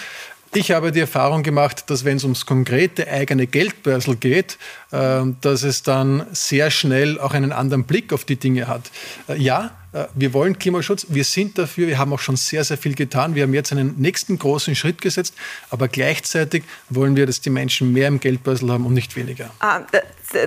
Ich 0.56 0.70
habe 0.70 0.92
die 0.92 1.00
Erfahrung 1.00 1.42
gemacht, 1.42 1.90
dass 1.90 2.04
wenn 2.04 2.16
es 2.16 2.22
ums 2.22 2.46
konkrete 2.46 3.08
eigene 3.08 3.48
Geldbörsel 3.48 4.14
geht, 4.14 4.56
äh, 4.92 5.22
dass 5.40 5.64
es 5.64 5.82
dann 5.82 6.26
sehr 6.32 6.70
schnell 6.70 7.18
auch 7.18 7.32
einen 7.32 7.50
anderen 7.50 7.84
Blick 7.84 8.12
auf 8.12 8.24
die 8.24 8.36
Dinge 8.36 8.68
hat. 8.68 8.90
Äh, 9.28 9.36
ja, 9.36 9.66
äh, 9.66 9.83
wir 10.14 10.32
wollen 10.32 10.58
Klimaschutz, 10.58 11.06
wir 11.08 11.24
sind 11.24 11.56
dafür, 11.56 11.86
wir 11.86 11.98
haben 11.98 12.12
auch 12.12 12.18
schon 12.18 12.36
sehr, 12.36 12.64
sehr 12.64 12.76
viel 12.76 12.94
getan. 12.94 13.34
Wir 13.34 13.44
haben 13.44 13.54
jetzt 13.54 13.72
einen 13.72 13.94
nächsten 13.98 14.38
großen 14.38 14.74
Schritt 14.74 15.00
gesetzt, 15.00 15.34
aber 15.70 15.88
gleichzeitig 15.88 16.64
wollen 16.90 17.14
wir, 17.16 17.26
dass 17.26 17.40
die 17.40 17.50
Menschen 17.50 17.92
mehr 17.92 18.08
im 18.08 18.18
Geldbörsel 18.18 18.72
haben 18.72 18.86
und 18.86 18.94
nicht 18.94 19.14
weniger. 19.14 19.50
Ah, 19.60 19.82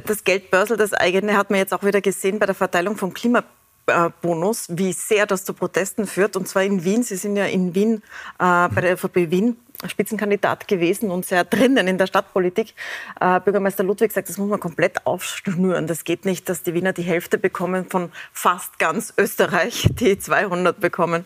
das 0.06 0.24
Geldbörsel, 0.24 0.76
das 0.76 0.94
eigene, 0.94 1.38
hat 1.38 1.50
man 1.50 1.60
jetzt 1.60 1.74
auch 1.74 1.84
wieder 1.84 2.02
gesehen 2.02 2.40
bei 2.40 2.46
der 2.46 2.56
Verteilung 2.56 2.98
vom 2.98 3.14
Klimabonus, 3.14 4.66
wie 4.70 4.92
sehr 4.92 5.26
das 5.26 5.46
zu 5.46 5.54
Protesten 5.54 6.08
führt. 6.08 6.36
Und 6.36 6.48
zwar 6.48 6.64
in 6.64 6.84
Wien. 6.84 7.04
Sie 7.04 7.16
sind 7.16 7.38
ja 7.38 7.46
in 7.46 7.74
Wien, 7.74 8.04
äh, 8.40 8.68
bei 8.68 8.82
der 8.82 8.94
ÖVP 8.94 9.32
Wien 9.32 9.56
Spitzenkandidat 9.86 10.68
gewesen 10.68 11.12
und 11.12 11.26
sehr 11.26 11.44
drinnen 11.44 11.88
in 11.88 11.98
der 11.98 12.08
Stadtpolitik. 12.08 12.74
Äh, 13.20 13.40
Bürgermeister 13.40 13.84
Ludwig 13.84 14.12
sagt, 14.12 14.30
das 14.30 14.38
muss 14.38 14.50
man 14.50 14.60
komplett 14.60 15.06
aufschnüren. 15.06 15.88
Das 15.88 16.04
geht 16.04 16.26
nicht, 16.26 16.50
dass 16.50 16.64
die 16.64 16.74
Wiener 16.74 16.94
die 16.94 17.04
Hälfte 17.04 17.38
bekommen 17.38 17.90
von 17.90 18.12
fast 18.32 18.80
ganz 18.80 19.14
Österreich, 19.18 19.88
die 19.92 20.18
200 20.18 20.80
bekommen 20.80 21.26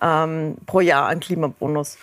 ähm, 0.00 0.56
pro 0.66 0.80
Jahr 0.80 1.08
an 1.08 1.20
Klimabonus. 1.20 1.98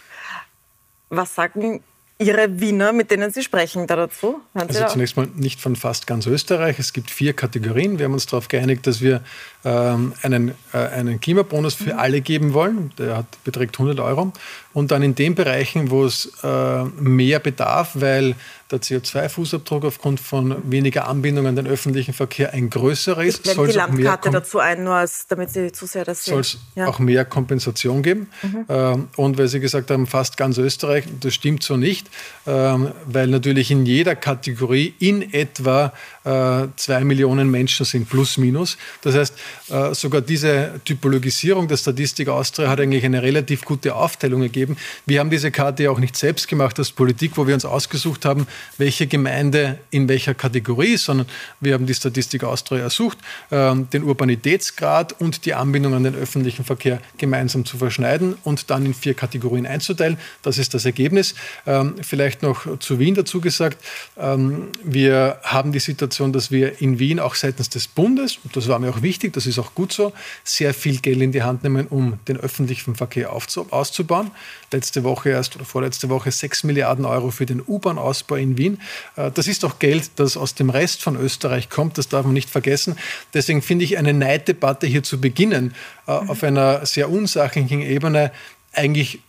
Was 1.10 1.36
sagen 1.36 1.82
Ihre 2.18 2.62
Wiener, 2.62 2.94
mit 2.94 3.12
denen 3.12 3.32
Sie 3.32 3.44
sprechen, 3.44 3.88
da 3.88 3.98
dazu? 3.98 4.40
Hören 4.54 4.70
also 4.70 4.88
zunächst 4.88 5.18
mal 5.18 5.28
nicht 5.36 5.60
von 5.60 5.76
fast 5.76 6.08
ganz 6.08 6.26
Österreich. 6.26 6.80
Es 6.80 6.94
gibt 6.94 7.12
vier 7.12 7.34
Kategorien. 7.34 8.00
Wir 8.00 8.06
haben 8.06 8.14
uns 8.14 8.26
darauf 8.26 8.48
geeinigt, 8.48 8.88
dass 8.88 9.02
wir 9.02 9.22
ähm, 9.66 10.14
einen, 10.22 10.52
äh, 10.72 10.78
einen 10.78 11.20
Klimabonus 11.20 11.74
für 11.74 11.94
mhm. 11.94 12.00
alle 12.00 12.22
geben 12.22 12.54
wollen. 12.54 12.94
Der 12.98 13.18
hat, 13.18 13.44
beträgt 13.44 13.76
100 13.76 14.00
Euro. 14.00 14.32
Und 14.72 14.92
dann 14.92 15.04
in 15.04 15.16
den 15.16 15.36
Bereichen, 15.36 15.92
wo 15.92 16.06
es 16.06 16.32
äh, 16.42 16.84
mehr 16.86 17.40
bedarf, 17.40 17.92
weil 17.96 18.36
der 18.72 18.82
CO2-Fußabdruck 18.82 19.86
aufgrund 19.86 20.20
von 20.20 20.70
weniger 20.70 21.08
Anbindung 21.08 21.46
an 21.46 21.56
den 21.56 21.68
öffentlichen 21.68 22.14
Verkehr 22.14 22.54
ein 22.54 22.72
größerer 22.72 23.24
ist. 23.24 23.46
Ich 23.46 23.54
blende 23.54 23.72
die 23.72 23.78
Landkarte 23.78 24.32
dazu 24.32 24.58
ein, 24.58 24.84
nur 24.84 24.96
als, 24.96 25.28
damit 25.28 25.52
Sie 25.52 25.72
zu 25.72 25.86
sehr 25.86 26.04
das 26.04 26.26
sehen. 26.26 26.34
Soll 26.34 26.42
es 26.42 26.58
ja. 26.74 26.88
auch 26.88 26.98
mehr 26.98 27.26
Kompensation 27.26 28.02
geben. 28.02 28.28
Mhm. 28.42 28.66
Ähm, 28.68 29.08
und 29.18 29.38
weil 29.38 29.48
Sie 29.48 29.60
gesagt 29.60 29.92
haben, 29.92 30.08
fast 30.08 30.36
ganz 30.38 30.58
Österreich, 30.58 31.06
das 31.20 31.36
stimmt 31.36 31.62
so 31.62 31.78
nicht, 31.78 32.08
ähm, 32.48 32.92
weil 33.06 33.28
natürlich 33.28 33.70
in 33.70 33.86
jeder 33.86 34.16
Kategorie 34.16 34.96
in 34.98 35.32
etwa 35.32 35.94
äh, 36.24 36.68
zwei 36.76 37.04
Millionen 37.04 37.52
Menschen 37.52 37.86
sind, 37.86 38.10
plus 38.10 38.38
minus. 38.38 38.78
Das 39.04 39.14
heißt, 39.14 39.34
äh, 39.70 39.94
sogar 39.94 40.22
diese 40.22 40.82
Typologisierung 40.86 41.68
der 41.68 41.78
Statistik 41.78 42.30
Austria 42.30 42.68
hat 42.70 42.80
eigentlich 42.80 43.06
eine 43.06 43.22
relativ 43.22 43.64
gute 43.64 43.94
Aufteilung 43.94 44.42
ergeben. 44.42 44.76
Wir 45.06 45.20
haben 45.20 45.30
diese 45.30 45.52
Karte 45.52 45.92
auch 45.92 46.00
nicht 46.00 46.16
selbst 46.16 46.48
gemacht 46.48 46.80
als 46.80 46.92
Politik, 46.92 47.34
wo 47.36 47.46
wir 47.46 47.54
uns 47.54 47.64
ausgesucht 47.66 48.26
haben, 48.26 48.48
welche 48.78 49.08
Gemeinde 49.08 49.80
in 49.92 50.08
welcher 50.08 50.34
Kategorie 50.34 50.98
sondern 50.98 51.28
wir 51.60 51.74
haben 51.74 51.86
die 51.86 51.94
Statistik 51.94 52.44
Austria 52.44 52.82
ersucht, 52.82 53.18
ähm, 53.52 53.90
den 53.92 54.04
Urbanitätsgrad 54.04 55.20
und 55.20 55.46
die 55.46 55.54
Anbindung 55.54 55.94
an 55.94 56.04
den 56.04 56.16
öffentlichen 56.16 56.66
Verkehr 56.66 57.00
gemeinsam 57.18 57.66
zu 57.66 57.78
verschneiden 57.78 58.36
und 58.44 58.70
dann 58.70 58.86
in 58.86 58.94
vier 58.94 59.14
Kategorien 59.14 59.66
einzuteilen. 59.66 60.18
Das 60.42 60.58
ist 60.58 60.74
das 60.74 60.86
Ergebnis. 60.86 61.36
Ähm, 61.66 61.96
vielleicht 62.02 62.42
noch 62.42 62.80
zu 62.80 63.00
Wien 63.00 63.16
dazu 63.16 63.42
gesagt. 63.42 63.84
Ähm, 64.18 64.70
wir 64.84 65.40
haben 65.44 65.72
die 65.72 65.80
Situation, 65.80 66.34
dass 66.34 66.52
wir 66.52 66.82
in 66.82 67.00
Wien 67.00 67.20
auch 67.20 67.36
seitens 67.36 67.70
des 67.70 67.88
Bundes, 67.88 68.38
und 68.44 68.56
das 68.56 68.68
war 68.68 68.80
mir 68.80 68.90
auch 68.90 69.02
wichtig, 69.02 69.34
das 69.34 69.46
ist 69.46 69.60
auch 69.60 69.74
gut 69.76 69.94
so, 69.94 70.14
sehr 70.44 70.74
viel 70.74 71.00
Geld 71.00 71.22
in 71.22 71.32
die 71.32 71.44
Hand 71.44 71.64
nehmen, 71.64 71.88
um 71.88 72.20
den 72.28 72.38
öffentlichen 72.38 72.96
Verkehr 72.96 73.32
auszubauen. 73.32 74.32
Letzte 74.72 75.04
Woche 75.04 75.30
erst 75.30 75.56
oder 75.56 75.66
vorletzte 75.66 76.10
Woche 76.10 76.32
6 76.32 76.64
Milliarden 76.64 77.06
Euro 77.06 77.32
für 77.32 77.46
den 77.46 77.62
U-Bahn-Ausbau 77.66 78.36
in 78.36 78.45
Wien. 78.58 78.80
Äh, 79.16 79.32
das 79.32 79.48
ist 79.48 79.64
doch 79.64 79.80
Geld, 79.80 80.12
das 80.18 80.38
aus 80.38 80.56
dem 80.56 80.70
Rest 80.70 81.02
von 81.04 81.16
Österreich 81.16 81.70
kommt. 81.70 81.98
Das 81.98 82.08
darf 82.08 82.26
man 82.26 82.34
nicht 82.34 82.50
vergessen. 82.50 82.98
Deswegen 83.34 83.62
finde 83.62 83.86
ich 83.86 83.98
eine 83.98 84.14
Neiddebatte 84.14 84.88
hier 84.88 85.04
zu 85.04 85.20
beginnen 85.20 85.74
mhm. 86.08 86.30
auf 86.30 86.44
einer 86.44 86.86
sehr 86.86 87.10
unsachlichen 87.10 87.82
Ebene 87.82 88.32
eigentlich 88.74 89.20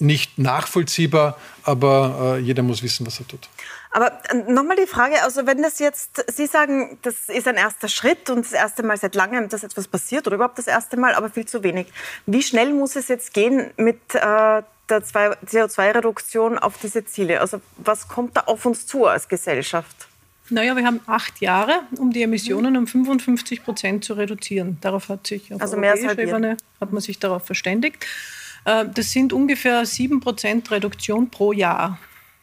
nicht 0.00 0.38
nachvollziehbar, 0.38 1.36
aber 1.62 2.36
äh, 2.38 2.40
jeder 2.40 2.62
muss 2.62 2.82
wissen, 2.82 3.06
was 3.06 3.20
er 3.20 3.28
tut. 3.28 3.48
Aber 3.90 4.20
äh, 4.30 4.50
nochmal 4.50 4.76
die 4.76 4.86
Frage, 4.86 5.22
also 5.22 5.46
wenn 5.46 5.62
das 5.62 5.78
jetzt, 5.78 6.24
Sie 6.34 6.46
sagen, 6.46 6.98
das 7.02 7.28
ist 7.28 7.46
ein 7.48 7.56
erster 7.56 7.88
Schritt 7.88 8.30
und 8.30 8.44
das 8.44 8.52
erste 8.52 8.82
Mal 8.82 8.96
seit 8.96 9.14
langem, 9.14 9.48
dass 9.48 9.62
etwas 9.62 9.88
passiert 9.88 10.26
oder 10.26 10.36
überhaupt 10.36 10.58
das 10.58 10.66
erste 10.66 10.96
Mal, 10.96 11.14
aber 11.14 11.30
viel 11.30 11.46
zu 11.46 11.62
wenig. 11.62 11.88
Wie 12.26 12.42
schnell 12.42 12.72
muss 12.72 12.96
es 12.96 13.08
jetzt 13.08 13.34
gehen 13.34 13.70
mit 13.76 14.00
äh, 14.14 14.62
der 14.90 15.02
CO2-Reduktion 15.02 16.58
auf 16.58 16.78
diese 16.78 17.04
Ziele? 17.04 17.40
Also 17.40 17.60
was 17.76 18.08
kommt 18.08 18.36
da 18.36 18.42
auf 18.42 18.66
uns 18.66 18.86
zu 18.86 19.06
als 19.06 19.28
Gesellschaft? 19.28 20.08
Naja, 20.50 20.74
wir 20.76 20.84
haben 20.84 21.00
acht 21.06 21.40
Jahre, 21.40 21.80
um 21.96 22.12
die 22.12 22.22
Emissionen 22.22 22.76
um 22.76 22.86
55 22.86 23.62
Prozent 23.64 24.04
zu 24.04 24.14
reduzieren. 24.14 24.78
Darauf 24.80 25.08
hat 25.08 25.26
sich 25.26 25.54
auf 25.54 25.60
also 25.60 25.76
mehr 25.76 25.92
als 25.92 26.02
Ebene 26.02 26.56
hat 26.80 26.92
man 26.92 27.00
sich 27.00 27.18
darauf 27.18 27.46
verständigt. 27.46 28.04
Äh, 28.64 28.86
das 28.92 29.12
sind 29.12 29.32
ungefähr 29.32 29.86
7 29.86 30.20
Prozent 30.20 30.70
Reduktion 30.70 31.30
pro 31.30 31.52
Jahr. 31.52 31.98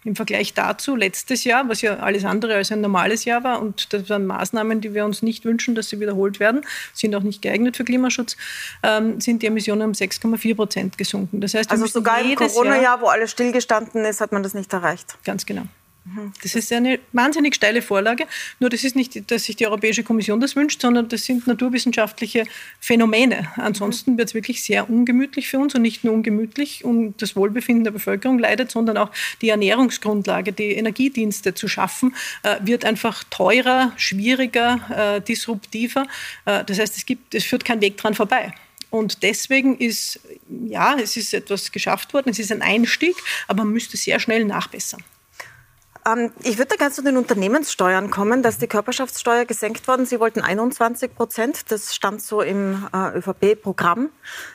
Im 0.08 0.16
Vergleich 0.16 0.54
dazu 0.54 0.96
letztes 0.96 1.44
Jahr, 1.44 1.68
was 1.68 1.82
ja 1.82 1.98
alles 1.98 2.24
andere 2.24 2.56
als 2.56 2.72
ein 2.72 2.80
normales 2.80 3.26
Jahr 3.26 3.44
war, 3.44 3.62
und 3.62 3.92
das 3.92 4.10
waren 4.10 4.26
Maßnahmen, 4.26 4.80
die 4.80 4.94
wir 4.94 5.04
uns 5.04 5.22
nicht 5.22 5.44
wünschen, 5.44 5.76
dass 5.76 5.90
sie 5.90 6.00
wiederholt 6.00 6.40
werden, 6.40 6.62
sind 6.94 7.14
auch 7.14 7.24
nicht 7.24 7.42
geeignet 7.42 7.76
für 7.76 7.84
Klimaschutz, 7.84 8.38
ähm, 8.84 9.20
sind 9.20 9.44
die 9.44 9.48
Emissionen 9.48 9.82
um 9.82 9.92
6,4 9.92 10.56
Prozent 10.56 10.98
gesunken. 10.98 11.42
Das 11.42 11.54
heißt, 11.54 11.70
also 11.70 11.88
sogar 11.88 12.22
im 12.22 12.36
Corona-Jahr, 12.36 13.02
wo 13.02 13.08
alles 13.08 13.32
stillgestanden 13.32 14.06
ist, 14.06 14.22
hat 14.22 14.32
man 14.32 14.44
das 14.44 14.54
nicht 14.54 14.72
erreicht. 14.72 15.18
Ganz 15.26 15.46
genau. 15.46 15.64
Das 16.42 16.56
ist 16.56 16.72
eine 16.72 17.00
wahnsinnig 17.14 17.56
steile 17.56 17.82
Vorlage. 17.82 18.26
Nur 18.60 18.70
das 18.70 18.84
ist 18.84 18.96
nicht, 18.96 19.30
dass 19.30 19.46
sich 19.46 19.56
die 19.56 19.68
Europäische 19.68 20.04
Kommission 20.04 20.40
das 20.40 20.56
wünscht, 20.56 20.82
sondern 20.82 21.10
das 21.10 21.26
sind 21.26 21.48
naturwissenschaftliche 21.48 22.46
Phänomene. 22.80 23.52
Ansonsten 23.56 24.18
wird 24.18 24.30
es 24.30 24.34
wirklich 24.34 24.64
sehr 24.64 24.90
ungemütlich 24.90 25.48
für 25.48 25.60
uns 25.60 25.76
und 25.76 25.82
nicht 25.82 26.04
nur 26.04 26.14
ungemütlich 26.14 26.86
und 26.86 27.22
das 27.22 27.36
Wohlbefinden 27.36 27.84
der 27.84 27.92
Bevölkerung 27.92 28.40
leidet, 28.40 28.72
sondern 28.72 28.98
auch 28.98 29.12
die 29.42 29.50
Ernährungsgrundlage, 29.50 30.54
die 30.54 30.72
Energiedienste 30.74 31.54
zu 31.54 31.68
schaffen, 31.68 32.16
äh, 32.44 32.58
wird 32.62 32.86
einfach 32.86 33.24
teurer, 33.26 33.94
schwieriger, 33.98 35.18
äh, 35.18 35.22
disruptiver. 35.22 36.08
Äh, 36.46 36.64
das 36.64 36.80
heißt, 36.80 36.98
es, 36.98 37.06
gibt, 37.06 37.36
es 37.36 37.44
führt 37.44 37.66
kein 37.66 37.82
Weg 37.82 37.98
dran 37.98 38.14
vorbei. 38.14 38.54
Und 38.90 39.24
deswegen 39.24 39.78
ist, 39.78 40.20
ja, 40.68 40.98
es 40.98 41.18
ist 41.18 41.34
etwas 41.34 41.72
geschafft 41.72 42.14
worden, 42.14 42.30
es 42.30 42.40
ist 42.40 42.52
ein 42.52 42.62
Einstieg, 42.62 43.16
aber 43.48 43.64
man 43.64 43.74
müsste 43.74 43.98
sehr 43.98 44.20
schnell 44.20 44.46
nachbessern. 44.46 45.04
Ähm, 46.08 46.32
ich 46.44 46.58
würde 46.58 46.70
da 46.70 46.76
ganz 46.78 46.96
zu 46.96 47.04
den 47.04 47.18
Unternehmenssteuern 47.18 48.10
kommen. 48.10 48.42
Da 48.42 48.50
ist 48.50 48.62
die 48.62 48.68
Körperschaftssteuer 48.68 49.46
gesenkt 49.46 49.88
worden. 49.88 50.06
Sie 50.06 50.20
wollten 50.20 50.42
21 50.42 51.14
Prozent. 51.14 51.72
Das 51.72 51.94
stand 51.94 52.22
so 52.22 52.42
im 52.42 52.88
äh, 52.94 53.18
ÖVP-Programm. 53.18 54.10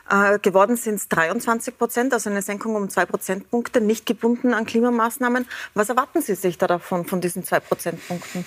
Äh, 0.09 0.39
geworden 0.39 0.77
sind 0.77 0.95
es 0.95 1.09
23 1.09 1.77
Prozent, 1.77 2.13
also 2.15 2.31
eine 2.31 2.43
Senkung 2.43 2.75
um 2.75 2.89
zwei 2.89 3.07
Prozentpunkte, 3.07 3.81
nicht 3.81 4.07
gebunden 4.07 4.55
an 4.55 4.65
Klimamaßnahmen. 4.65 5.47
Was 5.75 5.89
erwarten 5.89 6.23
Sie 6.23 6.35
sich 6.35 6.59
da 6.59 6.67
davon, 6.67 7.05
von 7.05 7.21
diesen 7.21 7.45
zwei 7.45 7.61
Prozentpunkten? 7.61 8.45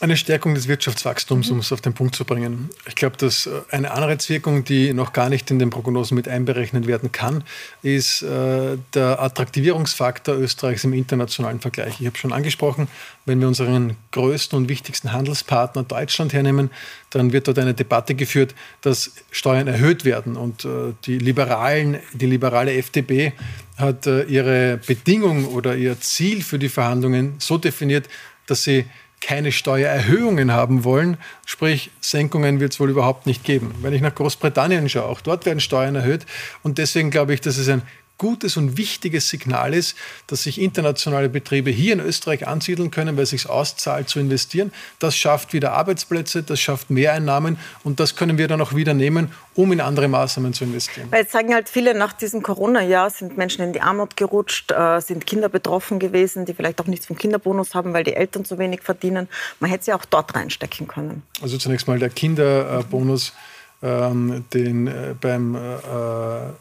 Eine 0.00 0.16
Stärkung 0.16 0.54
des 0.54 0.68
Wirtschaftswachstums, 0.68 1.50
um 1.50 1.58
es 1.58 1.70
auf 1.70 1.82
den 1.82 1.92
Punkt 1.92 2.16
zu 2.16 2.24
bringen. 2.24 2.70
Ich 2.88 2.94
glaube, 2.94 3.18
dass 3.18 3.46
äh, 3.46 3.60
eine 3.70 3.90
Anreizwirkung, 3.90 4.64
die 4.64 4.94
noch 4.94 5.12
gar 5.12 5.28
nicht 5.28 5.50
in 5.50 5.58
den 5.58 5.68
Prognosen 5.68 6.14
mit 6.14 6.28
einberechnet 6.28 6.86
werden 6.86 7.12
kann, 7.12 7.44
ist 7.82 8.22
äh, 8.22 8.78
der 8.94 9.20
Attraktivierungsfaktor 9.20 10.34
Österreichs 10.34 10.84
im 10.84 10.94
internationalen 10.94 11.60
Vergleich. 11.60 12.00
Ich 12.00 12.06
habe 12.06 12.16
schon 12.16 12.32
angesprochen, 12.32 12.88
wenn 13.26 13.38
wir 13.38 13.48
unseren 13.48 13.96
größten 14.12 14.56
und 14.58 14.70
wichtigsten 14.70 15.12
Handelspartner 15.12 15.82
Deutschland 15.82 16.32
hernehmen, 16.32 16.70
dann 17.10 17.34
wird 17.34 17.46
dort 17.48 17.58
eine 17.58 17.74
Debatte 17.74 18.14
geführt, 18.14 18.54
dass 18.80 19.12
Steuern 19.30 19.66
erhöht 19.66 20.06
werden. 20.06 20.36
Und 20.36 20.64
äh, 20.64 20.94
die 21.04 21.18
Liberalen, 21.18 21.98
die 22.14 22.26
liberale 22.26 22.72
FDP 22.74 23.34
hat 23.76 24.06
ihre 24.06 24.78
Bedingung 24.86 25.48
oder 25.48 25.76
ihr 25.76 26.00
Ziel 26.00 26.42
für 26.42 26.58
die 26.58 26.70
Verhandlungen 26.70 27.34
so 27.38 27.58
definiert, 27.58 28.08
dass 28.46 28.62
sie 28.62 28.86
keine 29.20 29.50
Steuererhöhungen 29.52 30.52
haben 30.52 30.84
wollen, 30.84 31.16
sprich 31.44 31.90
Senkungen 32.00 32.60
wird 32.60 32.72
es 32.72 32.80
wohl 32.80 32.90
überhaupt 32.90 33.26
nicht 33.26 33.44
geben. 33.44 33.74
Wenn 33.80 33.92
ich 33.92 34.02
nach 34.02 34.14
Großbritannien 34.14 34.88
schaue, 34.88 35.06
auch 35.06 35.20
dort 35.20 35.46
werden 35.46 35.60
Steuern 35.60 35.96
erhöht 35.96 36.26
und 36.62 36.78
deswegen 36.78 37.10
glaube 37.10 37.34
ich, 37.34 37.40
dass 37.40 37.56
es 37.56 37.68
ein 37.68 37.82
gutes 38.18 38.56
und 38.56 38.76
wichtiges 38.76 39.28
Signal 39.28 39.74
ist, 39.74 39.96
dass 40.26 40.44
sich 40.44 40.60
internationale 40.60 41.28
Betriebe 41.28 41.70
hier 41.70 41.92
in 41.92 42.00
Österreich 42.00 42.46
ansiedeln 42.46 42.90
können, 42.90 43.16
weil 43.16 43.24
es 43.24 43.30
sich 43.30 43.48
auszahlt 43.48 44.08
zu 44.08 44.18
investieren. 44.18 44.72
Das 44.98 45.16
schafft 45.16 45.52
wieder 45.52 45.72
Arbeitsplätze, 45.72 46.42
das 46.42 46.60
schafft 46.60 46.90
Mehreinnahmen 46.90 47.58
und 47.84 48.00
das 48.00 48.16
können 48.16 48.38
wir 48.38 48.48
dann 48.48 48.60
auch 48.60 48.74
wieder 48.74 48.94
nehmen, 48.94 49.32
um 49.54 49.72
in 49.72 49.80
andere 49.80 50.08
Maßnahmen 50.08 50.52
zu 50.54 50.64
investieren. 50.64 51.08
Weil 51.10 51.22
jetzt 51.22 51.32
sagen 51.32 51.52
halt 51.54 51.68
viele, 51.68 51.94
nach 51.94 52.12
diesem 52.12 52.42
Corona-Jahr 52.42 53.10
sind 53.10 53.36
Menschen 53.36 53.64
in 53.64 53.72
die 53.72 53.80
Armut 53.80 54.16
gerutscht, 54.16 54.72
äh, 54.72 55.00
sind 55.00 55.26
Kinder 55.26 55.48
betroffen 55.48 55.98
gewesen, 55.98 56.46
die 56.46 56.54
vielleicht 56.54 56.80
auch 56.80 56.86
nichts 56.86 57.06
vom 57.06 57.16
Kinderbonus 57.16 57.74
haben, 57.74 57.92
weil 57.92 58.04
die 58.04 58.14
Eltern 58.14 58.44
zu 58.44 58.58
wenig 58.58 58.82
verdienen. 58.82 59.28
Man 59.60 59.70
hätte 59.70 59.84
sie 59.84 59.92
auch 59.92 60.04
dort 60.04 60.34
reinstecken 60.34 60.88
können. 60.88 61.22
Also 61.42 61.58
zunächst 61.58 61.86
mal 61.86 61.98
der 61.98 62.10
Kinderbonus. 62.10 63.32
Mhm 63.32 63.55
ähm, 63.82 64.44
den, 64.52 64.86
äh, 64.86 65.14
beim 65.20 65.54
äh, 65.54 65.58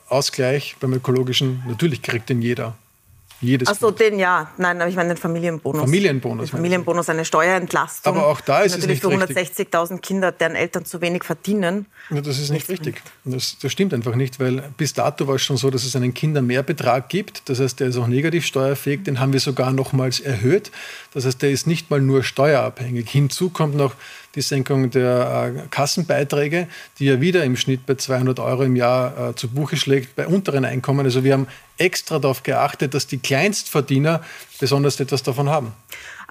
Ausgleich, 0.09 0.75
beim 0.79 0.93
ökologischen, 0.93 1.63
natürlich 1.67 2.01
kriegt 2.01 2.29
den 2.29 2.41
jeder. 2.41 2.75
Jedes 3.41 3.67
Ach 3.67 3.75
so, 3.75 3.91
den 3.91 4.17
ja. 4.17 4.49
Nein, 4.57 4.79
aber 4.79 4.89
ich 4.89 4.95
meine 4.95 5.09
den 5.09 5.17
Familienbonus. 5.17 5.81
Familienbonus. 5.81 6.45
Den 6.45 6.51
Familienbonus, 6.51 7.09
eine 7.09 7.25
Steuerentlastung. 7.25 8.15
Aber 8.15 8.27
auch 8.27 8.39
da 8.39 8.61
ist 8.61 8.71
Natürlich 8.71 9.03
es 9.03 9.09
nicht 9.09 9.25
für 9.27 9.67
160.000 9.67 9.99
Kinder, 9.99 10.31
deren 10.31 10.55
Eltern 10.55 10.85
zu 10.85 11.01
wenig 11.01 11.23
verdienen. 11.23 11.85
Ja, 12.11 12.21
das 12.21 12.39
ist 12.39 12.49
nicht 12.49 12.69
richtig. 12.69 13.01
Das, 13.25 13.57
das, 13.61 13.71
stimmt 13.71 13.93
einfach 13.93 14.15
nicht, 14.15 14.39
weil 14.39 14.63
bis 14.77 14.93
dato 14.93 15.27
war 15.27 15.35
es 15.35 15.43
schon 15.43 15.57
so, 15.57 15.69
dass 15.69 15.83
es 15.83 15.95
einen 15.95 16.13
Kindermehrbetrag 16.13 17.09
gibt. 17.09 17.49
Das 17.49 17.59
heißt, 17.59 17.79
der 17.81 17.87
ist 17.87 17.97
auch 17.97 18.07
negativ 18.07 18.45
steuerfähig. 18.45 19.03
Den 19.03 19.19
haben 19.19 19.33
wir 19.33 19.41
sogar 19.41 19.73
nochmals 19.73 20.21
erhöht. 20.21 20.71
Das 21.13 21.25
heißt, 21.25 21.41
der 21.41 21.51
ist 21.51 21.67
nicht 21.67 21.89
mal 21.89 21.99
nur 21.99 22.23
steuerabhängig. 22.23 23.09
Hinzu 23.09 23.49
kommt 23.49 23.75
noch 23.75 23.95
die 24.35 24.41
Senkung 24.41 24.89
der 24.89 25.53
äh, 25.55 25.67
Kassenbeiträge, 25.69 26.67
die 26.99 27.05
ja 27.05 27.21
wieder 27.21 27.43
im 27.43 27.55
Schnitt 27.55 27.85
bei 27.85 27.95
200 27.95 28.39
Euro 28.39 28.63
im 28.63 28.75
Jahr 28.75 29.29
äh, 29.29 29.35
zu 29.35 29.47
Buche 29.47 29.77
schlägt, 29.77 30.15
bei 30.15 30.27
unteren 30.27 30.65
Einkommen. 30.65 31.05
Also 31.05 31.23
wir 31.23 31.33
haben 31.33 31.47
extra 31.77 32.19
darauf 32.19 32.43
geachtet, 32.43 32.93
dass 32.93 33.07
die 33.07 33.17
Kleinstverdiener 33.17 34.21
besonders 34.59 34.99
etwas 34.99 35.23
davon 35.23 35.49
haben. 35.49 35.73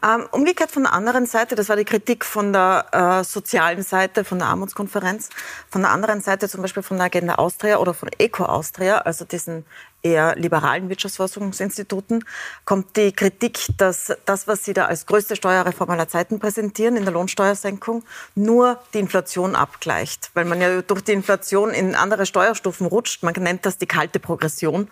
Ähm, 0.05 0.27
umgekehrt 0.33 0.71
von 0.71 0.83
der 0.83 0.93
anderen 0.93 1.25
Seite, 1.25 1.55
das 1.55 1.71
war 1.71 1.77
die 1.77 1.85
Kritik 1.85 2.27
von 2.27 2.53
der 2.53 2.87
äh, 2.93 3.25
sozialen 3.25 3.83
Seite, 3.83 4.25
von 4.25 4.39
der 4.39 4.49
Armutskonferenz, 4.49 5.31
von 5.71 5.81
der 5.81 5.93
anderen 5.93 6.21
Seite 6.21 6.49
zum 6.49 6.61
Beispiel 6.61 6.83
von 6.83 6.99
der 6.99 7.07
Agenda 7.07 7.37
Austria 7.37 7.79
oder 7.79 7.95
von 7.95 8.11
Eco 8.19 8.45
Austria, 8.45 8.99
also 8.99 9.25
diesen 9.25 9.65
eher 10.05 10.37
liberalen 10.37 10.89
Wirtschaftsforschungsinstituten 10.89 12.25
kommt 12.65 12.97
die 12.97 13.11
Kritik, 13.11 13.67
dass 13.79 14.13
das, 14.27 14.47
was 14.47 14.65
Sie 14.65 14.75
da 14.75 14.85
als 14.85 15.07
größte 15.07 15.35
Steuerreform 15.35 15.91
aller 15.91 16.07
Zeiten 16.07 16.39
präsentieren, 16.39 16.97
in 16.97 17.05
der 17.05 17.13
Lohnsteuersenkung, 17.13 18.05
nur 18.35 18.79
die 18.93 19.01
Inflation 19.01 19.57
abgleicht. 19.57 20.31
Weil 20.35 20.45
man 20.45 20.61
ja 20.61 20.83
durch 20.83 21.01
die 21.01 21.13
Inflation 21.13 21.71
in 21.71 21.95
andere 21.95 22.27
Steuerstufen 22.27 22.87
rutscht. 22.87 23.23
Man 23.23 23.35
nennt 23.35 23.67
das 23.67 23.79
die 23.79 23.87
kalte 23.87 24.21
Progression 24.21 24.89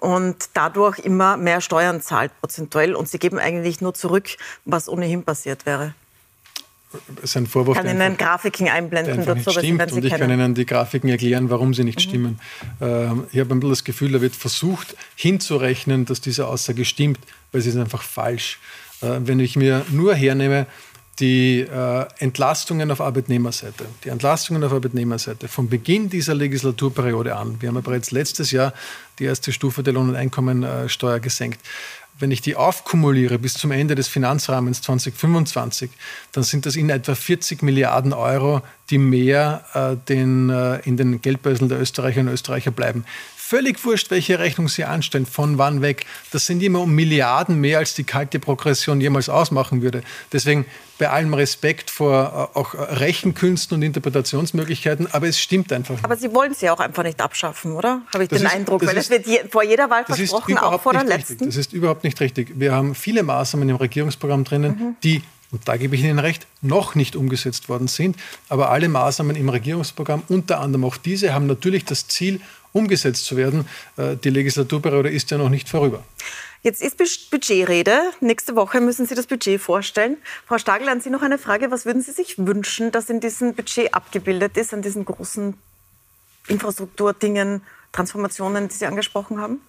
und 0.00 0.50
dadurch 0.54 0.98
immer 0.98 1.36
mehr 1.36 1.60
Steuern 1.60 2.02
zahlt 2.02 2.32
prozentuell. 2.40 2.94
Und 2.94 3.08
Sie 3.08 3.18
geben 3.18 3.38
eigentlich 3.38 3.80
nur 3.80 3.94
zurück, 3.94 4.36
was 4.64 4.88
ohnehin 4.88 5.22
passiert 5.22 5.64
wäre 5.64 5.94
ist 7.22 7.36
ein 7.36 7.46
Vorwurf. 7.46 7.76
Ich 7.76 7.82
kann 7.82 7.94
Ihnen 7.94 8.16
Grafiken 8.16 8.68
einblenden 8.68 9.24
dazu, 9.24 9.50
nicht 9.50 9.60
stimmt. 9.60 9.92
Und 9.92 10.04
ich 10.04 10.10
kennen. 10.10 10.28
kann 10.28 10.30
Ihnen 10.30 10.54
die 10.54 10.66
Grafiken 10.66 11.08
erklären, 11.08 11.50
warum 11.50 11.74
sie 11.74 11.84
nicht 11.84 11.98
mhm. 11.98 12.02
stimmen. 12.02 12.40
Ähm, 12.80 13.24
ich 13.32 13.40
habe 13.40 13.54
ein 13.54 13.60
bisschen 13.60 13.70
das 13.70 13.84
Gefühl, 13.84 14.12
da 14.12 14.20
wird 14.20 14.36
versucht 14.36 14.96
hinzurechnen, 15.14 16.04
dass 16.04 16.20
diese 16.20 16.46
Aussage 16.46 16.84
stimmt, 16.84 17.18
weil 17.52 17.60
sie 17.60 17.70
ist 17.70 17.76
einfach 17.76 18.02
falsch. 18.02 18.58
Äh, 19.02 19.20
wenn 19.20 19.40
ich 19.40 19.56
mir 19.56 19.84
nur 19.90 20.14
hernehme, 20.14 20.66
die 21.18 21.60
äh, 21.60 22.06
Entlastungen 22.18 22.90
auf 22.90 23.00
Arbeitnehmerseite, 23.00 23.86
die 24.04 24.10
Entlastungen 24.10 24.62
auf 24.64 24.72
Arbeitnehmerseite 24.72 25.48
von 25.48 25.68
Beginn 25.68 26.10
dieser 26.10 26.34
Legislaturperiode 26.34 27.34
an. 27.34 27.56
Wir 27.60 27.68
haben 27.68 27.76
ja 27.76 27.80
bereits 27.80 28.10
letztes 28.10 28.50
Jahr 28.50 28.74
die 29.18 29.24
erste 29.24 29.50
Stufe 29.50 29.82
der 29.82 29.94
Lohn- 29.94 30.10
und 30.10 30.16
Einkommensteuer 30.16 31.20
gesenkt 31.20 31.60
wenn 32.18 32.30
ich 32.30 32.40
die 32.40 32.56
aufkumuliere 32.56 33.38
bis 33.38 33.54
zum 33.54 33.70
Ende 33.70 33.94
des 33.94 34.08
Finanzrahmens 34.08 34.82
2025, 34.82 35.90
dann 36.32 36.44
sind 36.44 36.66
das 36.66 36.76
in 36.76 36.88
etwa 36.90 37.14
40 37.14 37.62
Milliarden 37.62 38.12
Euro, 38.12 38.62
die 38.90 38.98
mehr 38.98 39.64
äh, 39.74 39.96
den, 40.08 40.50
äh, 40.50 40.78
in 40.80 40.96
den 40.96 41.20
Geldbörseln 41.20 41.68
der 41.68 41.80
Österreicherinnen 41.80 42.28
und 42.28 42.34
Österreicher 42.34 42.70
bleiben. 42.70 43.04
Völlig 43.46 43.84
wurscht, 43.84 44.10
welche 44.10 44.38
Rechnung 44.38 44.68
Sie 44.68 44.84
anstellen, 44.84 45.24
von 45.24 45.56
wann 45.56 45.80
weg. 45.80 46.04
Das 46.32 46.46
sind 46.46 46.62
immer 46.62 46.80
um 46.80 46.94
Milliarden 46.94 47.60
mehr, 47.60 47.78
als 47.78 47.94
die 47.94 48.04
kalte 48.04 48.40
Progression 48.40 49.00
jemals 49.00 49.28
ausmachen 49.28 49.82
würde. 49.82 50.02
Deswegen 50.32 50.66
bei 50.98 51.10
allem 51.10 51.34
Respekt 51.34 51.90
vor 51.90 52.50
äh, 52.54 52.58
auch 52.58 52.74
Rechenkünsten 52.74 53.76
und 53.76 53.82
Interpretationsmöglichkeiten, 53.82 55.06
aber 55.12 55.28
es 55.28 55.38
stimmt 55.38 55.72
einfach 55.72 55.94
nicht. 55.94 56.04
Aber 56.04 56.16
Sie 56.16 56.34
wollen 56.34 56.54
sie 56.54 56.70
auch 56.70 56.80
einfach 56.80 57.02
nicht 57.04 57.20
abschaffen, 57.20 57.72
oder? 57.72 58.02
Habe 58.12 58.24
ich 58.24 58.30
das 58.30 58.40
den 58.40 58.46
ist, 58.46 58.54
Eindruck, 58.54 58.84
weil 58.84 58.96
es 58.96 59.10
wird 59.10 59.26
je, 59.26 59.40
vor 59.48 59.62
jeder 59.62 59.90
Wahl 59.90 60.04
versprochen, 60.04 60.58
auch 60.58 60.80
vor 60.80 60.92
der 60.92 61.04
letzten. 61.04 61.34
Richtig. 61.34 61.48
Das 61.48 61.56
ist 61.56 61.72
überhaupt 61.72 62.02
nicht 62.02 62.20
richtig. 62.20 62.52
Wir 62.56 62.72
haben 62.72 62.94
viele 62.94 63.22
Maßnahmen 63.22 63.68
im 63.68 63.76
Regierungsprogramm 63.76 64.44
drinnen, 64.44 64.70
mhm. 64.72 64.96
die 65.04 65.22
und 65.52 65.68
da 65.68 65.76
gebe 65.76 65.94
ich 65.94 66.02
Ihnen 66.02 66.18
recht, 66.18 66.46
noch 66.60 66.94
nicht 66.94 67.16
umgesetzt 67.16 67.68
worden 67.68 67.88
sind. 67.88 68.16
Aber 68.48 68.70
alle 68.70 68.88
Maßnahmen 68.88 69.36
im 69.36 69.48
Regierungsprogramm, 69.48 70.22
unter 70.28 70.60
anderem 70.60 70.84
auch 70.84 70.96
diese, 70.96 71.32
haben 71.32 71.46
natürlich 71.46 71.84
das 71.84 72.08
Ziel, 72.08 72.40
umgesetzt 72.72 73.24
zu 73.24 73.36
werden. 73.36 73.66
Äh, 73.96 74.16
die 74.16 74.30
Legislaturperiode 74.30 75.08
ist 75.08 75.30
ja 75.30 75.38
noch 75.38 75.48
nicht 75.48 75.68
vorüber. 75.68 76.04
Jetzt 76.62 76.82
ist 76.82 76.98
Budgetrede. 77.30 78.00
Nächste 78.20 78.56
Woche 78.56 78.80
müssen 78.80 79.06
Sie 79.06 79.14
das 79.14 79.26
Budget 79.26 79.60
vorstellen. 79.60 80.16
Frau 80.46 80.58
Stagel, 80.58 80.88
an 80.88 81.00
Sie 81.00 81.10
noch 81.10 81.22
eine 81.22 81.38
Frage. 81.38 81.70
Was 81.70 81.86
würden 81.86 82.02
Sie 82.02 82.10
sich 82.10 82.38
wünschen, 82.38 82.90
dass 82.90 83.08
in 83.08 83.20
diesem 83.20 83.54
Budget 83.54 83.94
abgebildet 83.94 84.56
ist, 84.56 84.74
an 84.74 84.82
diesen 84.82 85.04
großen 85.04 85.54
Infrastrukturdingen, 86.48 87.62
Transformationen, 87.92 88.68
die 88.68 88.74
Sie 88.74 88.86
angesprochen 88.86 89.40
haben? 89.40 89.60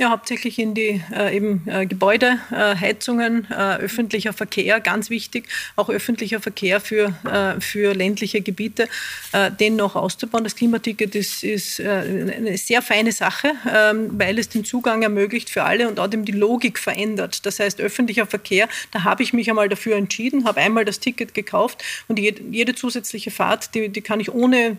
Ja, 0.00 0.10
hauptsächlich 0.10 0.60
in 0.60 0.74
die 0.74 1.02
äh, 1.12 1.36
eben 1.36 1.62
äh, 1.66 1.84
Gebäude, 1.84 2.38
äh, 2.52 2.76
Heizungen, 2.76 3.48
äh, 3.50 3.78
öffentlicher 3.78 4.32
Verkehr, 4.32 4.78
ganz 4.78 5.10
wichtig, 5.10 5.48
auch 5.74 5.90
öffentlicher 5.90 6.38
Verkehr 6.38 6.80
für, 6.80 7.12
äh, 7.24 7.60
für 7.60 7.94
ländliche 7.94 8.40
Gebiete, 8.40 8.88
äh, 9.32 9.50
den 9.50 9.74
noch 9.74 9.96
auszubauen. 9.96 10.44
Das 10.44 10.54
Klimaticket 10.54 11.16
ist, 11.16 11.42
ist 11.42 11.80
eine 11.80 12.56
sehr 12.58 12.80
feine 12.80 13.10
Sache, 13.10 13.50
ähm, 13.68 14.10
weil 14.12 14.38
es 14.38 14.48
den 14.48 14.64
Zugang 14.64 15.02
ermöglicht 15.02 15.50
für 15.50 15.64
alle 15.64 15.88
und 15.88 15.98
auch 15.98 16.06
die 16.06 16.30
Logik 16.30 16.78
verändert. 16.78 17.44
Das 17.44 17.58
heißt, 17.58 17.80
öffentlicher 17.80 18.26
Verkehr, 18.26 18.68
da 18.92 19.02
habe 19.02 19.24
ich 19.24 19.32
mich 19.32 19.50
einmal 19.50 19.68
dafür 19.68 19.96
entschieden, 19.96 20.44
habe 20.44 20.60
einmal 20.60 20.84
das 20.84 21.00
Ticket 21.00 21.34
gekauft 21.34 21.82
und 22.06 22.20
jede, 22.20 22.40
jede 22.52 22.76
zusätzliche 22.76 23.32
Fahrt, 23.32 23.74
die, 23.74 23.88
die 23.88 24.00
kann 24.00 24.20
ich 24.20 24.32
ohne 24.32 24.76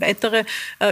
weitere 0.00 0.44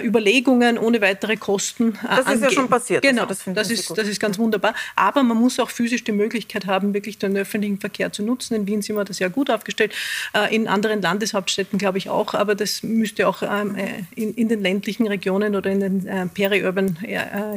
Überlegungen, 0.03 0.77
ohne 0.77 1.01
weitere 1.01 1.37
Kosten 1.39 1.99
Das 2.03 2.19
ist 2.21 2.27
angehen. 2.27 2.43
ja 2.43 2.51
schon 2.51 2.69
passiert. 2.69 3.03
Genau, 3.03 3.25
also 3.25 3.53
das, 3.53 3.69
das 3.69 3.70
ist, 3.71 3.97
das 3.97 4.09
ist 4.09 4.21
ganz 4.21 4.39
wunderbar. 4.39 4.75
Aber 4.97 5.23
man 5.23 5.37
muss 5.37 5.59
auch 5.59 5.71
physisch 5.71 6.05
die 6.05 6.13
Möglichkeit 6.13 6.67
haben, 6.67 6.95
wirklich 6.95 7.19
den 7.19 7.37
öffentlichen 7.37 7.79
Verkehr 7.79 8.13
zu 8.13 8.23
nutzen. 8.23 8.55
In 8.55 8.67
Wien 8.67 8.83
sind 8.83 8.97
wir 8.97 9.05
da 9.05 9.13
sehr 9.13 9.31
gut 9.31 9.51
aufgestellt. 9.51 9.95
Äh, 10.35 10.55
in 10.55 10.69
anderen 10.69 11.03
Landeshauptstädten 11.03 11.79
glaube 11.79 11.99
ich 11.99 12.09
auch. 12.09 12.35
Aber 12.35 12.55
das 12.55 12.83
müsste 12.83 13.29
auch 13.29 13.43
ähm, 13.43 13.77
äh, 13.77 14.05
in, 14.15 14.49
den 14.49 14.61
ländlichen 14.63 15.07
Regionen 15.07 15.57
oder 15.57 15.71
in 15.71 15.81
den 15.81 16.07
äh, 16.07 16.27
peri-urban 16.27 16.99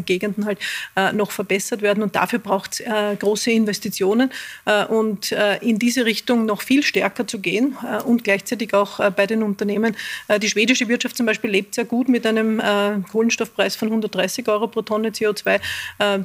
Gegenden 0.05 0.45
halt 0.45 0.59
noch 1.13 1.31
verbessert 1.31 1.81
werden. 1.81 2.03
Und 2.03 2.15
dafür 2.15 2.39
braucht 2.39 2.79
es 2.79 3.19
große 3.19 3.51
Investitionen. 3.51 4.31
Und 4.89 5.31
in 5.61 5.79
diese 5.79 6.05
Richtung 6.05 6.45
noch 6.45 6.61
viel 6.61 6.83
stärker 6.83 7.27
zu 7.27 7.39
gehen 7.39 7.75
und 8.05 8.23
gleichzeitig 8.23 8.73
auch 8.73 8.99
bei 9.11 9.25
den 9.25 9.43
Unternehmen. 9.43 9.95
Die 10.41 10.49
schwedische 10.49 10.87
Wirtschaft 10.87 11.17
zum 11.17 11.25
Beispiel 11.25 11.49
lebt 11.49 11.75
sehr 11.75 11.85
gut 11.85 12.09
mit 12.09 12.25
einem 12.25 12.61
Kohlenstoffpreis 13.11 13.75
von 13.75 13.89
130 13.89 14.47
Euro 14.47 14.67
pro 14.67 14.81
Tonne 14.81 15.09
CO2 15.09 15.59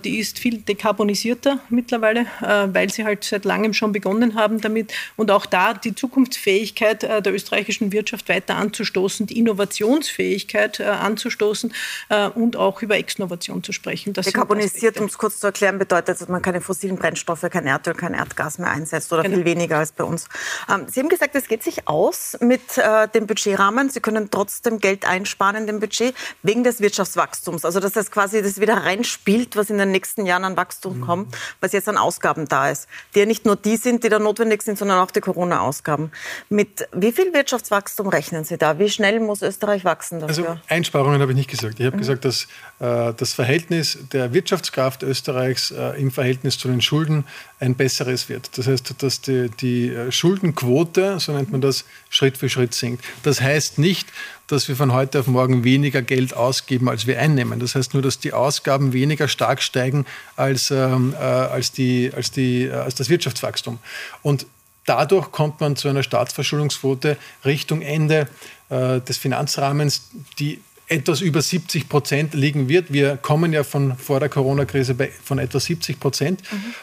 die 0.04 0.18
ist 0.18 0.38
viel 0.38 0.58
dekarbonisierter 0.58 1.60
mittlerweile, 1.68 2.26
äh, 2.42 2.68
weil 2.72 2.90
sie 2.90 3.04
halt 3.04 3.24
seit 3.24 3.44
langem 3.44 3.74
schon 3.74 3.92
begonnen 3.92 4.34
haben 4.34 4.60
damit 4.60 4.92
und 5.16 5.30
auch 5.30 5.46
da 5.46 5.74
die 5.74 5.94
Zukunftsfähigkeit 5.94 7.04
äh, 7.04 7.22
der 7.22 7.34
österreichischen 7.34 7.92
Wirtschaft 7.92 8.28
weiter 8.28 8.56
anzustoßen, 8.56 9.26
die 9.26 9.38
Innovationsfähigkeit 9.38 10.80
äh, 10.80 10.84
anzustoßen 10.84 11.72
und 12.34 12.56
auch 12.56 12.82
über 12.82 12.96
Exnovation 12.96 13.62
zu 13.62 13.72
sprechen. 13.72 14.12
Das 14.12 14.26
Dekarbonisiert, 14.26 14.98
um 14.98 15.06
es 15.06 15.18
kurz 15.18 15.40
zu 15.40 15.46
erklären, 15.46 15.78
bedeutet, 15.78 16.20
dass 16.20 16.28
man 16.28 16.42
keine 16.42 16.60
fossilen 16.60 16.96
Brennstoffe, 16.96 17.46
kein 17.50 17.66
Erdöl, 17.66 17.94
kein 17.94 18.14
Erdgas 18.14 18.58
mehr 18.58 18.70
einsetzt 18.70 19.12
oder 19.12 19.22
genau. 19.22 19.36
viel 19.36 19.44
weniger 19.44 19.78
als 19.78 19.92
bei 19.92 20.04
uns. 20.04 20.28
Ähm, 20.72 20.86
sie 20.88 21.00
haben 21.00 21.08
gesagt, 21.08 21.34
es 21.34 21.48
geht 21.48 21.62
sich 21.62 21.86
aus 21.86 22.36
mit 22.40 22.60
dem 23.14 23.26
Budgetrahmen. 23.26 23.90
Sie 23.90 24.00
können 24.00 24.30
trotzdem 24.30 24.78
Geld 24.78 25.06
einsparen 25.06 25.56
in 25.56 25.66
dem 25.66 25.80
Budget 25.80 26.14
wegen 26.42 26.64
des 26.64 26.80
Wirtschaftswachstums. 26.80 27.64
Also 27.64 27.80
dass 27.80 27.92
das 27.92 28.10
quasi 28.10 28.42
das 28.42 28.60
wieder 28.60 28.76
reinspielt, 28.76 29.56
was 29.56 29.67
in 29.70 29.78
den 29.78 29.90
nächsten 29.90 30.26
Jahren 30.26 30.44
an 30.44 30.56
Wachstum 30.56 30.98
mhm. 30.98 31.04
kommt, 31.04 31.36
was 31.60 31.72
jetzt 31.72 31.88
an 31.88 31.96
Ausgaben 31.96 32.46
da 32.46 32.70
ist, 32.70 32.88
die 33.14 33.20
ja 33.20 33.26
nicht 33.26 33.44
nur 33.44 33.56
die 33.56 33.76
sind, 33.76 34.04
die 34.04 34.08
da 34.08 34.18
notwendig 34.18 34.62
sind, 34.62 34.78
sondern 34.78 34.98
auch 34.98 35.10
die 35.10 35.20
Corona-Ausgaben. 35.20 36.10
Mit 36.48 36.88
wie 36.92 37.12
viel 37.12 37.32
Wirtschaftswachstum 37.32 38.08
rechnen 38.08 38.44
Sie 38.44 38.58
da? 38.58 38.78
Wie 38.78 38.88
schnell 38.88 39.20
muss 39.20 39.42
Österreich 39.42 39.84
wachsen 39.84 40.20
dafür? 40.20 40.50
Also 40.50 40.60
Einsparungen 40.68 41.20
habe 41.20 41.32
ich 41.32 41.38
nicht 41.38 41.50
gesagt. 41.50 41.80
Ich 41.80 41.86
habe 41.86 41.96
mhm. 41.96 42.00
gesagt, 42.00 42.24
dass 42.24 42.44
äh, 42.80 43.12
das 43.14 43.32
Verhältnis 43.32 43.98
der 44.12 44.32
Wirtschaftskraft 44.32 45.02
Österreichs 45.02 45.70
äh, 45.70 46.00
im 46.00 46.10
Verhältnis 46.10 46.58
zu 46.58 46.68
den 46.68 46.80
Schulden 46.80 47.24
ein 47.60 47.74
besseres 47.74 48.28
wird. 48.28 48.56
Das 48.56 48.66
heißt, 48.66 49.02
dass 49.02 49.20
die, 49.20 49.50
die 49.60 49.88
äh, 49.88 50.12
Schuldenquote, 50.12 51.18
so 51.20 51.32
nennt 51.32 51.50
man 51.50 51.60
das, 51.60 51.84
Schritt 52.10 52.36
für 52.36 52.48
Schritt 52.48 52.74
sinkt. 52.74 53.04
Das 53.22 53.40
heißt 53.40 53.78
nicht, 53.78 54.08
dass 54.48 54.66
wir 54.66 54.76
von 54.76 54.92
heute 54.92 55.20
auf 55.20 55.26
morgen 55.26 55.62
weniger 55.62 56.02
Geld 56.02 56.34
ausgeben, 56.34 56.88
als 56.88 57.06
wir 57.06 57.20
einnehmen. 57.20 57.60
Das 57.60 57.74
heißt 57.74 57.94
nur, 57.94 58.02
dass 58.02 58.18
die 58.18 58.32
Ausgaben 58.32 58.92
weniger 58.92 59.28
stark 59.28 59.62
steigen 59.62 60.06
als, 60.36 60.70
ähm, 60.70 61.14
äh, 61.14 61.22
als, 61.22 61.70
die, 61.70 62.10
als, 62.14 62.30
die, 62.30 62.64
äh, 62.64 62.72
als 62.72 62.94
das 62.94 63.10
Wirtschaftswachstum. 63.10 63.78
Und 64.22 64.46
dadurch 64.86 65.30
kommt 65.32 65.60
man 65.60 65.76
zu 65.76 65.88
einer 65.88 66.02
Staatsverschuldungsquote 66.02 67.18
Richtung 67.44 67.82
Ende 67.82 68.26
äh, 68.70 69.00
des 69.00 69.18
Finanzrahmens, 69.18 70.10
die 70.38 70.62
etwas 70.88 71.20
über 71.20 71.42
70 71.42 71.88
Prozent 71.88 72.34
liegen 72.34 72.68
wird. 72.68 72.92
Wir 72.92 73.16
kommen 73.16 73.52
ja 73.52 73.62
von 73.62 73.96
vor 73.96 74.20
der 74.20 74.28
Corona-Krise 74.28 74.96
von 75.22 75.38
etwa 75.38 75.60
70 75.60 76.00
Prozent. 76.00 76.42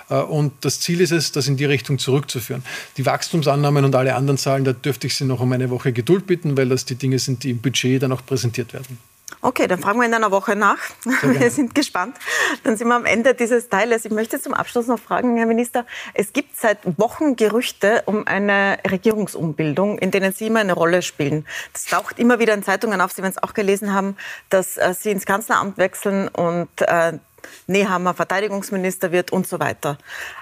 Mhm. 0.09 0.15
Und 0.25 0.53
das 0.61 0.79
Ziel 0.79 1.01
ist 1.01 1.11
es, 1.11 1.31
das 1.31 1.47
in 1.47 1.57
die 1.57 1.65
Richtung 1.65 1.97
zurückzuführen. 1.97 2.63
Die 2.97 3.05
Wachstumsannahmen 3.05 3.83
und 3.83 3.95
alle 3.95 4.15
anderen 4.15 4.37
Zahlen, 4.37 4.63
da 4.63 4.73
dürfte 4.73 5.07
ich 5.07 5.15
Sie 5.15 5.25
noch 5.25 5.39
um 5.39 5.51
eine 5.51 5.69
Woche 5.69 5.91
Geduld 5.91 6.27
bitten, 6.27 6.55
weil 6.57 6.69
das 6.69 6.85
die 6.85 6.95
Dinge 6.95 7.19
sind, 7.19 7.43
die 7.43 7.51
im 7.51 7.59
Budget 7.59 8.03
dann 8.03 8.11
auch 8.11 8.25
präsentiert 8.25 8.73
werden. 8.73 8.97
Okay, 9.45 9.67
dann 9.67 9.77
fragen 9.77 9.99
wir 9.99 10.07
in 10.07 10.13
einer 10.15 10.31
Woche 10.31 10.55
nach. 10.55 10.79
Wir 11.21 11.51
sind 11.51 11.75
gespannt. 11.75 12.17
Dann 12.63 12.77
sind 12.77 12.87
wir 12.87 12.95
am 12.95 13.05
Ende 13.05 13.35
dieses 13.35 13.69
Teiles. 13.69 14.03
Ich 14.03 14.11
möchte 14.11 14.41
zum 14.41 14.55
Abschluss 14.55 14.87
noch 14.87 14.97
fragen, 14.97 15.37
Herr 15.37 15.45
Minister, 15.45 15.85
es 16.15 16.33
gibt 16.33 16.57
seit 16.57 16.79
Wochen 16.97 17.35
Gerüchte 17.35 18.01
um 18.07 18.25
eine 18.25 18.79
Regierungsumbildung, 18.89 19.99
in 19.99 20.09
denen 20.09 20.33
Sie 20.33 20.47
immer 20.47 20.61
eine 20.61 20.73
Rolle 20.73 21.03
spielen. 21.03 21.45
Das 21.73 21.85
taucht 21.85 22.17
immer 22.17 22.39
wieder 22.39 22.55
in 22.55 22.63
Zeitungen 22.63 22.99
auf. 23.01 23.11
Sie 23.11 23.21
werden 23.21 23.33
es 23.37 23.43
auch 23.43 23.53
gelesen 23.53 23.93
haben, 23.93 24.17
dass 24.49 24.77
äh, 24.77 24.95
Sie 24.97 25.11
ins 25.11 25.27
Kanzleramt 25.27 25.77
wechseln 25.77 26.27
und 26.27 26.69
äh, 26.81 27.19
Nehammer 27.67 28.15
Verteidigungsminister 28.15 29.11
wird 29.11 29.31
und 29.31 29.45
so 29.45 29.59
weiter. 29.59 29.99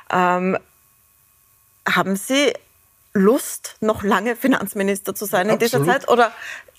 Ähm, 0.09 0.57
haben 1.85 2.15
Sie 2.15 2.53
Lust, 3.13 3.75
noch 3.79 4.01
lange 4.01 4.35
Finanzminister 4.35 5.13
zu 5.13 5.25
sein 5.25 5.49
in 5.49 5.55
Absolut. 5.55 5.85
dieser 5.85 5.85
Zeit? 5.85 6.09
Oder 6.09 6.31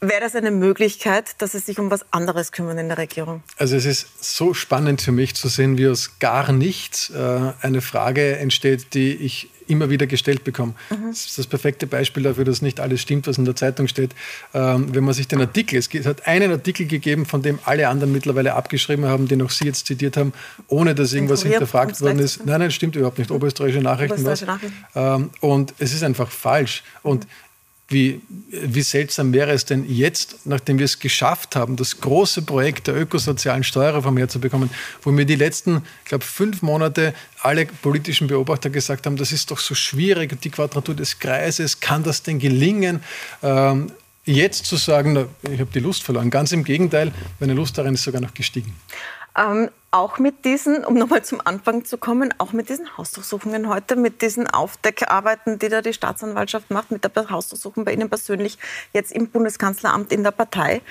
wäre 0.09 0.21
das 0.21 0.35
eine 0.35 0.51
Möglichkeit, 0.51 1.41
dass 1.43 1.53
Sie 1.53 1.59
sich 1.59 1.79
um 1.79 1.91
was 1.91 2.05
anderes 2.13 2.53
kümmern 2.53 2.79
in 2.79 2.89
der 2.89 2.99
Regierung? 2.99 3.43
Also 3.57 3.77
es 3.77 3.85
ist 3.85 4.25
so 4.25 4.55
spannend 4.55 5.03
für 5.03 5.13
mich 5.13 5.35
zu 5.35 5.49
sehen, 5.49 5.79
wie 5.79 5.89
aus 5.89 6.19
gar 6.19 6.53
nichts 6.53 7.11
äh, 7.11 7.53
eine 7.61 7.81
Frage 7.81 8.37
entsteht, 8.37 8.95
die 8.95 9.15
ich 9.15 9.51
immer 9.67 9.91
wieder 9.91 10.07
gestellt 10.07 10.45
bekomme. 10.45 10.75
Mhm. 10.91 11.09
Das 11.09 11.27
ist 11.27 11.39
das 11.39 11.47
perfekte 11.47 11.87
Beispiel 11.87 12.23
dafür, 12.23 12.45
dass 12.45 12.63
nicht 12.63 12.81
alles 12.81 13.01
stimmt, 13.01 13.27
was 13.27 13.39
in 13.39 13.45
der 13.45 13.57
Zeitung 13.57 13.89
steht. 13.89 14.11
Ähm, 14.53 14.95
wenn 14.95 15.05
man 15.05 15.15
sich 15.15 15.29
den 15.29 15.41
Artikel, 15.41 15.79
es 15.79 15.89
hat 16.07 16.27
einen 16.27 16.51
Artikel 16.51 16.87
gegeben, 16.87 17.27
von 17.27 17.43
dem 17.43 17.59
alle 17.65 17.89
anderen 17.89 18.13
mittlerweile 18.13 18.55
abgeschrieben 18.55 19.07
haben, 19.07 19.29
den 19.29 19.43
auch 19.43 19.51
Sie 19.51 19.65
jetzt 19.65 19.87
zitiert 19.87 20.17
haben, 20.17 20.33
ohne 20.69 20.95
dass 20.95 21.13
irgendwas 21.13 21.43
hinterfragt 21.43 22.01
worden 22.01 22.19
ist. 22.19 22.45
Nein, 22.45 22.61
nein, 22.61 22.71
stimmt 22.71 22.97
überhaupt 22.97 23.19
nicht. 23.19 23.31
Oberösterreichische 23.31 23.83
Nachrichten. 23.83 24.21
Oberösterreichische 24.21 24.67
Nachrichten. 24.67 24.85
Ähm, 24.95 25.31
und 25.41 25.75
es 25.79 25.95
ist 25.95 26.03
einfach 26.03 26.31
falsch. 26.31 26.83
Und 27.03 27.25
mhm 27.25 27.44
wie, 27.89 28.23
wie 28.49 28.83
seltsam 28.83 29.33
wäre 29.33 29.53
es 29.53 29.67
denn 29.67 29.85
jetzt, 29.89 30.47
nachdem 30.47 30.79
wir 30.79 30.87
es 30.87 30.99
geschafft 30.99 31.55
haben, 31.55 31.77
das 31.77 32.01
große 32.01 32.43
Projekt 32.43 32.87
der 32.87 32.97
ökosozialen 32.97 33.63
Steuerreform 33.63 34.17
herzubekommen, 34.17 34.71
wo 35.03 35.11
mir 35.11 35.27
die 35.27 35.37
letzten, 35.37 35.83
ich 36.03 36.09
glaube, 36.09 36.25
fünf 36.25 36.63
Monate 36.63 37.15
alle 37.43 37.67
politischen 37.67 38.27
Beobachter 38.27 38.71
gesagt 38.71 39.07
haben, 39.07 39.17
das 39.17 39.33
ist 39.33 39.51
doch 39.51 39.59
so 39.59 39.75
schwierig, 39.75 40.41
die 40.41 40.51
Quadratur 40.51 40.95
des 40.95 41.19
Kreises, 41.19 41.81
kann 41.81 42.03
das 42.03 42.23
denn 42.23 42.39
gelingen? 42.39 43.03
Ähm, 43.43 43.93
jetzt 44.25 44.65
zu 44.65 44.77
sagen, 44.77 45.27
ich 45.43 45.61
habe 45.61 45.71
die 45.73 45.81
Lust 45.81 46.03
verloren. 46.03 46.31
Ganz 46.31 46.53
im 46.53 46.65
Gegenteil, 46.65 47.13
meine 47.39 47.53
Lust 47.53 47.77
darin 47.77 47.95
ist 47.95 48.03
sogar 48.03 48.23
noch 48.23 48.33
gestiegen. 48.33 48.75
Ähm, 49.37 49.69
auch 49.95 50.19
mit 50.19 50.45
diesen, 50.45 50.85
um 50.85 50.95
nochmal 50.95 51.23
zum 51.23 51.41
Anfang 51.45 51.85
zu 51.85 51.99
kommen, 51.99 52.35
auch 52.39 52.53
mit 52.53 52.69
diesen 52.69 52.99
Hausdurchsuchungen 52.99 53.69
heute, 53.69 53.95
mit 53.95 54.23
diesen 54.23 54.49
Aufdeckarbeiten, 54.49 55.61
die 55.61 55.69
da 55.69 55.83
die 55.83 55.93
Staatsanwaltschaft 55.93 56.71
macht, 56.71 56.91
mit 56.91 57.05
der 57.05 57.31
Hausdurchsuchung 57.31 57.85
bei 57.85 57.93
Ihnen 57.93 58.09
persönlich, 58.09 58.59
jetzt 58.93 59.13
im 59.13 59.29
Bundeskanzleramt 59.29 60.13
in 60.13 60.25
der 60.25 60.33
Partei. 60.33 60.83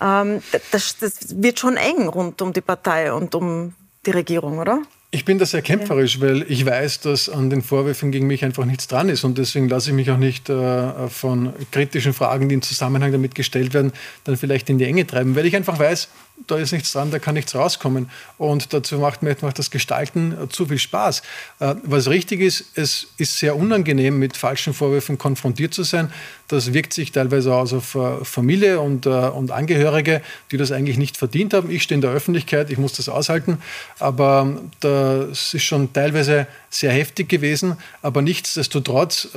Ähm, 0.00 0.42
das, 0.72 0.96
das 0.98 1.42
wird 1.42 1.58
schon 1.58 1.76
eng 1.76 2.08
rund 2.08 2.40
um 2.40 2.54
die 2.54 2.62
Partei 2.62 3.12
und 3.12 3.34
um 3.34 3.74
die 4.06 4.12
Regierung, 4.12 4.58
oder? 4.58 4.80
Ich 5.10 5.24
bin 5.24 5.38
da 5.38 5.46
sehr 5.46 5.62
kämpferisch, 5.62 6.20
weil 6.20 6.44
ich 6.50 6.66
weiß, 6.66 7.00
dass 7.00 7.28
an 7.28 7.48
den 7.48 7.62
Vorwürfen 7.62 8.10
gegen 8.10 8.26
mich 8.26 8.44
einfach 8.44 8.64
nichts 8.64 8.88
dran 8.88 9.08
ist. 9.08 9.24
Und 9.24 9.38
deswegen 9.38 9.68
lasse 9.68 9.90
ich 9.90 9.96
mich 9.96 10.10
auch 10.10 10.16
nicht 10.16 10.50
äh, 10.50 11.08
von 11.08 11.52
kritischen 11.70 12.12
Fragen, 12.12 12.48
die 12.48 12.56
in 12.56 12.62
Zusammenhang 12.62 13.12
damit 13.12 13.34
gestellt 13.34 13.72
werden, 13.72 13.92
dann 14.24 14.36
vielleicht 14.36 14.68
in 14.68 14.78
die 14.78 14.84
Enge 14.84 15.06
treiben, 15.06 15.36
weil 15.36 15.46
ich 15.46 15.54
einfach 15.54 15.78
weiß, 15.78 16.08
da 16.46 16.56
ist 16.56 16.72
nichts 16.72 16.92
dran, 16.92 17.10
da 17.10 17.18
kann 17.18 17.34
nichts 17.34 17.54
rauskommen. 17.54 18.10
Und 18.38 18.72
dazu 18.72 18.98
macht 18.98 19.22
mir 19.22 19.36
macht 19.40 19.58
das 19.58 19.70
Gestalten 19.70 20.36
zu 20.50 20.66
viel 20.66 20.78
Spaß. 20.78 21.22
Äh, 21.60 21.74
was 21.82 22.08
richtig 22.08 22.40
ist, 22.40 22.64
es 22.74 23.08
ist 23.16 23.38
sehr 23.38 23.56
unangenehm, 23.56 24.18
mit 24.18 24.36
falschen 24.36 24.74
Vorwürfen 24.74 25.18
konfrontiert 25.18 25.74
zu 25.74 25.82
sein. 25.82 26.12
Das 26.48 26.72
wirkt 26.72 26.92
sich 26.92 27.12
teilweise 27.12 27.54
aus 27.54 27.72
auf 27.72 27.94
äh, 27.94 28.24
Familie 28.24 28.80
und, 28.80 29.06
äh, 29.06 29.10
und 29.10 29.50
Angehörige, 29.50 30.22
die 30.50 30.56
das 30.56 30.72
eigentlich 30.72 30.98
nicht 30.98 31.16
verdient 31.16 31.54
haben. 31.54 31.70
Ich 31.70 31.82
stehe 31.82 31.96
in 31.96 32.02
der 32.02 32.10
Öffentlichkeit, 32.10 32.70
ich 32.70 32.78
muss 32.78 32.92
das 32.92 33.08
aushalten. 33.08 33.58
Aber 33.98 34.60
das 34.80 35.54
ist 35.54 35.64
schon 35.64 35.92
teilweise 35.92 36.46
sehr 36.70 36.92
heftig 36.92 37.28
gewesen. 37.28 37.76
Aber 38.02 38.22
nichtsdestotrotz, 38.22 39.28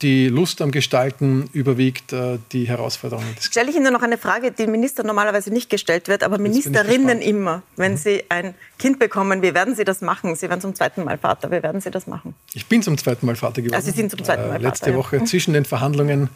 die 0.00 0.28
Lust 0.28 0.62
am 0.62 0.70
Gestalten 0.70 1.50
überwiegt 1.52 2.14
die 2.52 2.68
Herausforderungen. 2.68 3.34
Stelle 3.40 3.70
ich 3.70 3.76
Ihnen 3.76 3.92
noch 3.92 4.02
eine 4.02 4.18
Frage, 4.18 4.52
die 4.52 4.66
Minister 4.66 5.02
normalerweise 5.02 5.50
nicht 5.50 5.70
gestellt 5.70 6.08
wird, 6.08 6.22
aber 6.28 6.38
Ministerinnen 6.38 7.20
immer, 7.20 7.62
wenn 7.76 7.92
mhm. 7.92 7.96
sie 7.96 8.24
ein 8.28 8.54
Kind 8.78 8.98
bekommen, 8.98 9.42
wie 9.42 9.54
werden 9.54 9.74
Sie 9.74 9.84
das 9.84 10.00
machen? 10.02 10.36
Sie 10.36 10.48
werden 10.48 10.60
zum 10.60 10.74
zweiten 10.74 11.02
Mal 11.04 11.18
Vater, 11.18 11.50
wie 11.50 11.62
werden 11.62 11.80
Sie 11.80 11.90
das 11.90 12.06
machen? 12.06 12.34
Ich 12.54 12.66
bin 12.66 12.82
zum 12.82 12.96
zweiten 12.98 13.26
Mal 13.26 13.34
Vater 13.34 13.62
geworden. 13.62 13.74
Also 13.74 13.90
Sie 13.90 13.96
sind 13.96 14.10
zum 14.10 14.22
zweiten 14.22 14.42
Mal 14.42 14.52
Vater. 14.52 14.64
Äh, 14.64 14.68
letzte 14.68 14.94
Woche 14.94 15.16
ja. 15.16 15.24
zwischen 15.24 15.54
den 15.54 15.64
Verhandlungen 15.64 16.28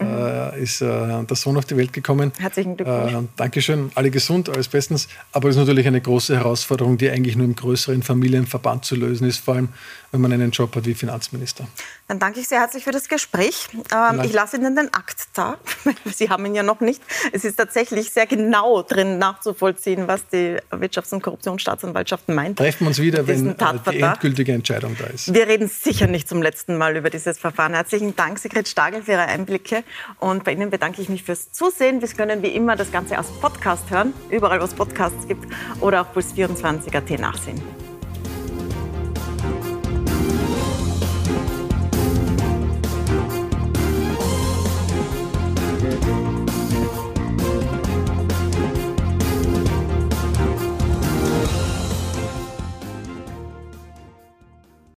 äh, 0.00 0.62
ist 0.62 0.80
äh, 0.80 0.86
der 0.86 1.36
Sohn 1.36 1.56
auf 1.56 1.64
die 1.64 1.76
Welt 1.76 1.92
gekommen. 1.92 2.32
Herzlichen 2.38 2.76
Glückwunsch. 2.76 3.12
Äh, 3.12 3.22
Dankeschön, 3.36 3.90
alle 3.94 4.10
gesund, 4.10 4.48
alles 4.48 4.68
bestens. 4.68 5.08
Aber 5.32 5.48
es 5.48 5.56
ist 5.56 5.60
natürlich 5.60 5.86
eine 5.86 6.00
große 6.00 6.36
Herausforderung, 6.36 6.98
die 6.98 7.10
eigentlich 7.10 7.36
nur 7.36 7.46
im 7.46 7.56
größeren 7.56 8.02
Familienverband 8.02 8.84
zu 8.84 8.96
lösen 8.96 9.28
ist, 9.28 9.38
vor 9.38 9.54
allem 9.54 9.68
wenn 10.12 10.20
man 10.20 10.32
einen 10.32 10.50
Job 10.50 10.76
hat 10.76 10.84
wie 10.84 10.92
Finanzminister. 10.92 11.66
Dann 12.06 12.18
danke 12.18 12.40
ich 12.40 12.48
sehr 12.48 12.60
herzlich 12.60 12.84
für 12.84 12.90
das 12.90 13.08
Gespräch. 13.08 13.68
Ähm, 13.92 14.20
ich 14.22 14.32
lasse 14.34 14.58
Ihnen 14.58 14.76
den 14.76 14.92
Akt 14.92 15.28
da. 15.32 15.56
Sie 16.04 16.28
haben 16.28 16.44
ihn 16.44 16.54
ja 16.54 16.62
noch 16.62 16.80
nicht. 16.80 17.02
Es 17.32 17.44
ist 17.44 17.56
tatsächlich 17.56 18.10
sehr 18.10 18.26
genau 18.26 18.82
drin 18.82 19.16
nachzuvollziehen, 19.16 20.08
was 20.08 20.28
die 20.28 20.58
Wirtschafts- 20.70 21.14
und 21.14 21.22
Korruptionsstaatsanwaltschaft 21.22 22.28
meint. 22.28 22.58
Treffen 22.58 22.80
wir 22.80 22.88
uns 22.88 22.98
wieder, 22.98 23.26
wenn 23.26 23.50
äh, 23.50 23.54
die 23.90 24.00
endgültige 24.00 24.52
Entscheidung 24.52 24.96
da 24.98 25.06
ist. 25.06 25.32
Wir 25.32 25.48
reden 25.48 25.68
sicher 25.68 26.06
nicht 26.06 26.28
zum 26.28 26.42
letzten 26.42 26.76
Mal 26.76 26.94
über 26.96 27.08
dieses 27.08 27.38
Verfahren. 27.38 27.72
Herzlichen 27.72 28.14
Dank, 28.14 28.38
Sigrid 28.38 28.68
Stagel, 28.68 29.02
für 29.02 29.12
Ihre 29.12 29.26
Einblicke. 29.26 29.81
Und 30.20 30.44
bei 30.44 30.52
Ihnen 30.52 30.70
bedanke 30.70 31.02
ich 31.02 31.08
mich 31.08 31.22
fürs 31.22 31.52
Zusehen. 31.52 32.00
Wir 32.00 32.08
können 32.08 32.42
wie 32.42 32.48
immer 32.48 32.76
das 32.76 32.92
Ganze 32.92 33.18
als 33.18 33.28
Podcast 33.40 33.90
hören, 33.90 34.14
überall 34.30 34.60
wo 34.60 34.64
es 34.64 34.74
Podcasts 34.74 35.26
gibt 35.26 35.46
oder 35.80 36.02
auch 36.02 36.14
Puls24.at 36.14 37.18
nachsehen. 37.18 37.81